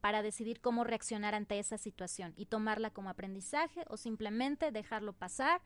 para 0.00 0.22
decidir 0.22 0.60
cómo 0.60 0.84
reaccionar 0.84 1.34
ante 1.34 1.58
esa 1.58 1.78
situación 1.78 2.34
y 2.36 2.46
tomarla 2.46 2.90
como 2.90 3.08
aprendizaje 3.08 3.84
o 3.88 3.96
simplemente 3.96 4.70
dejarlo 4.70 5.14
pasar, 5.14 5.62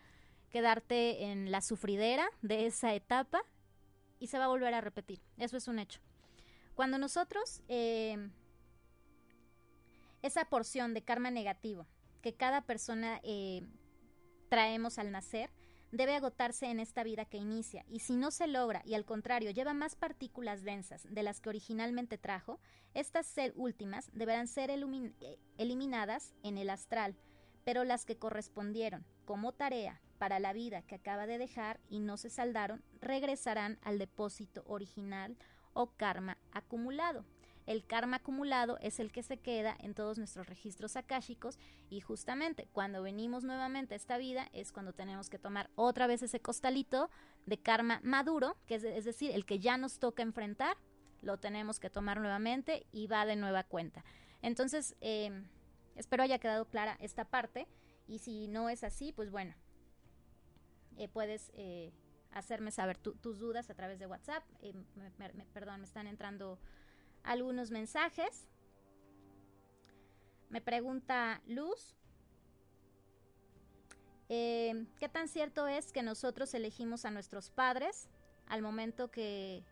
quedarte 0.51 1.25
en 1.25 1.51
la 1.51 1.61
sufridera 1.61 2.29
de 2.41 2.67
esa 2.67 2.95
etapa 2.95 3.43
y 4.19 4.29
se 4.29 4.39
va 4.39 4.45
a 4.45 4.49
volver 4.49 4.75
a 4.75 4.81
repetir. 4.81 5.21
Eso 5.37 5.57
es 5.57 5.69
un 5.69 5.79
hecho. 5.79 6.01
Cuando 6.75 6.99
nosotros, 6.99 7.63
eh, 7.69 8.31
esa 10.23 10.45
porción 10.45 10.95
de 10.95 11.03
karma 11.03 11.31
negativo 11.31 11.87
que 12.23 12.35
cada 12.35 12.63
persona 12.63 13.21
eh, 13.23 13.63
traemos 14.49 14.99
al 14.99 15.11
nacer, 15.11 15.51
debe 15.93 16.15
agotarse 16.15 16.67
en 16.67 16.81
esta 16.81 17.03
vida 17.03 17.25
que 17.25 17.39
inicia, 17.39 17.85
y 17.89 18.01
si 18.01 18.17
no 18.17 18.31
se 18.31 18.47
logra 18.47 18.83
y 18.85 18.95
al 18.95 19.05
contrario 19.05 19.51
lleva 19.51 19.73
más 19.73 19.97
partículas 19.97 20.63
densas 20.63 21.07
de 21.09 21.23
las 21.23 21.41
que 21.41 21.49
originalmente 21.49 22.19
trajo, 22.19 22.61
estas 22.95 23.35
últimas 23.55 24.11
deberán 24.13 24.49
ser 24.49 24.71
eh, 24.71 25.39
eliminadas 25.57 26.35
en 26.43 26.59
el 26.59 26.71
astral, 26.71 27.17
pero 27.65 27.85
las 27.85 28.05
que 28.05 28.19
correspondieron 28.19 29.05
como 29.25 29.53
tarea 29.53 30.01
para 30.19 30.41
la 30.41 30.53
vida 30.53 30.83
que 30.83 30.97
acaba 30.97 31.27
de 31.27 31.39
dejar 31.39 31.81
y 31.89 32.01
no 32.01 32.17
se 32.17 32.31
saldaron, 32.31 32.83
regresarán 33.01 33.79
al 33.83 33.99
depósito 33.99 34.65
original 34.67 35.37
o 35.73 35.93
karma 35.97 36.39
acumulado. 36.53 37.25
El 37.69 37.85
karma 37.85 38.17
acumulado 38.17 38.79
es 38.81 38.99
el 38.99 39.13
que 39.13 39.23
se 39.23 39.37
queda 39.37 39.77
en 39.81 39.93
todos 39.93 40.17
nuestros 40.17 40.47
registros 40.47 40.97
akáshicos 40.97 41.59
y 41.91 42.01
justamente 42.01 42.67
cuando 42.73 43.03
venimos 43.03 43.45
nuevamente 43.45 43.93
a 43.93 43.99
esta 43.99 44.17
vida 44.17 44.49
es 44.55 44.73
cuando 44.73 44.95
tenemos 44.95 45.29
que 45.29 45.39
tomar 45.39 45.69
otra 45.75 46.07
vez 46.07 46.23
ese 46.23 46.41
costalito 46.41 47.11
de 47.45 47.59
karma 47.59 48.01
maduro, 48.03 48.57
que 48.67 48.77
es, 48.77 49.05
decir, 49.05 49.33
el 49.33 49.45
que 49.45 49.59
ya 49.59 49.77
nos 49.77 49.99
toca 49.99 50.23
enfrentar, 50.23 50.79
lo 51.21 51.37
tenemos 51.37 51.79
que 51.79 51.91
tomar 51.91 52.21
nuevamente 52.21 52.87
y 52.91 53.07
va 53.07 53.27
de 53.27 53.37
nueva 53.37 53.65
cuenta. 53.65 54.03
Entonces, 54.41 54.97
eh, 55.03 55.45
espero 55.95 56.23
haya 56.23 56.39
quedado 56.39 56.65
clara 56.65 56.97
esta 57.01 57.27
parte 57.27 57.69
y 58.07 58.21
si 58.21 58.49
no 58.49 58.71
es 58.71 58.83
así, 58.83 59.13
pues 59.13 59.31
bueno, 59.31 59.55
eh, 60.99 61.09
puedes 61.09 61.51
eh, 61.55 61.93
hacerme 62.33 62.73
saber 62.73 62.99
tus 62.99 63.39
dudas 63.39 63.71
a 63.71 63.75
través 63.75 63.99
de 63.99 64.07
WhatsApp. 64.07 64.43
perdón, 65.55 65.81
me 65.81 65.87
están 65.87 66.07
entrando 66.07 66.59
algunos 67.23 67.71
mensajes. 67.71 68.49
Me 70.51 70.61
pregunta 70.61 71.41
Luz. 71.47 71.95
Eh, 74.29 74.87
¿Qué 74.99 75.09
tan 75.09 75.29
cierto 75.29 75.69
es 75.69 75.93
que 75.93 76.03
nosotros 76.03 76.53
elegimos 76.53 77.05
a 77.05 77.11
nuestros 77.11 77.51
padres 77.51 78.09
al 78.47 78.61
momento 78.61 79.11
que, 79.11 79.63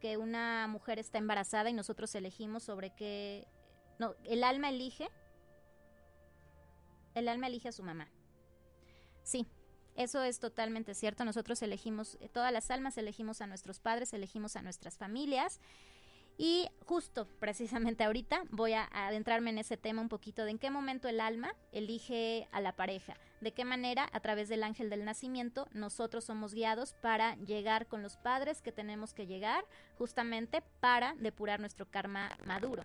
que 0.00 0.16
una 0.16 0.68
mujer 0.68 0.98
está 0.98 1.18
embarazada 1.18 1.68
y 1.68 1.74
nosotros 1.74 2.14
elegimos 2.14 2.62
sobre 2.62 2.94
qué... 2.94 3.46
No, 3.98 4.14
el 4.24 4.44
alma 4.44 4.68
elige. 4.68 5.08
El 7.14 7.28
alma 7.28 7.48
elige 7.48 7.68
a 7.68 7.72
su 7.72 7.82
mamá. 7.82 8.08
Sí, 9.24 9.46
eso 9.98 10.22
es 10.22 10.38
totalmente 10.38 10.94
cierto. 10.94 11.24
Nosotros 11.24 11.60
elegimos, 11.60 12.18
todas 12.32 12.52
las 12.52 12.70
almas 12.70 12.96
elegimos 12.96 13.42
a 13.42 13.46
nuestros 13.46 13.80
padres, 13.80 14.14
elegimos 14.14 14.56
a 14.56 14.62
nuestras 14.62 14.96
familias 14.96 15.60
y 16.40 16.68
justo, 16.86 17.26
precisamente 17.40 18.04
ahorita, 18.04 18.44
voy 18.50 18.72
a 18.72 18.88
adentrarme 18.92 19.50
en 19.50 19.58
ese 19.58 19.76
tema 19.76 20.00
un 20.00 20.08
poquito 20.08 20.44
de 20.44 20.52
en 20.52 20.58
qué 20.60 20.70
momento 20.70 21.08
el 21.08 21.20
alma 21.20 21.52
elige 21.72 22.46
a 22.52 22.60
la 22.60 22.76
pareja, 22.76 23.16
de 23.40 23.52
qué 23.52 23.64
manera 23.64 24.08
a 24.12 24.20
través 24.20 24.48
del 24.48 24.62
ángel 24.62 24.88
del 24.88 25.04
nacimiento 25.04 25.66
nosotros 25.72 26.24
somos 26.24 26.54
guiados 26.54 26.94
para 27.02 27.34
llegar 27.34 27.88
con 27.88 28.04
los 28.04 28.16
padres 28.16 28.62
que 28.62 28.70
tenemos 28.70 29.14
que 29.14 29.26
llegar 29.26 29.64
justamente 29.96 30.62
para 30.78 31.16
depurar 31.16 31.58
nuestro 31.58 31.90
karma 31.90 32.30
maduro. 32.46 32.84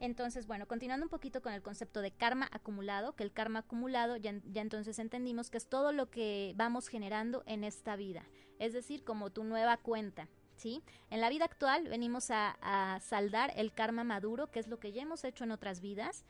Entonces, 0.00 0.46
bueno, 0.46 0.66
continuando 0.66 1.06
un 1.06 1.10
poquito 1.10 1.40
con 1.40 1.52
el 1.52 1.62
concepto 1.62 2.00
de 2.02 2.10
karma 2.10 2.48
acumulado, 2.52 3.14
que 3.14 3.22
el 3.22 3.32
karma 3.32 3.60
acumulado 3.60 4.16
ya, 4.16 4.34
entonces 4.54 4.98
entendimos 4.98 5.50
que 5.50 5.58
es 5.58 5.68
todo 5.68 5.92
lo 5.92 6.10
que 6.10 6.52
vamos 6.56 6.88
generando 6.88 7.42
en 7.46 7.64
esta 7.64 7.96
vida, 7.96 8.24
es 8.58 8.72
decir, 8.72 9.04
como 9.04 9.30
tu 9.30 9.44
nueva 9.44 9.76
cuenta. 9.76 10.28
¿sí? 10.56 10.82
En 11.10 11.20
la 11.20 11.30
vida 11.30 11.44
actual 11.44 11.88
venimos 11.88 12.30
a, 12.30 12.98
saldar 13.00 13.52
el 13.56 13.72
karma 13.72 14.04
maduro, 14.04 14.50
que 14.50 14.60
es 14.60 14.68
lo 14.68 14.78
que 14.78 14.92
ya 14.92 15.02
hemos 15.02 15.24
hecho 15.24 15.44
en 15.44 15.52
otras 15.52 15.80
vidas, 15.80 16.24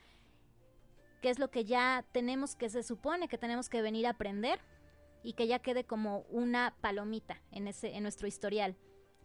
que 1.21 1.29
es 1.29 1.39
lo 1.39 1.49
que 1.49 1.65
ya 1.65 2.05
tenemos 2.11 2.55
que 2.55 2.69
se 2.69 2.83
supone 2.83 3.27
que 3.27 3.37
tenemos 3.37 3.67
que 3.67 3.81
venir 3.81 4.05
a 4.05 4.11
aprender 4.11 4.59
y 5.23 5.33
que 5.33 5.47
ya 5.47 5.59
quede 5.59 5.85
como 5.85 6.19
una 6.29 6.75
palomita 6.81 7.41
en 7.51 7.67
ese 7.67 7.95
en 7.95 8.03
nuestro 8.03 8.27
historial. 8.27 8.77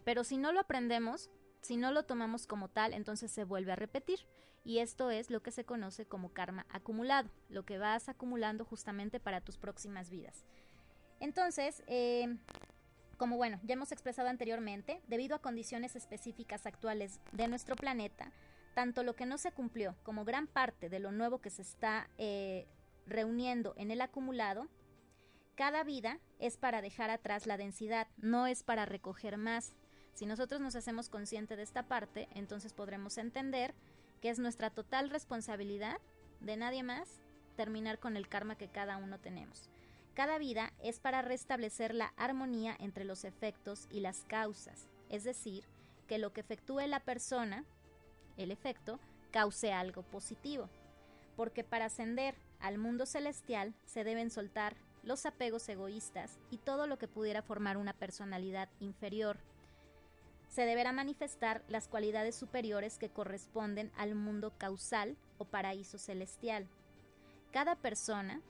Pero 0.03 0.23
si 0.23 0.37
no 0.37 0.51
lo 0.51 0.59
aprendemos, 0.59 1.29
si 1.61 1.77
no 1.77 1.91
lo 1.91 2.03
tomamos 2.03 2.47
como 2.47 2.67
tal, 2.67 2.93
entonces 2.93 3.31
se 3.31 3.43
vuelve 3.43 3.71
a 3.71 3.75
repetir. 3.77 4.19
Y 4.63 4.79
esto 4.79 5.09
es 5.09 5.31
lo 5.31 5.41
que 5.41 5.51
se 5.51 5.65
conoce 5.65 6.05
como 6.05 6.33
karma 6.33 6.67
acumulado, 6.69 7.29
lo 7.49 7.65
que 7.65 7.79
vas 7.79 8.09
acumulando 8.09 8.63
justamente 8.63 9.19
para 9.19 9.41
tus 9.41 9.57
próximas 9.57 10.11
vidas. 10.11 10.45
Entonces, 11.19 11.83
eh, 11.87 12.37
como 13.17 13.37
bueno, 13.37 13.59
ya 13.63 13.73
hemos 13.73 13.91
expresado 13.91 14.29
anteriormente, 14.29 15.01
debido 15.07 15.35
a 15.35 15.41
condiciones 15.41 15.95
específicas 15.95 16.65
actuales 16.65 17.19
de 17.31 17.47
nuestro 17.47 17.75
planeta, 17.75 18.31
tanto 18.73 19.03
lo 19.03 19.15
que 19.15 19.25
no 19.25 19.37
se 19.37 19.51
cumplió 19.51 19.95
como 20.03 20.25
gran 20.25 20.47
parte 20.47 20.89
de 20.89 20.99
lo 20.99 21.11
nuevo 21.11 21.39
que 21.39 21.49
se 21.49 21.61
está 21.61 22.09
eh, 22.17 22.67
reuniendo 23.05 23.73
en 23.77 23.91
el 23.91 24.01
acumulado, 24.01 24.67
cada 25.55 25.83
vida 25.83 26.19
es 26.39 26.57
para 26.57 26.81
dejar 26.81 27.11
atrás 27.11 27.45
la 27.45 27.57
densidad, 27.57 28.07
no 28.17 28.47
es 28.47 28.63
para 28.63 28.87
recoger 28.87 29.37
más. 29.37 29.75
Si 30.13 30.25
nosotros 30.25 30.61
nos 30.61 30.75
hacemos 30.75 31.09
consciente 31.09 31.55
de 31.55 31.63
esta 31.63 31.83
parte, 31.83 32.27
entonces 32.35 32.73
podremos 32.73 33.17
entender 33.17 33.73
que 34.21 34.29
es 34.29 34.39
nuestra 34.39 34.69
total 34.69 35.09
responsabilidad 35.09 35.99
de 36.41 36.57
nadie 36.57 36.83
más 36.83 37.19
terminar 37.55 37.99
con 37.99 38.17
el 38.17 38.27
karma 38.27 38.55
que 38.55 38.67
cada 38.67 38.97
uno 38.97 39.19
tenemos. 39.19 39.69
Cada 40.13 40.37
vida 40.37 40.73
es 40.83 40.99
para 40.99 41.21
restablecer 41.21 41.95
la 41.95 42.13
armonía 42.17 42.75
entre 42.79 43.05
los 43.05 43.23
efectos 43.23 43.87
y 43.89 44.01
las 44.01 44.23
causas, 44.25 44.87
es 45.09 45.23
decir, 45.23 45.63
que 46.07 46.17
lo 46.17 46.33
que 46.33 46.41
efectúe 46.41 46.81
la 46.87 46.99
persona, 46.99 47.63
el 48.35 48.51
efecto, 48.51 48.99
cause 49.31 49.71
algo 49.71 50.03
positivo. 50.03 50.69
Porque 51.37 51.63
para 51.63 51.85
ascender 51.85 52.35
al 52.59 52.77
mundo 52.77 53.05
celestial 53.05 53.73
se 53.85 54.03
deben 54.03 54.29
soltar 54.29 54.75
los 55.03 55.25
apegos 55.25 55.67
egoístas 55.69 56.37
y 56.51 56.57
todo 56.57 56.85
lo 56.85 56.97
que 56.97 57.07
pudiera 57.07 57.41
formar 57.41 57.77
una 57.77 57.93
personalidad 57.93 58.69
inferior. 58.79 59.37
Se 60.51 60.65
deberá 60.65 60.91
manifestar 60.91 61.63
las 61.69 61.87
cualidades 61.87 62.35
superiores 62.35 62.97
que 62.97 63.09
corresponden 63.09 63.89
al 63.95 64.15
mundo 64.15 64.51
causal 64.57 65.15
o 65.37 65.45
paraíso 65.45 65.97
celestial. 65.97 66.67
Cada 67.51 67.77
persona 67.77 68.41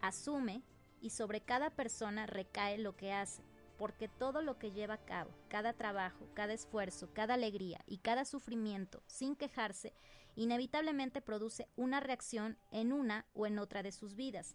asume 0.00 0.62
y 1.00 1.10
sobre 1.10 1.40
cada 1.40 1.70
persona 1.70 2.26
recae 2.26 2.78
lo 2.78 2.96
que 2.96 3.12
hace, 3.12 3.42
porque 3.78 4.06
todo 4.06 4.42
lo 4.42 4.60
que 4.60 4.70
lleva 4.70 4.94
a 4.94 5.04
cabo, 5.04 5.32
cada 5.48 5.72
trabajo, 5.72 6.28
cada 6.34 6.52
esfuerzo, 6.52 7.08
cada 7.12 7.34
alegría 7.34 7.80
y 7.88 7.98
cada 7.98 8.24
sufrimiento, 8.24 9.02
sin 9.08 9.34
quejarse, 9.34 9.92
inevitablemente 10.36 11.20
produce 11.20 11.66
una 11.74 11.98
reacción 11.98 12.58
en 12.70 12.92
una 12.92 13.26
o 13.34 13.48
en 13.48 13.58
otra 13.58 13.82
de 13.82 13.90
sus 13.90 14.14
vidas. 14.14 14.54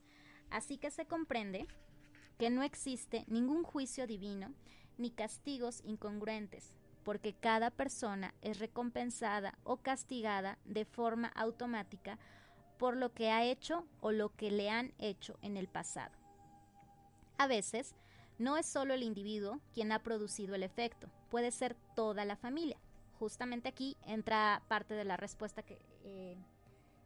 Así 0.49 0.77
que 0.77 0.91
se 0.91 1.05
comprende 1.05 1.67
que 2.39 2.49
no 2.49 2.63
existe 2.63 3.25
ningún 3.27 3.63
juicio 3.63 4.07
divino 4.07 4.55
ni 5.01 5.09
castigos 5.09 5.81
incongruentes, 5.83 6.73
porque 7.03 7.33
cada 7.33 7.71
persona 7.71 8.33
es 8.41 8.59
recompensada 8.59 9.57
o 9.63 9.77
castigada 9.77 10.57
de 10.65 10.85
forma 10.85 11.27
automática 11.29 12.19
por 12.77 12.95
lo 12.95 13.13
que 13.13 13.29
ha 13.29 13.43
hecho 13.43 13.85
o 13.99 14.11
lo 14.11 14.29
que 14.35 14.51
le 14.51 14.69
han 14.69 14.93
hecho 14.97 15.37
en 15.41 15.57
el 15.57 15.67
pasado. 15.67 16.15
A 17.37 17.47
veces, 17.47 17.95
no 18.37 18.57
es 18.57 18.65
solo 18.65 18.93
el 18.93 19.03
individuo 19.03 19.59
quien 19.73 19.91
ha 19.91 20.03
producido 20.03 20.55
el 20.55 20.63
efecto, 20.63 21.09
puede 21.29 21.51
ser 21.51 21.75
toda 21.95 22.25
la 22.25 22.35
familia. 22.35 22.77
Justamente 23.19 23.69
aquí 23.69 23.97
entra 24.05 24.63
parte 24.67 24.95
de 24.95 25.05
la 25.05 25.17
respuesta 25.17 25.61
que, 25.61 25.79
eh, 26.03 26.37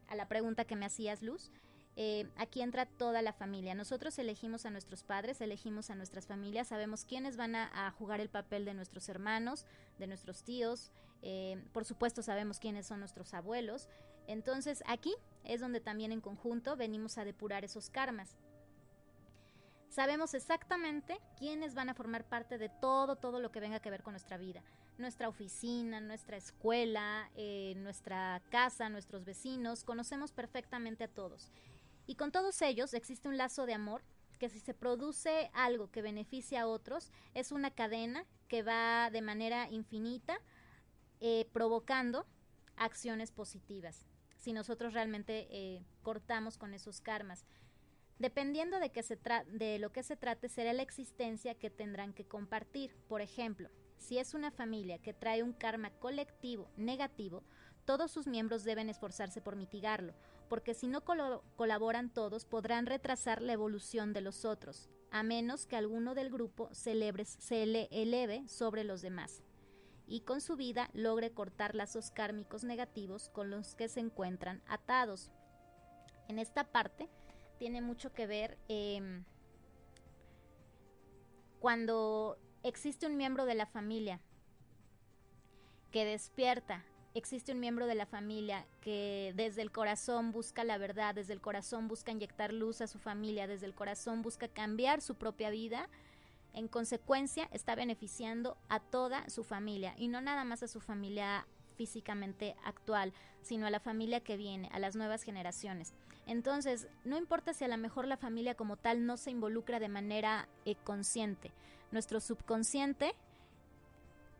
a 0.07 0.15
la 0.15 0.27
pregunta 0.27 0.65
que 0.65 0.75
me 0.75 0.85
hacías, 0.85 1.21
Luz. 1.21 1.51
Eh, 1.97 2.27
aquí 2.35 2.61
entra 2.61 2.85
toda 2.85 3.21
la 3.21 3.31
familia. 3.31 3.73
Nosotros 3.73 4.19
elegimos 4.19 4.65
a 4.65 4.69
nuestros 4.69 5.03
padres, 5.03 5.39
elegimos 5.39 5.89
a 5.89 5.95
nuestras 5.95 6.27
familias, 6.27 6.67
sabemos 6.67 7.05
quiénes 7.05 7.37
van 7.37 7.55
a, 7.55 7.91
jugar 7.97 8.19
el 8.19 8.29
papel 8.29 8.65
de 8.65 8.73
nuestros 8.73 9.07
hermanos, 9.07 9.65
de 9.97 10.07
nuestros 10.07 10.43
tíos, 10.43 10.91
eh, 11.21 11.63
por 11.71 11.85
supuesto 11.85 12.21
sabemos 12.21 12.59
quiénes 12.59 12.85
son 12.85 12.99
nuestros 12.99 13.33
abuelos. 13.33 13.87
Entonces 14.27 14.83
aquí 14.87 15.15
es 15.43 15.61
donde 15.61 15.79
también 15.79 16.11
en 16.11 16.21
conjunto 16.21 16.75
venimos 16.75 17.17
a 17.17 17.23
depurar 17.23 17.63
esos 17.63 17.89
karmas. 17.89 18.37
Sabemos 19.87 20.33
exactamente 20.33 21.21
quiénes 21.37 21.73
van 21.73 21.87
a 21.87 21.93
formar 21.93 22.25
parte 22.25 22.57
de 22.57 22.67
todo, 22.67 23.15
todo 23.15 23.39
lo 23.39 23.53
que 23.53 23.61
venga 23.61 23.79
que 23.79 23.89
ver 23.89 24.03
con 24.03 24.11
nuestra 24.11 24.35
vida. 24.37 24.61
Nuestra 24.97 25.29
oficina, 25.29 26.01
nuestra 26.01 26.35
escuela, 26.35 27.29
eh, 27.37 27.75
nuestra 27.77 28.41
casa, 28.49 28.89
nuestros 28.89 29.23
vecinos, 29.23 29.85
conocemos 29.85 30.33
perfectamente 30.33 31.05
a 31.05 31.07
todos. 31.07 31.49
Y 32.07 32.15
con 32.15 32.31
todos 32.31 32.61
ellos 32.61 32.93
existe 32.93 33.27
un 33.27 33.37
lazo 33.37 33.65
de 33.65 33.73
amor 33.73 34.03
que 34.37 34.49
si 34.49 34.59
se 34.59 34.73
produce 34.73 35.49
algo 35.53 35.89
que 35.91 36.01
beneficia 36.01 36.61
a 36.61 36.67
otros, 36.67 37.11
es 37.33 37.51
una 37.51 37.71
cadena 37.71 38.25
que 38.47 38.63
va 38.63 39.09
de 39.09 39.21
manera 39.21 39.69
infinita 39.69 40.39
eh, 41.21 41.47
provocando 41.53 42.25
acciones 42.75 43.31
positivas. 43.31 44.05
Si 44.37 44.53
nosotros 44.53 44.93
realmente 44.93 45.47
eh, 45.49 45.85
cortamos 46.03 46.57
con 46.57 46.73
esos 46.73 47.01
karmas. 47.01 47.45
Dependiendo 48.19 48.79
de, 48.79 48.91
que 48.91 49.03
se 49.03 49.17
de 49.47 49.79
lo 49.79 49.91
que 49.91 50.03
se 50.03 50.15
trate, 50.15 50.47
será 50.47 50.71
la 50.73 50.83
existencia 50.83 51.55
que 51.55 51.69
tendrán 51.69 52.13
que 52.13 52.25
compartir. 52.25 52.95
Por 53.07 53.21
ejemplo, 53.21 53.69
si 53.97 54.19
es 54.19 54.33
una 54.33 54.51
familia 54.51 54.99
que 54.99 55.13
trae 55.13 55.43
un 55.43 55.53
karma 55.53 55.89
colectivo 55.89 56.69
negativo, 56.77 57.43
todos 57.85 58.11
sus 58.11 58.27
miembros 58.27 58.63
deben 58.63 58.89
esforzarse 58.89 59.41
por 59.41 59.55
mitigarlo, 59.55 60.13
porque 60.47 60.73
si 60.73 60.87
no 60.87 61.01
colaboran 61.01 62.09
todos 62.09 62.45
podrán 62.45 62.85
retrasar 62.85 63.41
la 63.41 63.53
evolución 63.53 64.13
de 64.13 64.21
los 64.21 64.45
otros, 64.45 64.89
a 65.11 65.23
menos 65.23 65.65
que 65.65 65.75
alguno 65.75 66.15
del 66.15 66.29
grupo 66.29 66.69
se, 66.73 66.95
se 67.39 67.63
eleve 67.91 68.47
sobre 68.47 68.83
los 68.83 69.01
demás 69.01 69.43
y 70.07 70.21
con 70.21 70.41
su 70.41 70.55
vida 70.55 70.89
logre 70.93 71.31
cortar 71.31 71.75
lazos 71.75 72.11
kármicos 72.11 72.63
negativos 72.63 73.29
con 73.29 73.49
los 73.49 73.75
que 73.75 73.87
se 73.87 73.99
encuentran 73.99 74.61
atados. 74.67 75.31
En 76.27 76.39
esta 76.39 76.63
parte 76.63 77.09
tiene 77.57 77.81
mucho 77.81 78.13
que 78.13 78.27
ver 78.27 78.57
em, 78.67 79.23
cuando 81.59 82.37
existe 82.63 83.07
un 83.07 83.17
miembro 83.17 83.45
de 83.45 83.55
la 83.55 83.65
familia 83.65 84.19
que 85.91 86.05
despierta 86.05 86.83
existe 87.15 87.53
un 87.53 87.61
miembro 87.61 87.87
de 87.87 87.95
la 87.95 88.05
familia 88.05 88.65
que 88.81 89.33
desde 89.35 89.61
el 89.61 89.71
corazón 89.71 90.33
busca 90.33 90.63
la 90.65 90.77
verdad, 90.77 91.15
desde 91.15 91.33
el 91.33 91.41
corazón 91.41 91.87
busca 91.87 92.11
inyectar 92.11 92.53
luz 92.53 92.81
a 92.81 92.87
su 92.87 92.99
familia, 92.99 93.47
desde 93.47 93.65
el 93.65 93.73
corazón 93.73 94.21
busca 94.21 94.49
cambiar 94.49 95.01
su 95.01 95.15
propia 95.15 95.49
vida, 95.49 95.89
en 96.53 96.67
consecuencia 96.67 97.47
está 97.51 97.73
beneficiando 97.75 98.57
a 98.67 98.79
toda 98.79 99.27
su 99.29 99.43
familia 99.43 99.95
y 99.97 100.09
no 100.09 100.19
nada 100.21 100.43
más 100.43 100.61
a 100.61 100.67
su 100.67 100.81
familia 100.81 101.47
físicamente 101.77 102.55
actual, 102.63 103.13
sino 103.41 103.65
a 103.65 103.69
la 103.69 103.79
familia 103.79 104.19
que 104.19 104.37
viene, 104.37 104.69
a 104.73 104.79
las 104.79 104.95
nuevas 104.95 105.23
generaciones. 105.23 105.93
Entonces, 106.27 106.87
no 107.03 107.17
importa 107.17 107.53
si 107.53 107.63
a 107.63 107.67
lo 107.67 107.77
mejor 107.77 108.07
la 108.07 108.17
familia 108.17 108.55
como 108.55 108.77
tal 108.77 109.05
no 109.05 109.15
se 109.15 109.31
involucra 109.31 109.79
de 109.79 109.89
manera 109.89 110.49
eh, 110.65 110.75
consciente, 110.83 111.51
nuestro 111.91 112.19
subconsciente 112.19 113.15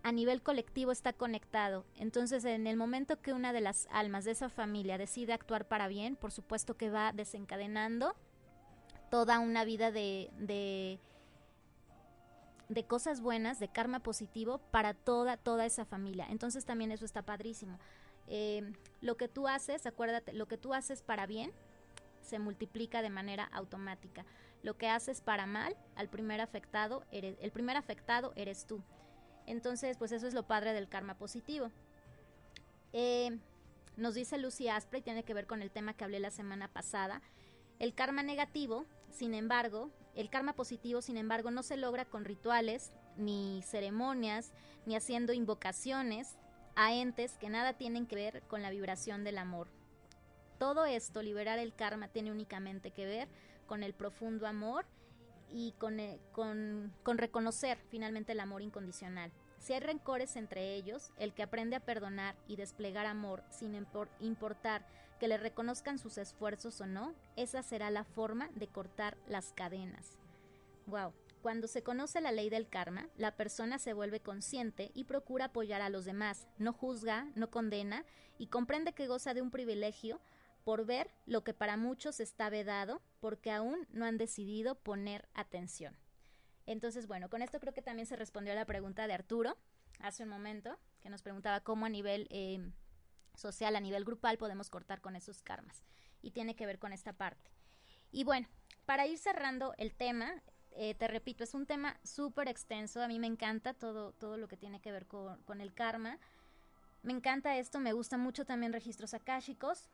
a 0.06 0.12
nivel 0.12 0.43
colectivo 0.43 0.91
está 0.91 1.14
conectado. 1.14 1.84
Entonces, 1.95 2.45
en 2.45 2.68
el 2.68 2.78
momento 2.78 3.20
que 3.20 3.34
una 3.34 3.53
de 3.53 3.62
las 3.62 3.88
almas 3.89 4.24
de 4.24 4.34
esa 4.34 4.49
familia 4.49 4.99
decide 4.99 5.34
actuar 5.34 5.68
para 5.68 5.88
bien, 5.88 6.16
por 6.16 6.32
supuesto 6.32 6.78
que 6.78 6.91
va 6.91 7.12
desencadenando 7.12 8.16
toda 9.10 9.39
una 9.39 9.66
vida 9.66 9.89
de, 9.91 10.30
de, 12.70 12.84
cosas 12.84 13.20
buenas, 13.20 13.60
de 13.60 13.68
karma 13.68 13.99
positivo 13.99 14.60
para 14.70 14.93
toda, 14.93 15.38
toda 15.38 15.66
esa 15.66 15.86
familia. 15.86 16.28
Entonces 16.30 16.66
también 16.66 16.91
eso 16.91 17.03
está 17.03 17.24
padrísimo. 17.24 17.80
Eh, 18.28 18.62
lo 19.01 19.18
que 19.18 19.28
tú 19.28 19.47
haces, 19.47 19.88
acuérdate, 19.88 20.34
lo 20.34 20.47
que 20.47 20.60
tú 20.60 20.76
haces 20.76 21.01
para 21.01 21.26
bien 21.26 21.51
se 22.22 22.38
multiplica 22.38 23.01
de 23.01 23.10
manera 23.10 23.45
automática. 23.45 24.24
Lo 24.62 24.78
que 24.78 24.88
haces 24.88 25.22
para 25.22 25.47
mal, 25.47 25.76
al 25.95 26.10
primer 26.10 26.41
afectado, 26.41 27.03
eres, 27.10 27.38
el 27.41 27.49
primer 27.49 27.76
afectado 27.76 28.34
eres 28.36 28.68
tú. 28.68 28.84
Entonces, 29.46 29.98
pues 29.98 30.12
eso 30.12 30.28
es 30.28 30.34
lo 30.34 30.43
padre 30.43 30.74
del 30.74 30.88
karma 30.88 31.16
positivo. 31.16 31.72
Eh, 32.93 33.38
nos 33.98 34.16
dice 34.16 34.38
Lucy 34.38 34.68
Asprey, 34.68 35.02
tiene 35.02 35.24
que 35.24 35.34
ver 35.34 35.48
con 35.48 35.62
el 35.62 35.72
tema 35.72 35.93
que 35.93 36.04
hablé 36.04 36.20
la 36.20 36.32
semana 36.32 36.68
pasada. 36.68 37.22
El 37.80 37.93
karma 37.93 38.24
negativo, 38.24 38.86
sin 39.10 39.34
embargo, 39.34 39.89
el 40.16 40.30
karma 40.30 40.54
positivo, 40.54 41.02
sin 41.02 41.18
embargo, 41.18 41.52
no 41.52 41.64
se 41.64 41.78
logra 41.78 42.06
con 42.06 42.26
rituales, 42.26 42.91
ni 43.18 43.62
ceremonias, 43.64 44.52
ni 44.86 44.96
haciendo 44.96 45.34
invocaciones 45.34 46.36
a 46.76 46.93
entes 46.93 47.38
que 47.38 47.50
nada 47.50 47.74
tienen 47.74 48.06
que 48.06 48.16
ver 48.16 48.41
con 48.43 48.62
la 48.62 48.70
vibración 48.70 49.24
del 49.24 49.38
amor. 49.38 49.68
Todo 50.58 50.86
esto, 50.86 51.22
liberar 51.22 51.60
el 51.60 51.74
karma, 51.74 52.08
tiene 52.08 52.32
únicamente 52.32 52.91
que 52.91 53.06
ver 53.06 53.28
con 53.66 53.84
el 53.84 53.93
profundo 53.93 54.48
amor 54.48 54.86
y 55.56 55.70
eh, 55.70 56.20
con, 56.34 56.93
con, 57.01 57.18
reconocer 57.18 57.78
finalmente 57.89 58.34
el 58.34 58.41
amor 58.41 58.62
incondicional. 58.62 59.32
Si 59.58 59.72
hay 59.72 59.80
rencores 59.80 60.36
entre 60.36 60.76
ellos, 60.76 61.12
el 61.18 61.34
que 61.34 61.43
aprende 61.43 61.78
a 61.78 61.80
perdonar 61.80 62.36
y 62.45 62.58
desplegar 62.58 63.06
amor 63.06 63.41
sin 63.49 63.74
importar 64.20 64.86
que 65.18 65.30
le 65.30 65.38
reconozcan 65.38 65.97
sus 65.97 66.18
esfuerzos 66.18 66.82
o 66.82 66.88
no, 66.88 67.16
esa 67.38 67.64
será 67.64 67.89
la 67.89 68.03
forma 68.03 68.49
de 68.56 68.68
cortar 68.68 69.18
las 69.30 69.53
cadenas. 69.53 70.20
Wow. 70.88 71.14
Cuando 71.41 71.68
se 71.68 71.84
conoce 71.84 72.20
la 72.20 72.34
ley 72.34 72.49
del 72.49 72.68
karma, 72.68 73.08
la 73.18 73.38
persona 73.38 73.80
se 73.80 73.93
vuelve 73.93 74.20
consciente 74.20 74.91
y 74.93 75.06
procura 75.06 75.45
apoyar 75.45 75.82
a 75.82 75.89
los 75.89 76.03
demás, 76.03 76.49
no 76.58 76.74
juzga, 76.74 77.32
no 77.36 77.49
condena 77.49 78.03
y 78.38 78.47
comprende 78.47 78.91
que 78.91 79.08
goza 79.08 79.34
de 79.34 79.41
un 79.41 79.51
privilegio 79.51 80.20
por 80.66 80.86
ver 80.86 81.12
lo 81.28 81.45
que 81.45 81.53
para 81.53 81.78
muchos 81.78 82.20
está 82.20 82.49
vedado 82.49 83.01
porque 83.26 83.49
aún 83.49 83.88
no 83.91 84.05
han 84.05 84.19
decidido 84.19 84.76
poner 84.76 85.28
atención. 85.34 85.97
Entonces, 86.67 87.07
bueno, 87.07 87.28
con 87.28 87.41
esto 87.41 87.59
creo 87.59 87.73
que 87.73 87.82
también 87.82 88.05
se 88.05 88.15
respondió 88.15 88.53
a 88.53 88.55
la 88.55 88.65
pregunta 88.65 89.07
de 89.07 89.13
Arturo 89.13 89.57
hace 89.99 90.21
un 90.21 90.30
momento, 90.30 90.78
que 91.01 91.09
nos 91.09 91.23
preguntaba 91.23 91.61
cómo 91.61 91.88
a 91.88 91.89
nivel 91.89 92.28
eh, 92.30 92.71
social, 93.34 93.76
a 93.76 93.80
nivel 93.80 94.05
grupal, 94.05 94.38
podemos 94.38 94.69
cortar 94.69 95.01
con 95.01 95.15
esos 95.15 95.41
karmas. 95.41 95.82
Y 96.21 96.34
tiene 96.34 96.55
que 96.55 96.67
ver 96.67 96.78
con 96.78 96.93
esta 96.93 97.13
parte. 97.13 97.49
Y 98.11 98.26
bueno, 98.26 98.47
para 98.86 99.07
ir 99.07 99.17
cerrando 99.17 99.73
el 99.80 99.95
tema, 99.95 100.43
eh, 100.69 100.93
te 100.93 101.07
repito, 101.07 101.43
es 101.43 101.55
un 101.55 101.65
tema 101.65 101.99
súper 102.03 102.47
extenso. 102.47 103.01
A 103.01 103.07
mí 103.07 103.17
me 103.17 103.26
encanta 103.26 103.73
todo, 103.73 104.11
todo 104.11 104.38
lo 104.38 104.47
que 104.47 104.55
tiene 104.55 104.82
que 104.82 104.91
ver 104.91 105.07
con, 105.07 105.41
con 105.45 105.61
el 105.61 105.73
karma. 105.73 106.19
Me 107.01 107.13
encanta 107.13 107.57
esto, 107.57 107.80
me 107.80 107.93
gusta 107.93 108.19
mucho 108.19 108.45
también 108.45 108.71
registros 108.71 109.15
akáshicos. 109.15 109.89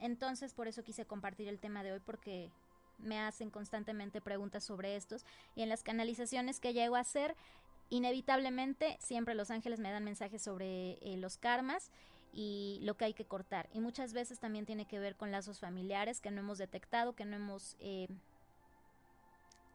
Entonces, 0.00 0.52
por 0.52 0.68
eso 0.68 0.82
quise 0.82 1.06
compartir 1.06 1.48
el 1.48 1.60
tema 1.60 1.82
de 1.82 1.92
hoy 1.92 2.00
porque 2.00 2.52
me 2.98 3.20
hacen 3.20 3.50
constantemente 3.50 4.20
preguntas 4.20 4.64
sobre 4.64 4.96
estos 4.96 5.24
y 5.54 5.62
en 5.62 5.68
las 5.68 5.82
canalizaciones 5.82 6.60
que 6.60 6.72
llego 6.72 6.96
a 6.96 7.00
hacer, 7.00 7.36
inevitablemente 7.90 8.96
siempre 9.00 9.34
los 9.34 9.50
ángeles 9.50 9.80
me 9.80 9.90
dan 9.90 10.04
mensajes 10.04 10.42
sobre 10.42 10.92
eh, 11.02 11.16
los 11.16 11.36
karmas 11.36 11.90
y 12.32 12.80
lo 12.82 12.96
que 12.96 13.04
hay 13.04 13.14
que 13.14 13.24
cortar. 13.24 13.68
Y 13.72 13.80
muchas 13.80 14.12
veces 14.12 14.40
también 14.40 14.66
tiene 14.66 14.86
que 14.86 14.98
ver 14.98 15.16
con 15.16 15.30
lazos 15.30 15.60
familiares 15.60 16.20
que 16.20 16.30
no 16.30 16.40
hemos 16.40 16.58
detectado, 16.58 17.14
que 17.14 17.24
no 17.24 17.36
hemos 17.36 17.76
eh, 17.78 18.08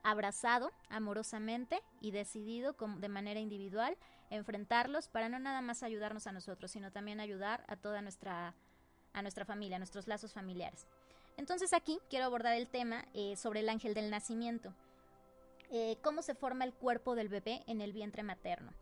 abrazado 0.04 0.72
amorosamente 0.90 1.82
y 2.02 2.12
decidido 2.12 2.76
de 2.98 3.10
manera 3.10 3.40
individual 3.40 3.98
enfrentarlos 4.30 5.08
para 5.08 5.30
no 5.30 5.40
nada 5.40 5.62
más 5.62 5.84
ayudarnos 5.84 6.28
a 6.28 6.32
nosotros, 6.32 6.72
sino 6.72 6.92
también 6.92 7.20
ayudar 7.20 7.64
a 7.68 7.76
toda 7.76 8.02
nuestra 8.02 8.54
a 9.12 9.22
nuestra 9.24 9.44
familia, 9.44 9.78
a 9.78 9.80
nuestros 9.80 10.08
lazos 10.08 10.34
familiares. 10.34 10.86
Entonces 11.40 11.72
aquí 11.72 12.02
quiero 12.10 12.26
abordar 12.26 12.58
el 12.58 12.68
tema 12.68 13.06
eh, 13.14 13.38
sobre 13.38 13.62
el 13.62 13.70
ángel 13.70 13.94
del 13.94 14.10
nacimiento. 14.10 14.74
Eh, 15.72 15.98
cómo 16.04 16.22
se 16.22 16.36
forma 16.36 16.66
el 16.66 16.74
cuerpo 16.74 17.16
del 17.16 17.30
bebé 17.30 17.64
en 17.66 17.80
el 17.80 17.94
vientre 17.94 18.24
materno. 18.24 18.74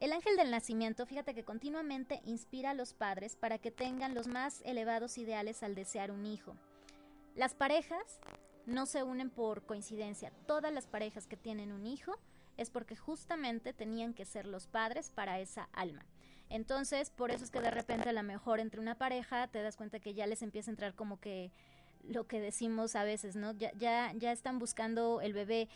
El 0.00 0.14
ángel 0.14 0.34
del 0.38 0.50
nacimiento, 0.50 1.04
fíjate 1.04 1.34
que 1.34 1.44
continuamente 1.44 2.22
inspira 2.24 2.70
a 2.70 2.74
los 2.74 2.94
padres 2.94 3.36
para 3.36 3.58
que 3.58 3.70
tengan 3.70 4.14
los 4.14 4.28
más 4.28 4.62
elevados 4.64 5.18
ideales 5.18 5.62
al 5.62 5.74
desear 5.74 6.10
un 6.10 6.24
hijo. 6.24 6.56
Las 7.34 7.52
parejas 7.52 8.18
no 8.64 8.86
se 8.86 9.02
unen 9.02 9.28
por 9.28 9.66
coincidencia. 9.66 10.32
Todas 10.46 10.72
las 10.72 10.86
parejas 10.86 11.26
que 11.26 11.36
tienen 11.36 11.70
un 11.70 11.86
hijo 11.86 12.16
es 12.56 12.70
porque 12.70 12.96
justamente 12.96 13.74
tenían 13.74 14.14
que 14.14 14.24
ser 14.24 14.46
los 14.46 14.66
padres 14.66 15.10
para 15.10 15.38
esa 15.38 15.68
alma. 15.74 16.06
Entonces, 16.48 17.10
por 17.10 17.30
eso 17.30 17.44
es 17.44 17.50
que 17.50 17.60
de 17.60 17.70
repente 17.70 18.08
a 18.08 18.14
lo 18.14 18.22
mejor 18.22 18.58
entre 18.58 18.80
una 18.80 18.96
pareja 18.96 19.48
te 19.48 19.62
das 19.62 19.76
cuenta 19.76 20.00
que 20.00 20.14
ya 20.14 20.26
les 20.26 20.40
empieza 20.40 20.70
a 20.70 20.72
entrar 20.72 20.94
como 20.94 21.20
que 21.20 21.52
lo 22.08 22.26
que 22.26 22.40
decimos 22.40 22.96
a 22.96 23.04
veces, 23.04 23.36
¿no? 23.36 23.52
Ya, 23.52 23.72
ya, 23.78 24.12
ya 24.16 24.32
están 24.32 24.58
buscando 24.58 25.20
el 25.20 25.32
bebé 25.32 25.68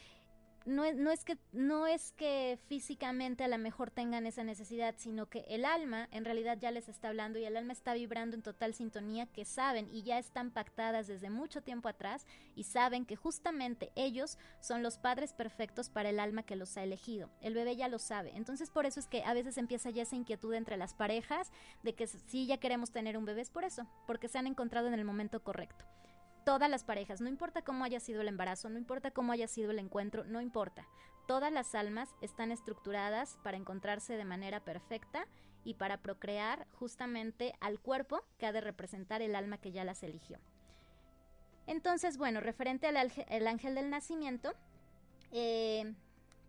no, 0.67 0.91
no, 0.95 1.11
es 1.11 1.25
que, 1.25 1.37
no 1.53 1.87
es 1.87 2.13
que 2.13 2.59
físicamente 2.69 3.45
a 3.45 3.49
lo 3.49 3.59
mejor 3.59 3.91
tengan 3.91 4.27
esa 4.27 4.45
necesidad, 4.45 4.95
sino 4.97 5.27
que 5.27 5.45
el 5.49 5.65
alma 5.67 6.09
en 6.11 6.25
realidad 6.25 6.57
ya 6.59 6.71
les 6.71 6.89
está 6.89 7.09
hablando 7.09 7.39
y 7.39 7.45
el 7.45 7.57
alma 7.57 7.75
está 7.75 7.93
vibrando 7.93 8.35
en 8.35 8.43
total 8.43 8.73
sintonía 8.73 9.27
que 9.27 9.45
saben 9.45 9.89
y 9.93 10.03
ya 10.03 10.19
están 10.19 10.51
pactadas 10.51 11.07
desde 11.07 11.29
mucho 11.29 11.63
tiempo 11.63 11.89
atrás 11.89 12.27
y 12.55 12.65
saben 12.65 13.05
que 13.05 13.17
justamente 13.17 13.93
ellos 13.95 14.39
son 14.61 14.83
los 14.83 14.97
padres 14.97 15.35
perfectos 15.35 15.91
para 15.91 16.09
el 16.09 16.19
alma 16.19 16.45
que 16.45 16.57
los 16.57 16.77
ha 16.79 16.83
elegido. 16.83 17.29
El 17.43 17.53
bebé 17.53 17.77
ya 17.77 17.89
lo 17.89 17.99
sabe. 17.99 18.33
Entonces 18.35 18.71
por 18.71 18.87
eso 18.87 19.01
es 19.01 19.07
que 19.07 19.23
a 19.23 19.35
veces 19.35 19.59
empieza 19.59 19.91
ya 19.91 20.03
esa 20.03 20.17
inquietud 20.17 20.55
entre 20.55 20.79
las 20.79 20.95
parejas 20.95 21.53
de 21.83 21.95
que 21.95 22.07
si 22.07 22.47
ya 22.47 22.57
queremos 22.57 22.91
tener 22.91 23.19
un 23.19 23.27
bebé 23.27 23.43
es 23.43 23.51
por 23.51 23.65
eso, 23.65 23.87
porque 24.07 24.29
se 24.29 24.39
han 24.39 24.47
encontrado 24.47 24.89
en 24.89 24.95
el 24.95 25.05
momento 25.05 25.43
correcto 25.43 25.85
todas 26.45 26.71
las 26.71 26.85
parejas, 26.85 27.21
no 27.21 27.29
importa 27.29 27.63
cómo 27.63 27.85
haya 27.85 28.01
sido 28.01 28.21
el 28.21 28.29
embarazo, 28.29 28.69
no 28.69 28.79
importa 28.79 29.11
cómo 29.11 29.33
haya 29.33 29.49
sido 29.49 29.71
el 29.71 29.79
encuentro, 29.79 30.25
no 30.25 30.41
importa. 30.41 30.87
Todas 31.27 31.53
las 31.53 31.75
almas 31.75 32.11
están 32.21 32.53
estructuradas 32.53 33.39
para 33.43 33.57
encontrarse 33.57 34.17
de 34.17 34.25
manera 34.25 34.61
perfecta 34.61 35.27
y 35.65 35.75
para 35.75 36.03
procrear 36.03 36.67
justamente 36.73 37.55
al 37.61 37.81
cuerpo 37.81 38.23
que 38.39 38.47
ha 38.47 38.53
de 38.53 38.61
representar 38.61 39.23
el 39.23 39.35
alma 39.35 39.59
que 39.59 39.73
ya 39.73 39.85
las 39.85 40.03
eligió. 40.03 40.39
Entonces, 41.67 42.19
bueno, 42.19 42.41
referente 42.41 42.87
al 42.87 43.47
ángel 43.47 43.75
del 43.75 43.89
nacimiento, 43.89 44.53
eh, 45.33 45.95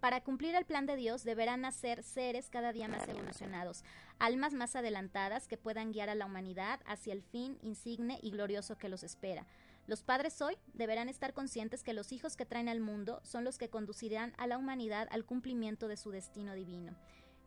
para 0.05 0.21
cumplir 0.21 0.53
el 0.53 0.65
plan 0.65 0.85
de 0.85 0.97
Dios 0.97 1.23
deberán 1.23 1.61
nacer 1.61 2.03
seres 2.03 2.49
cada 2.49 2.73
día 2.73 2.87
más 2.87 3.07
evolucionados, 3.07 3.83
almas 4.19 4.53
más 4.53 4.75
adelantadas 4.75 5.47
que 5.47 5.57
puedan 5.57 5.91
guiar 5.91 6.09
a 6.09 6.15
la 6.15 6.27
humanidad 6.27 6.79
hacia 6.85 7.13
el 7.13 7.23
fin 7.23 7.57
insigne 7.63 8.19
y 8.21 8.29
glorioso 8.29 8.77
que 8.77 8.89
los 8.89 9.03
espera. 9.03 9.47
Los 9.87 10.01
padres 10.01 10.41
hoy 10.41 10.57
deberán 10.73 11.09
estar 11.09 11.33
conscientes 11.33 11.83
que 11.83 11.93
los 11.93 12.11
hijos 12.11 12.35
que 12.35 12.45
traen 12.45 12.69
al 12.69 12.79
mundo 12.79 13.21
son 13.23 13.43
los 13.43 13.59
que 13.59 13.69
conducirán 13.69 14.33
a 14.37 14.47
la 14.47 14.57
humanidad 14.57 15.07
al 15.11 15.25
cumplimiento 15.25 15.87
de 15.87 15.97
su 15.97 16.09
destino 16.09 16.55
divino. 16.55 16.95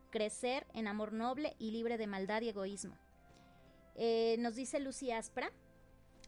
Crecer 0.09 0.65
en 0.73 0.87
amor 0.87 1.11
noble 1.11 1.55
y 1.59 1.71
libre 1.71 1.97
de 1.97 2.07
maldad 2.07 2.41
y 2.41 2.49
egoísmo. 2.49 2.97
Eh, 3.95 4.37
nos 4.39 4.55
dice 4.55 4.79
Lucy 4.79 5.11
Aspra, 5.11 5.51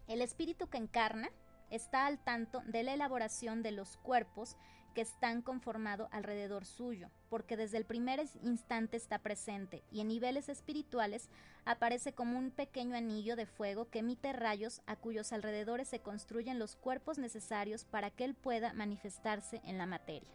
el 0.07 0.22
espíritu 0.22 0.68
que 0.68 0.78
encarna 0.78 1.30
está 1.70 2.05
al 2.05 2.22
tanto 2.22 2.62
de 2.66 2.84
la 2.84 2.93
elaboración 2.93 3.64
de 3.64 3.72
los 3.72 3.95
cuerpos 3.97 4.57
que 4.94 5.02
están 5.02 5.42
conformados 5.42 6.10
alrededor 6.12 6.66
suyo, 6.66 7.10
porque 7.30 7.58
desde 7.58 7.78
el 7.78 7.86
primer 7.86 8.22
instante 8.44 8.98
está 8.98 9.20
presente 9.20 9.84
y 9.92 10.02
en 10.02 10.08
niveles 10.08 10.50
espirituales 10.50 11.30
aparece 11.66 12.14
como 12.14 12.38
un 12.38 12.52
pequeño 12.52 12.96
anillo 12.96 13.36
de 13.36 13.46
fuego 13.46 13.89
que 13.89 14.00
emite 14.00 14.34
rayos 14.34 14.82
a 14.86 14.96
cuyos 14.96 15.34
alrededores 15.34 15.88
se 15.88 16.00
construyen 16.00 16.60
los 16.60 16.76
cuerpos 16.76 17.18
necesarios 17.18 17.86
para 17.86 18.12
que 18.12 18.26
él 18.26 18.36
pueda 18.36 18.74
manifestarse 18.74 19.62
en 19.64 19.78
la 19.78 19.86
materia. 19.86 20.30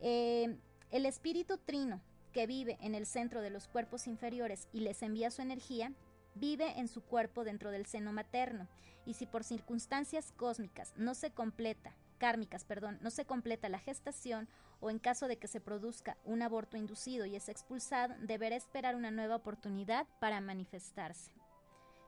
Eh, 0.00 0.56
el 0.90 1.06
espíritu 1.06 1.58
trino 1.58 2.00
que 2.32 2.46
vive 2.46 2.76
en 2.80 2.94
el 2.94 3.06
centro 3.06 3.40
de 3.40 3.50
los 3.50 3.66
cuerpos 3.66 4.06
inferiores 4.06 4.68
y 4.72 4.80
les 4.80 5.02
envía 5.02 5.30
su 5.30 5.42
energía, 5.42 5.92
vive 6.34 6.78
en 6.78 6.88
su 6.88 7.02
cuerpo 7.02 7.44
dentro 7.44 7.70
del 7.70 7.86
seno 7.86 8.12
materno, 8.12 8.68
y 9.06 9.14
si 9.14 9.24
por 9.24 9.44
circunstancias 9.44 10.32
cósmicas 10.36 10.92
no 10.96 11.14
se 11.14 11.30
completa 11.30 11.94
kármicas, 12.16 12.64
perdón, 12.64 12.98
no 13.00 13.10
se 13.10 13.24
completa 13.24 13.68
la 13.68 13.78
gestación 13.78 14.48
o 14.80 14.90
en 14.90 14.98
caso 14.98 15.28
de 15.28 15.38
que 15.38 15.48
se 15.48 15.60
produzca 15.60 16.16
un 16.24 16.42
aborto 16.42 16.76
inducido 16.76 17.26
y 17.26 17.36
es 17.36 17.48
expulsado, 17.48 18.14
deberá 18.20 18.56
esperar 18.56 18.96
una 18.96 19.10
nueva 19.10 19.36
oportunidad 19.36 20.06
para 20.18 20.40
manifestarse. 20.40 21.30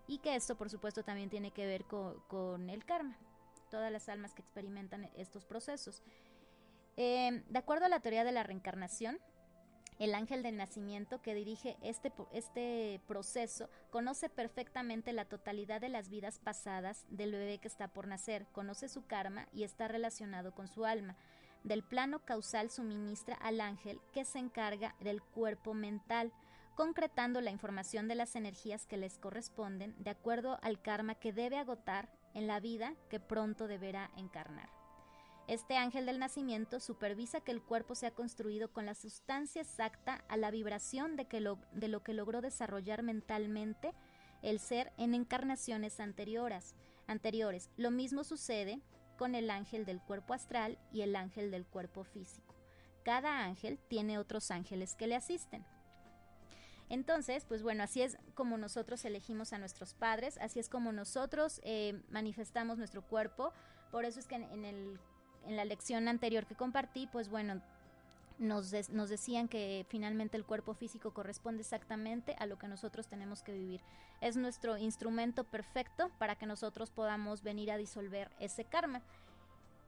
Y 0.06 0.18
que 0.18 0.34
esto, 0.34 0.56
por 0.56 0.70
supuesto, 0.70 1.02
también 1.02 1.30
tiene 1.30 1.50
que 1.50 1.66
ver 1.66 1.84
con, 1.84 2.70
el 2.70 2.84
karma, 2.84 3.18
todas 3.70 3.92
las 3.92 4.08
almas 4.08 4.34
que 4.34 4.42
experimentan 4.42 5.10
estos 5.16 5.44
procesos. 5.44 6.02
Eh, 6.96 7.44
de 7.48 7.58
acuerdo 7.58 7.86
a 7.86 7.90
la 7.90 8.00
teoría 8.00 8.24
de 8.24 8.32
la 8.32 8.42
reencarnación, 8.42 9.18
el 9.98 10.14
ángel 10.14 10.42
del 10.42 10.56
nacimiento 10.56 11.20
que 11.20 11.34
dirige 11.34 11.76
este, 11.82 12.12
este 12.32 13.00
proceso 13.06 13.68
conoce 13.90 14.28
perfectamente 14.28 15.12
la 15.12 15.24
totalidad 15.24 15.80
de 15.80 15.88
las 15.88 16.08
vidas 16.08 16.38
pasadas 16.38 17.04
del 17.08 17.32
bebé 17.32 17.58
que 17.58 17.68
está 17.68 17.88
por 17.88 18.06
nacer, 18.06 18.46
conoce 18.52 18.88
su 18.88 19.06
karma 19.06 19.48
y 19.52 19.64
está 19.64 19.88
relacionado 19.88 20.54
con 20.54 20.68
su 20.68 20.84
alma. 20.84 21.16
Del 21.64 21.82
plano 21.82 22.20
causal 22.24 22.70
suministra 22.70 23.34
al 23.34 23.60
ángel 23.60 24.00
que 24.12 24.24
se 24.24 24.38
encarga 24.38 24.94
del 25.00 25.20
cuerpo 25.20 25.74
mental, 25.74 26.32
concretando 26.76 27.40
la 27.40 27.50
información 27.50 28.06
de 28.06 28.14
las 28.14 28.36
energías 28.36 28.86
que 28.86 28.96
les 28.96 29.18
corresponden 29.18 29.96
de 29.98 30.10
acuerdo 30.10 30.60
al 30.62 30.80
karma 30.80 31.16
que 31.16 31.32
debe 31.32 31.58
agotar 31.58 32.08
en 32.34 32.46
la 32.46 32.60
vida 32.60 32.94
que 33.10 33.18
pronto 33.18 33.66
deberá 33.66 34.12
encarnar. 34.16 34.77
Este 35.48 35.78
ángel 35.78 36.04
del 36.04 36.18
nacimiento 36.18 36.78
supervisa 36.78 37.40
que 37.40 37.52
el 37.52 37.62
cuerpo 37.62 37.94
sea 37.94 38.10
construido 38.10 38.70
con 38.70 38.84
la 38.84 38.94
sustancia 38.94 39.62
exacta 39.62 40.22
a 40.28 40.36
la 40.36 40.50
vibración 40.50 41.16
de, 41.16 41.24
que 41.24 41.40
lo, 41.40 41.58
de 41.72 41.88
lo 41.88 42.02
que 42.02 42.12
logró 42.12 42.42
desarrollar 42.42 43.02
mentalmente 43.02 43.94
el 44.42 44.60
ser 44.60 44.92
en 44.98 45.14
encarnaciones 45.14 46.00
anteriores. 46.00 46.74
anteriores. 47.06 47.70
Lo 47.78 47.90
mismo 47.90 48.24
sucede 48.24 48.82
con 49.16 49.34
el 49.34 49.48
ángel 49.48 49.86
del 49.86 50.02
cuerpo 50.02 50.34
astral 50.34 50.78
y 50.92 51.00
el 51.00 51.16
ángel 51.16 51.50
del 51.50 51.64
cuerpo 51.64 52.04
físico. 52.04 52.54
Cada 53.02 53.42
ángel 53.44 53.78
tiene 53.88 54.18
otros 54.18 54.50
ángeles 54.50 54.96
que 54.96 55.06
le 55.06 55.16
asisten. 55.16 55.64
Entonces, 56.90 57.46
pues 57.46 57.62
bueno, 57.62 57.84
así 57.84 58.02
es 58.02 58.18
como 58.34 58.58
nosotros 58.58 59.02
elegimos 59.06 59.54
a 59.54 59.58
nuestros 59.58 59.94
padres, 59.94 60.36
así 60.42 60.60
es 60.60 60.68
como 60.68 60.92
nosotros 60.92 61.62
eh, 61.64 62.02
manifestamos 62.10 62.76
nuestro 62.76 63.00
cuerpo. 63.00 63.54
Por 63.90 64.04
eso 64.04 64.20
es 64.20 64.26
que 64.26 64.34
en 64.34 64.66
el 64.66 65.00
en 65.48 65.56
la 65.56 65.64
lección 65.64 66.06
anterior 66.08 66.46
que 66.46 66.54
compartí, 66.54 67.06
pues 67.06 67.28
bueno, 67.28 67.60
nos, 68.38 68.70
decían 68.70 69.48
que 69.48 69.84
finalmente 69.88 70.36
el 70.36 70.44
cuerpo 70.44 70.74
físico 70.74 71.12
corresponde 71.12 71.62
exactamente 71.62 72.36
a 72.38 72.46
lo 72.46 72.58
que 72.58 72.68
nosotros 72.68 73.08
tenemos 73.08 73.42
que 73.42 73.52
vivir. 73.52 73.80
Es 74.20 74.36
nuestro 74.36 74.76
instrumento 74.78 75.44
perfecto 75.44 76.10
para 76.18 76.36
que 76.36 76.46
nosotros 76.46 76.90
podamos 76.90 77.42
venir 77.42 77.72
a 77.72 77.78
disolver 77.78 78.30
ese 78.38 78.64
karma. 78.64 79.02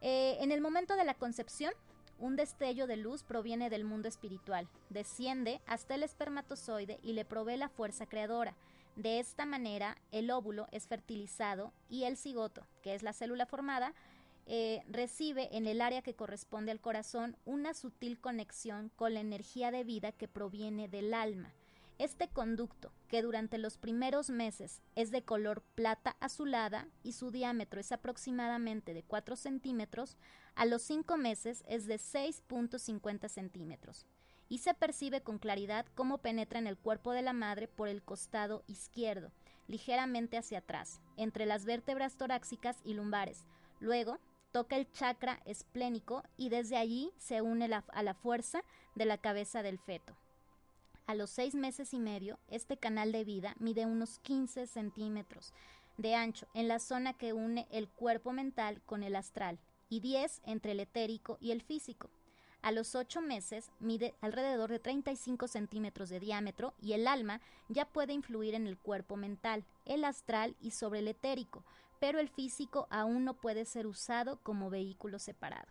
Eh, 0.01 0.39
en 0.41 0.51
el 0.51 0.61
momento 0.61 0.97
de 0.97 1.05
la 1.05 1.15
concepción, 1.15 1.73
un 2.19 2.37
destello 2.37 2.87
de 2.87 2.97
luz 2.97 3.23
proviene 3.23 3.71
del 3.71 3.85
mundo 3.85 4.09
espiritual, 4.09 4.69
desciende 4.89 5.61
hasta 5.67 5.95
el 5.95 6.03
espermatozoide 6.03 6.99
y 7.03 7.13
le 7.13 7.25
provee 7.25 7.57
la 7.57 7.69
fuerza 7.69 8.07
creadora. 8.07 8.57
De 8.97 9.21
esta 9.21 9.47
manera, 9.47 9.97
el 10.11 10.31
óvulo 10.31 10.67
es 10.73 10.87
fertilizado 10.87 11.73
y 11.89 12.05
el 12.05 12.17
cigoto, 12.17 12.67
que 12.83 12.95
es 12.95 13.03
la 13.03 13.13
célula 13.13 13.47
formada, 13.47 13.95
eh, 14.53 14.83
recibe 14.89 15.49
en 15.57 15.69
el 15.69 15.81
área 15.81 16.03
que 16.03 16.17
corresponde 16.17 16.73
al 16.73 16.81
corazón 16.81 17.37
una 17.45 17.73
sutil 17.73 18.19
conexión 18.19 18.91
con 18.97 19.15
la 19.15 19.21
energía 19.21 19.71
de 19.71 19.85
vida 19.85 20.11
que 20.11 20.27
proviene 20.27 20.89
del 20.89 21.15
alma. 21.15 21.55
Este 21.99 22.27
conducto, 22.27 22.91
que 23.07 23.23
durante 23.23 23.59
los 23.59 23.79
primeros 23.79 24.29
meses 24.29 24.83
es 24.97 25.13
de 25.13 25.23
color 25.23 25.63
plata 25.77 26.17
azulada 26.19 26.89
y 27.05 27.13
su 27.13 27.31
diámetro 27.31 27.79
es 27.79 27.93
aproximadamente 27.93 28.93
de 28.93 29.05
4 29.05 29.37
centímetros, 29.37 30.17
a 30.57 30.67
los 30.67 30.83
5 30.83 31.17
meses 31.17 31.63
es 31.69 31.87
de 31.87 31.99
6.50 31.99 33.29
centímetros 33.29 34.05
y 34.49 34.59
se 34.59 34.75
percibe 34.75 35.21
con 35.21 35.39
claridad 35.39 35.87
cómo 35.95 36.19
penetra 36.19 36.59
en 36.59 36.67
el 36.67 36.77
cuerpo 36.77 37.13
de 37.13 37.23
la 37.23 37.35
madre 37.35 37.69
por 37.69 37.87
el 37.87 38.03
costado 38.03 38.65
izquierdo, 38.67 39.31
ligeramente 39.69 40.37
hacia 40.37 40.59
atrás, 40.59 41.01
entre 41.17 41.47
las 41.47 41.65
vértebras 41.67 42.17
torácicas 42.17 42.79
y 42.83 42.95
lumbares. 42.95 43.45
Luego, 43.79 44.19
toca 44.53 44.77
el 44.77 44.91
chakra 44.93 45.41
esplénico 45.45 46.23
y 46.37 46.49
desde 46.49 46.77
allí 46.77 47.13
se 47.19 47.43
une 47.43 47.65
a 47.65 48.03
la 48.03 48.15
fuerza 48.15 48.63
de 48.95 49.05
la 49.05 49.19
cabeza 49.19 49.63
del 49.63 49.79
feto. 49.79 50.17
A 51.07 51.15
los 51.15 51.31
seis 51.31 51.57
meses 51.57 51.93
y 51.93 51.99
medio, 51.99 52.39
este 52.49 52.77
canal 52.77 53.11
de 53.11 53.25
vida 53.25 53.57
mide 53.59 53.85
unos 53.85 54.21
15 54.21 54.69
centímetros 54.69 55.53
de 55.97 56.15
ancho 56.15 56.47
en 56.55 56.69
la 56.69 56.79
zona 56.79 57.15
que 57.15 57.33
une 57.33 57.67
el 57.71 57.89
cuerpo 57.89 58.33
mental 58.33 58.81
con 58.87 59.03
el 59.03 59.17
astral 59.17 59.59
y 59.89 59.99
10 59.99 60.41
entre 60.45 60.73
el 60.73 60.81
etérico 60.81 61.37
y 61.41 61.51
el 61.51 61.63
físico. 61.63 62.11
A 62.63 62.73
los 62.73 62.95
ocho 62.95 63.21
meses 63.23 63.71
mide 63.81 64.15
alrededor 64.21 64.71
de 64.71 64.79
35 64.79 65.49
centímetros 65.49 66.11
de 66.11 66.21
diámetro 66.21 66.75
y 66.81 66.93
el 66.93 67.09
alma 67.09 67.41
ya 67.69 67.87
puede 67.87 68.13
influir 68.13 68.55
en 68.55 68.67
el 68.67 68.79
cuerpo 68.79 69.17
mental, 69.17 69.65
el 69.87 70.05
astral 70.05 70.55
y 70.61 70.71
sobre 70.71 71.01
el 71.01 71.09
etérico, 71.09 71.65
pero 72.01 72.19
el 72.19 72.29
físico 72.29 72.89
aún 72.91 73.25
no 73.25 73.35
puede 73.35 73.65
ser 73.65 73.87
usado 73.87 74.41
como 74.43 74.71
vehículo 74.71 75.21
separado. 75.21 75.69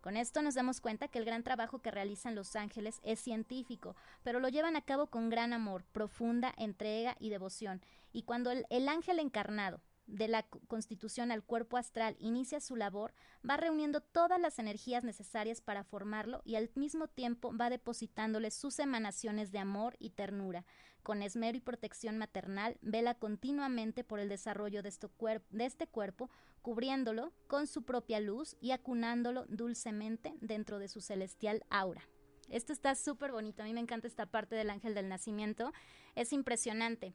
Con 0.00 0.16
esto 0.16 0.42
nos 0.42 0.56
damos 0.56 0.80
cuenta 0.80 1.06
que 1.06 1.20
el 1.20 1.24
gran 1.24 1.44
trabajo 1.44 1.78
que 1.78 1.92
realizan 1.92 2.34
los 2.34 2.56
ángeles 2.56 2.98
es 3.04 3.20
científico, 3.20 3.94
pero 4.24 4.40
lo 4.40 4.48
llevan 4.48 4.74
a 4.74 4.82
cabo 4.82 5.06
con 5.06 5.30
gran 5.30 5.52
amor, 5.52 5.84
profunda 5.92 6.52
entrega 6.56 7.16
y 7.20 7.30
devoción. 7.30 7.80
Y 8.12 8.24
cuando 8.24 8.50
el, 8.50 8.66
el 8.68 8.88
ángel 8.88 9.20
encarnado, 9.20 9.80
de 10.06 10.28
la 10.28 10.42
constitución 10.68 11.30
al 11.30 11.42
cuerpo 11.42 11.76
astral 11.76 12.16
inicia 12.18 12.60
su 12.60 12.76
labor, 12.76 13.14
va 13.48 13.56
reuniendo 13.56 14.00
todas 14.00 14.40
las 14.40 14.58
energías 14.58 15.04
necesarias 15.04 15.60
para 15.60 15.84
formarlo 15.84 16.42
y 16.44 16.56
al 16.56 16.70
mismo 16.74 17.08
tiempo 17.08 17.56
va 17.56 17.70
depositándole 17.70 18.50
sus 18.50 18.78
emanaciones 18.78 19.52
de 19.52 19.58
amor 19.58 19.96
y 19.98 20.10
ternura. 20.10 20.64
Con 21.02 21.22
esmero 21.22 21.58
y 21.58 21.60
protección 21.60 22.16
maternal, 22.16 22.78
vela 22.80 23.14
continuamente 23.14 24.04
por 24.04 24.20
el 24.20 24.28
desarrollo 24.28 24.82
de 24.82 24.88
este, 24.88 25.86
cuerpo 25.86 26.30
cubriéndolo 26.62 27.32
con 27.48 27.66
su 27.66 27.82
propia 27.82 28.20
luz 28.20 28.56
y 28.60 28.70
acunándolo 28.70 29.46
dulcemente 29.48 30.34
dentro 30.40 30.78
de 30.78 30.88
su 30.88 31.00
celestial 31.00 31.64
aura. 31.70 32.08
Esto 32.48 32.72
está 32.72 32.94
súper 32.94 33.32
bonito, 33.32 33.62
a 33.62 33.66
mí 33.66 33.72
me 33.72 33.80
encanta 33.80 34.06
esta 34.06 34.26
parte 34.26 34.54
del 34.54 34.70
ángel 34.70 34.94
del 34.94 35.08
nacimiento, 35.08 35.72
es 36.14 36.32
impresionante. 36.32 37.14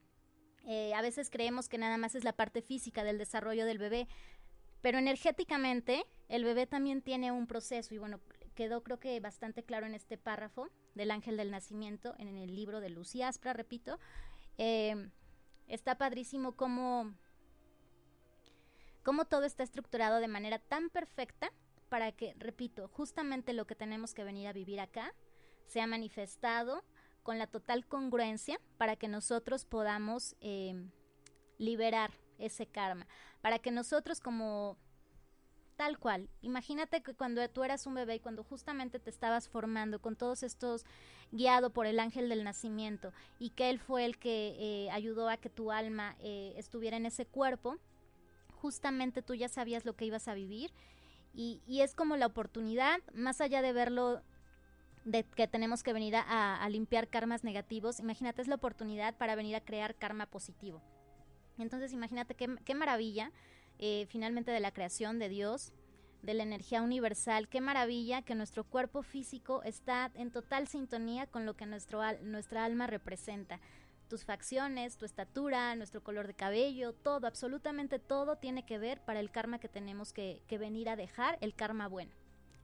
Eh, 0.65 0.93
a 0.93 1.01
veces 1.01 1.29
creemos 1.29 1.69
que 1.69 1.77
nada 1.77 1.97
más 1.97 2.15
es 2.15 2.25
la 2.25 2.33
parte 2.33 2.61
física 2.61 3.05
del 3.05 3.17
desarrollo 3.17 3.65
del 3.65 3.77
bebé, 3.77 4.07
pero 4.81 4.97
energéticamente 4.97 6.05
el 6.27 6.43
bebé 6.43 6.67
también 6.67 7.01
tiene 7.01 7.31
un 7.31 7.47
proceso 7.47 7.93
y 7.93 7.99
bueno, 7.99 8.19
quedó 8.58 8.82
creo 8.82 8.99
que 8.99 9.20
bastante 9.20 9.64
claro 9.64 9.86
en 9.86 9.93
este 9.93 10.18
párrafo 10.18 10.68
del 10.95 11.12
ángel 11.12 11.38
del 11.38 11.51
nacimiento, 11.51 12.16
en 12.18 12.36
el 12.36 12.55
libro 12.55 12.82
de 12.82 12.89
Lucía 12.89 13.28
Aspra, 13.28 13.53
repito. 13.53 13.99
Eh, 14.58 15.12
está 15.68 15.95
padrísimo 15.99 16.55
cómo, 16.55 17.14
cómo 19.03 19.26
todo 19.26 19.43
está 19.43 19.62
estructurado 19.62 20.20
de 20.20 20.28
manera 20.28 20.58
tan 20.58 20.89
perfecta 20.89 21.53
para 21.88 22.12
que, 22.12 22.34
repito, 22.39 22.88
justamente 22.88 23.53
lo 23.53 23.68
que 23.68 23.76
tenemos 23.76 24.16
que 24.16 24.24
venir 24.24 24.47
a 24.47 24.53
vivir 24.53 24.80
acá 24.80 25.14
sea 25.68 25.86
manifestado 25.86 26.84
con 27.22 27.38
la 27.38 27.45
total 27.45 27.86
congruencia 27.86 28.60
para 28.80 28.95
que 28.95 29.08
nosotros 29.08 29.66
podamos 29.66 30.36
eh, 30.41 30.89
liberar 31.60 32.12
ese 32.39 32.66
karma, 32.66 33.05
para 33.41 33.60
que 33.60 33.70
nosotros 33.70 34.20
como 34.20 34.78
Tal 35.78 35.99
cual. 35.99 36.28
Imagínate 36.41 37.03
que 37.03 37.13
cuando 37.13 37.47
tú 37.49 37.63
eras 37.63 37.86
un 37.86 37.93
bebé 37.93 38.15
y 38.15 38.19
cuando 38.19 38.43
justamente 38.43 38.97
te 38.97 39.11
estabas 39.11 39.47
formando 39.47 40.01
con 40.01 40.15
todos 40.15 40.41
estos 40.41 40.86
guiado 41.32 41.69
por 41.69 41.86
el 41.86 41.99
ángel 41.99 42.30
del 42.30 42.43
nacimiento 42.43 43.13
y 43.38 43.51
que 43.51 43.69
él 43.69 43.80
fue 43.80 44.03
el 44.03 44.17
que 44.17 44.55
eh, 44.57 44.89
ayudó 44.89 45.30
a 45.30 45.38
que 45.38 45.51
tu 45.51 45.71
alma 45.71 46.15
eh, 46.19 46.53
estuviera 46.57 46.97
en 46.97 47.05
ese 47.05 47.28
cuerpo, 47.28 47.78
justamente 48.55 49.21
tú 49.21 49.36
ya 49.36 49.49
sabías 49.49 49.86
lo 49.86 49.95
que 49.95 50.05
ibas 50.05 50.28
a 50.28 50.34
vivir 50.34 50.71
y, 51.36 51.61
es 51.67 51.93
como 51.93 52.17
la 52.17 52.25
oportunidad, 52.25 52.99
más 53.13 53.41
allá 53.41 53.61
de 53.61 53.71
verlo 53.71 54.23
de 55.05 55.23
que 55.23 55.47
tenemos 55.47 55.84
que 55.84 55.93
venir 55.93 56.15
a, 56.15 56.67
limpiar 56.69 57.07
karmas 57.07 57.43
negativos, 57.43 57.99
imagínate 57.99 58.41
es 58.41 58.47
la 58.47 58.55
oportunidad 58.55 59.15
para 59.15 59.36
venir 59.36 59.55
a 59.55 59.61
crear 59.61 59.93
karma 59.93 60.25
positivo. 60.25 60.82
Entonces 61.59 61.93
imagínate 61.93 62.34
qué, 62.34 62.55
qué 62.65 62.73
maravilla 62.73 63.32
eh, 63.80 64.05
finalmente 64.09 64.51
de 64.51 64.59
la 64.59 64.71
creación 64.71 65.19
de 65.19 65.30
Dios, 65.30 65.73
de 66.21 66.34
la 66.34 66.43
energía 66.43 66.82
universal. 66.82 67.47
Qué 67.47 67.61
maravilla 67.61 68.21
que 68.21 68.36
nuestro 68.36 68.63
cuerpo 68.63 69.03
físico 69.03 69.61
está 69.63 70.11
en 70.15 70.32
total 70.32 70.67
sintonía 70.67 71.28
con 71.28 71.45
lo 71.45 71.55
que 71.55 71.65
nuestro 71.65 72.01
nuestra 72.21 72.65
alma 72.65 72.88
representa. 72.88 73.59
Tus 74.09 74.23
facciones, 74.23 74.97
tu 74.97 75.05
estatura, 75.05 75.75
nuestro 75.75 76.01
color 76.03 76.28
de 76.28 76.34
cabello, 76.34 76.93
todo, 76.93 77.28
absolutamente 77.28 77.99
todo 77.99 78.38
tiene 78.38 78.65
que 78.65 78.78
ver 78.78 79.01
para 79.01 79.19
el 79.19 79.32
karma 79.32 79.59
que 79.59 79.67
tenemos 79.67 80.13
que 80.13 80.41
venir 80.49 80.89
a 80.89 80.95
dejar, 80.95 81.38
el 81.41 81.53
karma 81.53 81.88
bueno. 81.88 82.11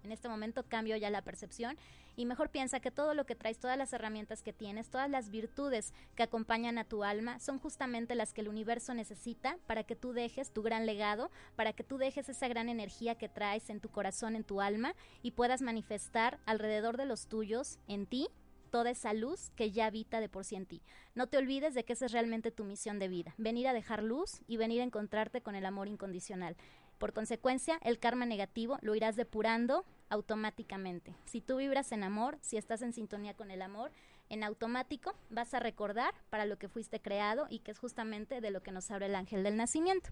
En 0.03 0.11
este 0.11 0.29
momento 0.29 0.63
cambio 0.63 0.97
ya 0.97 1.09
la 1.09 1.21
percepción 1.21 1.77
y 2.15 2.25
mejor 2.25 2.49
piensa 2.49 2.79
que 2.79 2.91
todo 2.91 3.13
lo 3.13 3.25
que 3.25 3.35
traes, 3.35 3.59
todas 3.59 3.77
las 3.77 3.93
herramientas 3.93 4.43
que 4.43 4.53
tienes, 4.53 4.89
todas 4.89 5.09
las 5.09 5.29
virtudes 5.29 5.93
que 6.15 6.23
acompañan 6.23 6.77
a 6.77 6.83
tu 6.83 7.03
alma 7.03 7.39
son 7.39 7.59
justamente 7.59 8.15
las 8.15 8.33
que 8.33 8.41
el 8.41 8.49
universo 8.49 8.93
necesita 8.93 9.57
para 9.65 9.83
que 9.83 9.95
tú 9.95 10.13
dejes 10.13 10.51
tu 10.51 10.61
gran 10.61 10.85
legado, 10.85 11.31
para 11.55 11.73
que 11.73 11.83
tú 11.83 11.97
dejes 11.97 12.29
esa 12.29 12.47
gran 12.47 12.69
energía 12.69 13.15
que 13.15 13.29
traes 13.29 13.69
en 13.69 13.79
tu 13.79 13.89
corazón, 13.89 14.35
en 14.35 14.43
tu 14.43 14.61
alma 14.61 14.93
y 15.21 15.31
puedas 15.31 15.61
manifestar 15.61 16.39
alrededor 16.45 16.97
de 16.97 17.05
los 17.05 17.27
tuyos, 17.27 17.79
en 17.87 18.05
ti, 18.05 18.27
toda 18.73 18.89
esa 18.89 19.13
luz 19.13 19.51
que 19.55 19.69
ya 19.69 19.85
habita 19.85 20.19
de 20.19 20.29
por 20.29 20.45
sí 20.45 20.55
en 20.55 20.65
ti. 20.65 20.81
No 21.13 21.27
te 21.27 21.37
olvides 21.37 21.75
de 21.75 21.85
que 21.85 21.93
esa 21.93 22.07
es 22.07 22.11
realmente 22.11 22.49
tu 22.49 22.63
misión 22.63 22.97
de 22.97 23.07
vida, 23.07 23.35
venir 23.37 23.67
a 23.67 23.73
dejar 23.73 24.01
luz 24.01 24.41
y 24.47 24.57
venir 24.57 24.81
a 24.81 24.83
encontrarte 24.83 25.41
con 25.41 25.53
el 25.53 25.67
amor 25.67 25.87
incondicional. 25.87 26.57
Por 27.03 27.11
consecuencia, 27.11 27.77
el 27.83 27.99
karma 27.99 28.25
negativo 28.25 28.77
lo 28.81 28.95
irás 28.95 29.17
depurando 29.17 29.83
automáticamente. 30.07 31.13
Si 31.25 31.41
tú 31.41 31.57
vibras 31.57 31.91
en 31.91 32.01
amor, 32.01 32.37
si 32.39 32.55
estás 32.55 32.81
en 32.81 32.93
sintonía 32.93 33.33
con 33.33 33.51
el 33.51 33.61
amor, 33.61 33.91
en 34.29 34.41
automático 34.41 35.13
vas 35.29 35.53
a 35.53 35.59
recordar 35.59 36.13
para 36.29 36.45
lo 36.45 36.57
que 36.57 36.69
fuiste 36.69 37.01
creado 37.01 37.45
y 37.49 37.59
que 37.59 37.71
es 37.71 37.77
justamente 37.77 38.39
de 38.39 38.51
lo 38.51 38.63
que 38.63 38.71
nos 38.71 38.89
abre 38.89 39.07
el 39.07 39.15
ángel 39.15 39.43
del 39.43 39.57
nacimiento. 39.57 40.11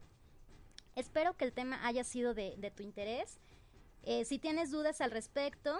Espero 0.97 1.37
que 1.37 1.45
el 1.45 1.53
tema 1.53 1.79
haya 1.87 2.03
sido 2.03 2.33
de, 2.33 2.73
tu 2.75 2.83
interés. 2.83 3.39
Eh, 4.03 4.25
si 4.25 4.37
tienes 4.37 4.69
dudas 4.69 4.99
al 4.99 5.11
respecto, 5.11 5.79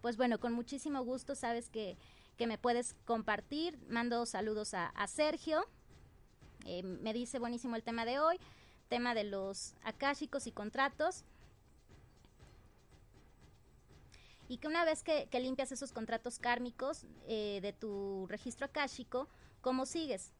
pues 0.00 0.16
bueno, 0.16 0.38
con 0.38 0.52
muchísimo 0.52 1.02
gusto 1.02 1.34
sabes 1.34 1.68
que, 1.70 1.98
me 2.38 2.56
puedes 2.56 2.94
compartir. 3.04 3.80
Mando 3.88 4.24
saludos 4.26 4.74
a, 4.74 4.92
Sergio. 5.08 5.66
Eh, 6.66 6.84
me 6.84 7.12
dice 7.12 7.40
buenísimo 7.40 7.74
el 7.74 7.82
tema 7.82 8.04
de 8.04 8.20
hoy 8.20 8.38
tema 8.90 9.14
de 9.14 9.24
los 9.24 9.74
akáshicos 9.82 10.46
y 10.46 10.52
contratos. 10.52 11.24
Y 14.48 14.58
que 14.58 14.66
una 14.66 14.84
vez 14.84 15.02
que, 15.04 15.28
limpias 15.40 15.70
esos 15.72 15.92
contratos 15.92 16.40
kármicos 16.40 17.06
eh, 17.28 17.60
de 17.62 17.72
tu 17.72 18.26
registro 18.28 18.66
akáshico, 18.66 19.28
¿cómo 19.62 19.86
sigues? 19.86 20.32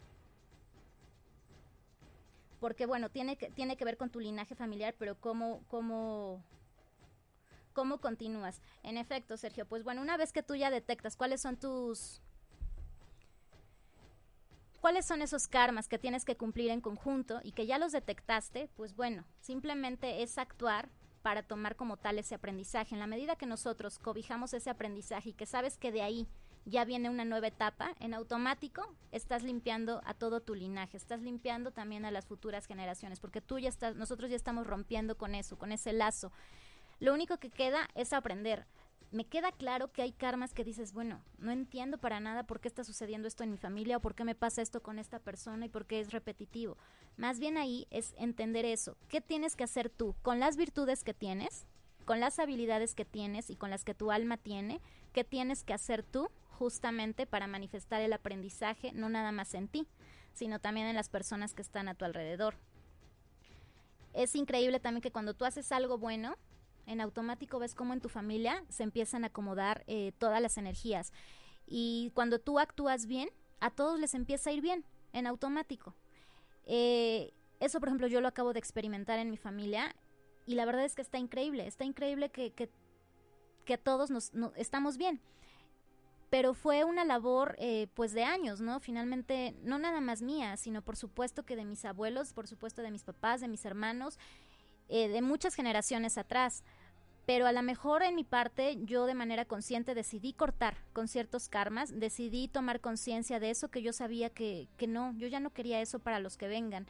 Porque 2.59 2.87
bueno, 2.87 3.09
tiene 3.09 3.37
que, 3.37 3.51
tiene 3.51 3.77
que 3.77 3.85
ver 3.85 3.97
con 3.97 4.11
tu 4.11 4.19
linaje 4.19 4.57
familiar, 4.57 4.97
pero 4.99 5.15
¿cómo, 5.15 5.63
cómo, 5.69 6.43
cómo 7.73 8.01
continúas? 8.01 8.61
En 8.83 8.99
efecto, 8.99 9.37
Sergio, 9.37 9.65
pues 9.65 9.85
bueno, 9.85 10.03
una 10.03 10.17
vez 10.17 10.33
que 10.33 10.43
tú 10.43 10.57
ya 10.57 10.71
detectas 10.71 11.17
cuáles 11.17 11.41
son 11.41 11.57
tus 11.57 12.21
¿Cuáles 14.81 15.05
son 15.05 15.21
esos 15.21 15.47
karmas 15.47 15.89
que 15.89 15.99
tienes 15.99 16.25
que 16.25 16.37
cumplir 16.37 16.71
en 16.71 16.81
conjunto 16.81 17.41
y 17.45 17.53
que 17.53 17.67
ya 17.67 17.79
los 17.79 17.93
detectaste? 17.93 18.71
Pues 18.77 18.97
bueno, 18.97 19.25
simplemente 19.41 20.23
es 20.23 20.39
actuar 20.39 20.89
para 21.21 21.43
tomar 21.43 21.77
como 21.77 21.99
tal 21.99 22.19
ese 22.19 22.35
aprendizaje. 22.35 22.95
En 22.95 23.01
la 23.01 23.07
medida 23.07 23.37
que 23.37 23.45
nosotros 23.45 23.99
cobijamos 23.99 24.55
ese 24.55 24.71
aprendizaje 24.71 25.31
y 25.31 25.33
que 25.35 25.45
sabes 25.45 25.77
que 25.77 25.93
de 25.93 26.01
ahí 26.01 26.27
ya 26.65 26.87
viene 26.87 27.11
una 27.11 27.27
nueva 27.27 27.49
etapa, 27.49 27.95
en 28.01 28.15
automático 28.15 28.95
estás 29.13 29.43
limpiando 29.43 30.01
a 30.07 30.15
todo 30.15 30.41
tu 30.41 30.55
linaje, 30.55 30.97
estás 30.97 31.21
limpiando 31.21 31.73
también 31.73 32.07
a 32.07 32.11
las 32.11 32.25
futuras 32.27 32.67
generaciones, 32.67 33.21
porque 33.21 33.43
tú 33.43 33.59
ya 33.59 33.69
estás, 33.69 33.97
nosotros 33.97 34.31
ya 34.31 34.37
estamos 34.37 34.67
rompiendo 34.67 35.17
con 35.19 35.35
eso, 35.35 35.59
con 35.59 35.73
ese 35.73 35.93
lazo. 35.93 36.33
Lo 37.01 37.13
único 37.13 37.37
que 37.37 37.51
queda 37.51 37.89
es 37.95 38.15
aprender 38.15 38.67
me 39.13 39.25
queda 39.25 39.51
claro 39.53 39.93
que 39.93 40.03
hay 40.03 40.13
karmas 40.13 40.55
que 40.55 40.65
dices, 40.65 40.93
bueno, 40.93 41.21
no 41.39 41.51
entiendo 41.51 41.99
para 41.99 42.21
nada 42.21 42.45
por 42.45 42.61
qué 42.61 42.69
está 42.69 42.85
sucediendo 42.85 43.27
esto 43.27 43.43
en 43.43 43.51
mi 43.51 43.57
familia 43.57 43.97
o 43.97 44.01
por 44.01 44.15
qué 44.15 44.25
me 44.25 44.35
pasa 44.35 44.63
esto 44.63 44.83
con 44.83 44.99
esta 44.99 45.19
persona 45.19 45.67
y 45.67 45.69
por 45.69 45.87
qué 45.87 46.01
es 46.01 46.13
repetitivo. 46.13 46.77
Más 47.17 47.41
bien 47.41 47.57
ahí 47.57 47.87
es 47.91 48.15
entender 48.19 48.65
eso. 48.65 48.97
¿Qué 49.09 49.21
tienes 49.21 49.57
que 49.57 49.65
hacer 49.65 49.91
tú 49.91 50.15
con 50.23 50.39
las 50.39 50.57
virtudes 50.57 51.03
que 51.03 51.15
tienes, 51.15 51.67
con 52.05 52.21
las 52.21 52.39
habilidades 52.39 52.95
que 52.95 53.05
tienes 53.05 53.51
y 53.51 53.57
con 53.57 53.71
las 53.71 53.85
que 53.85 53.95
tu 53.95 54.13
alma 54.13 54.37
tiene? 54.37 54.81
¿Qué 55.13 55.25
tienes 55.25 55.65
que 55.65 55.75
hacer 55.75 56.05
tú 56.05 56.29
justamente 56.51 57.27
para 57.27 57.49
manifestar 57.49 58.01
el 58.03 58.13
aprendizaje 58.13 58.93
no 58.93 59.09
nada 59.09 59.33
más 59.33 59.55
en 59.55 59.67
ti, 59.67 59.89
sino 60.35 60.61
también 60.61 60.87
en 60.87 60.97
las 60.97 61.09
personas 61.09 61.53
que 61.53 61.63
están 61.63 61.89
a 61.89 61.95
tu 61.95 62.05
alrededor? 62.05 62.55
Es 64.13 64.35
increíble 64.37 64.79
también 64.79 65.03
que 65.03 65.13
cuando 65.13 65.35
tú 65.35 65.45
haces 65.45 65.73
algo 65.73 65.99
bueno, 65.99 66.37
en 66.87 67.01
automático 67.01 67.59
ves 67.59 67.75
cómo 67.75 67.93
en 67.93 68.01
tu 68.01 68.09
familia 68.09 68.65
se 68.69 68.83
empiezan 68.83 69.25
a 69.25 69.29
acomodar 69.29 69.85
eh, 69.87 70.13
todas 70.19 70.41
las 70.41 70.59
energías. 70.59 71.13
Y 71.67 72.11
cuando 72.15 72.39
tú 72.39 72.59
actúas 72.59 73.07
bien, 73.07 73.31
a 73.61 73.71
todos 73.71 74.01
les 74.01 74.15
empieza 74.15 74.51
a 74.51 74.53
ir 74.53 74.61
bien, 74.61 74.85
en 75.13 75.27
automático. 75.27 75.95
Eh, 76.65 77.33
eso, 77.61 77.79
por 77.79 77.89
ejemplo, 77.89 78.07
yo 78.07 78.21
lo 78.21 78.29
acabo 78.29 78.53
de 78.53 78.59
experimentar 78.59 79.19
en 79.19 79.31
mi 79.31 79.37
familia 79.37 79.95
y 80.47 80.55
la 80.55 80.65
verdad 80.65 80.85
es 80.85 80.95
que 80.95 81.03
está 81.03 81.19
increíble, 81.19 81.67
está 81.67 81.85
increíble 81.85 82.31
que, 82.31 82.53
que, 82.53 82.69
todos 83.79 84.11
nos, 84.11 84.33
estamos 84.57 84.97
bien. 84.97 85.21
Pero 86.29 86.55
fue 86.55 86.85
una 86.85 87.05
labor 87.05 87.55
eh, 87.59 87.87
pues 87.95 88.13
de 88.13 88.25
años, 88.25 88.61
¿no? 88.61 88.81
Finalmente, 88.81 89.55
no 89.63 89.79
nada 89.79 90.01
más 90.01 90.23
mía, 90.23 90.57
sino 90.57 90.83
por 90.83 90.97
supuesto 90.97 91.45
que 91.45 91.55
de 91.55 91.65
mis 91.65 91.85
abuelos, 91.85 92.33
por 92.33 92.49
supuesto 92.49 92.83
de 92.83 92.91
mis 92.91 93.05
papás, 93.05 93.41
de 93.41 93.49
mis 93.49 93.65
hermanos, 93.65 94.19
de 94.91 95.23
muchas 95.23 95.55
generaciones 95.55 96.19
atrás 96.19 96.63
pero 97.31 97.47
a 97.47 97.53
lo 97.53 97.63
mejor 97.63 98.03
en 98.03 98.17
mi 98.17 98.25
parte 98.25 98.77
yo 98.83 99.07
de 99.07 99.15
manera 99.15 99.45
consciente 99.45 99.95
decidí 99.95 100.33
cortar 100.33 100.77
con 100.93 101.07
ciertos 101.07 101.49
karmas, 101.49 102.01
decidí 102.01 102.49
tomar 102.49 102.81
conciencia 102.81 103.39
de 103.39 103.51
eso 103.51 103.69
que 103.69 103.83
yo 103.83 103.93
sabía 103.93 104.31
que, 104.31 104.67
que, 104.77 104.89
no, 104.89 105.15
yo 105.17 105.29
ya 105.29 105.39
no 105.39 105.51
quería 105.51 105.81
eso 105.81 106.01
para 106.01 106.19
los 106.19 106.37
que 106.37 106.49
vengan. 106.49 106.89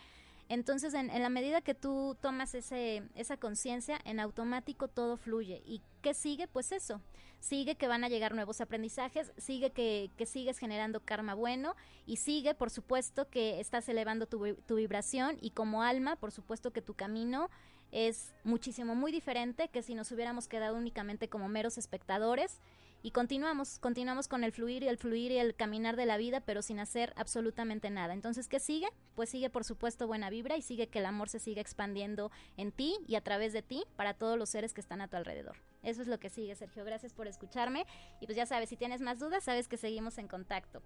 Entonces, 0.48 0.94
en, 0.94 1.10
en 1.10 1.22
la 1.22 1.28
medida 1.28 1.60
que 1.60 1.74
tú 1.74 2.16
tomas 2.22 2.54
ese, 2.54 3.02
esa 3.16 3.36
conciencia, 3.36 4.00
en 4.06 4.18
automático 4.18 4.88
todo 4.88 5.18
fluye. 5.18 5.62
¿Y 5.66 5.82
qué 6.00 6.14
sigue? 6.14 6.48
Pues 6.48 6.72
eso. 6.72 7.02
Sigue 7.38 7.76
que 7.76 7.86
van 7.86 8.02
a 8.02 8.08
llegar 8.08 8.34
nuevos 8.34 8.62
aprendizajes, 8.62 9.32
sigue 9.36 9.72
que, 9.72 10.10
que 10.16 10.24
sigues 10.24 10.56
generando 10.56 11.00
karma 11.00 11.34
bueno 11.34 11.76
y 12.06 12.16
sigue, 12.16 12.54
por 12.54 12.70
supuesto, 12.70 13.28
que 13.28 13.60
estás 13.60 13.88
elevando 13.90 14.26
tu, 14.26 14.54
tu 14.66 14.76
vibración 14.76 15.36
y 15.40 15.50
como 15.50 15.82
alma, 15.82 16.16
por 16.16 16.32
supuesto 16.32 16.72
que 16.72 16.80
tu 16.80 16.94
camino 16.94 17.50
es 17.92 18.32
muchísimo, 18.44 18.94
muy 18.94 19.12
diferente 19.12 19.68
que 19.68 19.82
si 19.82 19.94
nos 19.94 20.12
hubiéramos 20.12 20.48
quedado 20.48 20.76
únicamente 20.76 21.28
como 21.28 21.48
meros 21.48 21.78
espectadores 21.78 22.60
y 23.02 23.12
continuamos, 23.12 23.78
continuamos 23.78 24.28
con 24.28 24.44
el 24.44 24.52
fluir 24.52 24.82
y 24.82 24.88
el 24.88 24.98
fluir 24.98 25.32
y 25.32 25.38
el 25.38 25.54
caminar 25.54 25.96
de 25.96 26.04
la 26.04 26.18
vida, 26.18 26.40
pero 26.40 26.60
sin 26.60 26.78
hacer 26.78 27.14
absolutamente 27.16 27.88
nada. 27.88 28.12
Entonces, 28.12 28.46
¿qué 28.46 28.60
sigue? 28.60 28.88
Pues 29.14 29.30
sigue, 29.30 29.48
por 29.48 29.64
supuesto, 29.64 30.06
buena 30.06 30.28
vibra 30.28 30.58
y 30.58 30.62
sigue 30.62 30.88
que 30.88 30.98
el 30.98 31.06
amor 31.06 31.30
se 31.30 31.38
siga 31.38 31.62
expandiendo 31.62 32.30
en 32.58 32.72
ti 32.72 32.98
y 33.06 33.14
a 33.14 33.22
través 33.22 33.54
de 33.54 33.62
ti 33.62 33.84
para 33.96 34.12
todos 34.12 34.38
los 34.38 34.50
seres 34.50 34.74
que 34.74 34.82
están 34.82 35.00
a 35.00 35.08
tu 35.08 35.16
alrededor. 35.16 35.56
Eso 35.82 36.02
es 36.02 36.08
lo 36.08 36.20
que 36.20 36.28
sigue, 36.28 36.54
Sergio. 36.54 36.84
Gracias 36.84 37.14
por 37.14 37.26
escucharme. 37.26 37.86
Y 38.20 38.26
pues 38.26 38.36
ya 38.36 38.44
sabes, 38.44 38.68
si 38.68 38.76
tienes 38.76 39.00
más 39.00 39.18
dudas, 39.18 39.44
sabes 39.44 39.66
que 39.66 39.78
seguimos 39.78 40.18
en 40.18 40.28
contacto. 40.28 40.82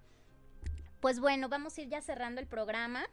Pues 1.01 1.19
bueno, 1.19 1.49
vamos 1.49 1.77
a 1.77 1.83
ir 1.83 1.89
ya 1.89 2.01
cerrando 2.01 2.41
el 2.41 2.47
programa 2.47 3.07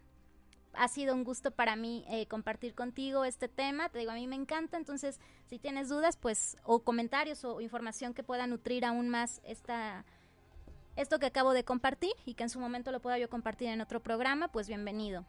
ha 0.73 0.87
sido 0.87 1.13
un 1.13 1.23
gusto 1.23 1.51
para 1.51 1.75
mí 1.75 2.05
eh, 2.09 2.27
compartir 2.27 2.73
contigo 2.73 3.25
este 3.25 3.47
tema. 3.47 3.89
Te 3.89 3.99
digo, 3.99 4.11
a 4.11 4.15
mí 4.15 4.27
me 4.27 4.35
encanta, 4.35 4.77
entonces 4.77 5.19
si 5.47 5.59
tienes 5.59 5.89
dudas, 5.89 6.17
pues, 6.17 6.57
o 6.63 6.83
comentarios 6.83 7.43
o 7.43 7.61
información 7.61 8.13
que 8.13 8.23
pueda 8.23 8.47
nutrir 8.47 8.85
aún 8.85 9.09
más 9.09 9.41
esta, 9.43 10.05
esto 10.95 11.19
que 11.19 11.25
acabo 11.25 11.53
de 11.53 11.63
compartir 11.63 12.13
y 12.25 12.35
que 12.35 12.43
en 12.43 12.49
su 12.49 12.59
momento 12.59 12.91
lo 12.91 13.01
pueda 13.01 13.17
yo 13.17 13.29
compartir 13.29 13.69
en 13.69 13.81
otro 13.81 14.01
programa, 14.01 14.47
pues 14.49 14.67
bienvenido. 14.67 15.25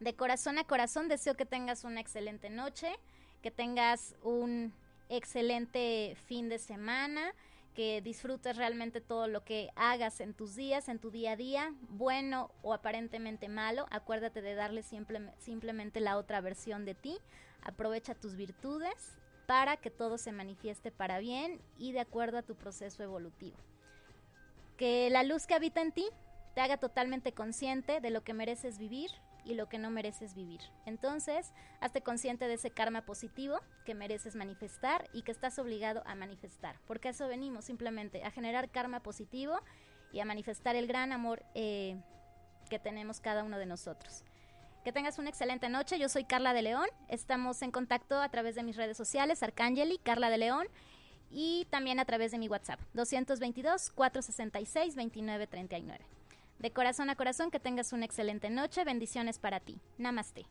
De 0.00 0.14
corazón 0.14 0.58
a 0.58 0.64
corazón 0.64 1.08
deseo 1.08 1.36
que 1.36 1.46
tengas 1.46 1.84
una 1.84 2.00
excelente 2.00 2.48
noche, 2.48 2.98
que 3.42 3.50
tengas 3.50 4.14
un 4.22 4.72
excelente 5.08 6.16
fin 6.26 6.48
de 6.48 6.58
semana 6.58 7.34
que 7.74 8.00
disfrutes 8.02 8.56
realmente 8.56 9.00
todo 9.00 9.28
lo 9.28 9.44
que 9.44 9.70
hagas 9.76 10.20
en 10.20 10.34
tus 10.34 10.56
días, 10.56 10.88
en 10.88 10.98
tu 10.98 11.10
día 11.10 11.32
a 11.32 11.36
día, 11.36 11.74
bueno 11.88 12.50
o 12.62 12.74
aparentemente 12.74 13.48
malo. 13.48 13.86
Acuérdate 13.90 14.42
de 14.42 14.54
darle 14.54 14.82
simplemente 14.82 16.00
la 16.00 16.16
otra 16.16 16.40
versión 16.40 16.84
de 16.84 16.94
ti. 16.94 17.18
Aprovecha 17.62 18.14
tus 18.14 18.36
virtudes 18.36 19.16
para 19.46 19.76
que 19.76 19.90
todo 19.90 20.18
se 20.18 20.32
manifieste 20.32 20.90
para 20.90 21.18
bien 21.18 21.60
y 21.78 21.92
de 21.92 22.00
acuerdo 22.00 22.38
a 22.38 22.42
tu 22.42 22.54
proceso 22.54 23.02
evolutivo. 23.02 23.56
Que 24.76 25.10
la 25.10 25.22
luz 25.22 25.46
que 25.46 25.54
habita 25.54 25.82
en 25.82 25.92
ti 25.92 26.06
te 26.54 26.60
haga 26.60 26.78
totalmente 26.78 27.32
consciente 27.32 28.00
de 28.00 28.10
lo 28.10 28.22
que 28.22 28.34
mereces 28.34 28.78
vivir 28.78 29.10
y 29.44 29.54
lo 29.54 29.68
que 29.68 29.78
no 29.78 29.90
mereces 29.90 30.34
vivir. 30.34 30.60
Entonces, 30.86 31.52
hazte 31.80 32.02
consciente 32.02 32.48
de 32.48 32.54
ese 32.54 32.70
karma 32.70 33.02
positivo 33.02 33.60
que 33.84 33.94
mereces 33.94 34.36
manifestar 34.36 35.08
y 35.12 35.22
que 35.22 35.32
estás 35.32 35.58
obligado 35.58 36.02
a 36.06 36.14
manifestar. 36.14 36.76
Porque 36.86 37.08
a 37.08 37.10
eso 37.12 37.28
venimos 37.28 37.64
simplemente, 37.64 38.24
a 38.24 38.30
generar 38.30 38.70
karma 38.70 39.00
positivo 39.00 39.58
y 40.12 40.20
a 40.20 40.24
manifestar 40.24 40.76
el 40.76 40.86
gran 40.86 41.12
amor 41.12 41.44
eh, 41.54 41.96
que 42.68 42.78
tenemos 42.78 43.20
cada 43.20 43.44
uno 43.44 43.58
de 43.58 43.66
nosotros. 43.66 44.24
Que 44.84 44.92
tengas 44.92 45.18
una 45.18 45.28
excelente 45.28 45.68
noche. 45.68 45.98
Yo 45.98 46.08
soy 46.08 46.24
Carla 46.24 46.54
de 46.54 46.62
León. 46.62 46.86
Estamos 47.08 47.60
en 47.62 47.70
contacto 47.70 48.20
a 48.20 48.28
través 48.30 48.54
de 48.54 48.62
mis 48.62 48.76
redes 48.76 48.96
sociales, 48.96 49.42
Arcangeli, 49.42 49.98
Carla 49.98 50.30
de 50.30 50.38
León, 50.38 50.66
y 51.30 51.66
también 51.70 52.00
a 52.00 52.04
través 52.04 52.32
de 52.32 52.38
mi 52.38 52.48
WhatsApp, 52.48 52.80
222 52.94 53.90
466 53.90 54.96
2939. 54.96 56.19
De 56.60 56.70
corazón 56.70 57.08
a 57.08 57.16
corazón, 57.16 57.50
que 57.50 57.58
tengas 57.58 57.94
una 57.94 58.04
excelente 58.04 58.50
noche. 58.50 58.84
Bendiciones 58.84 59.38
para 59.38 59.60
ti. 59.60 59.80
Namaste. 59.96 60.44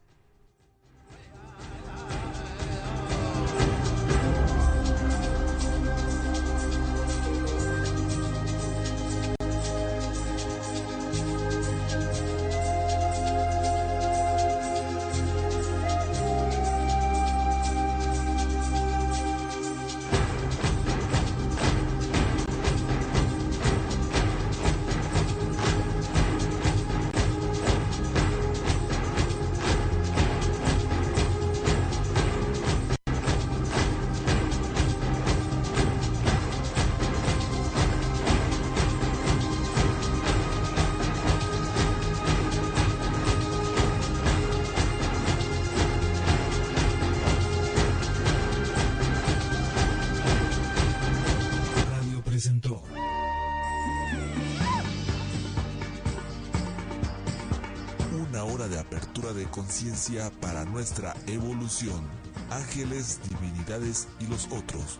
Para 60.40 60.66
nuestra 60.66 61.16
evolución. 61.26 62.08
Ángeles, 62.52 63.20
divinidades 63.28 64.08
y 64.20 64.28
los 64.28 64.46
otros. 64.52 65.00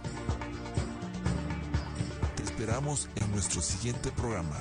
Te 2.36 2.44
esperamos 2.44 3.08
en 3.16 3.32
nuestro 3.32 3.62
siguiente 3.62 4.12
programa. 4.12 4.60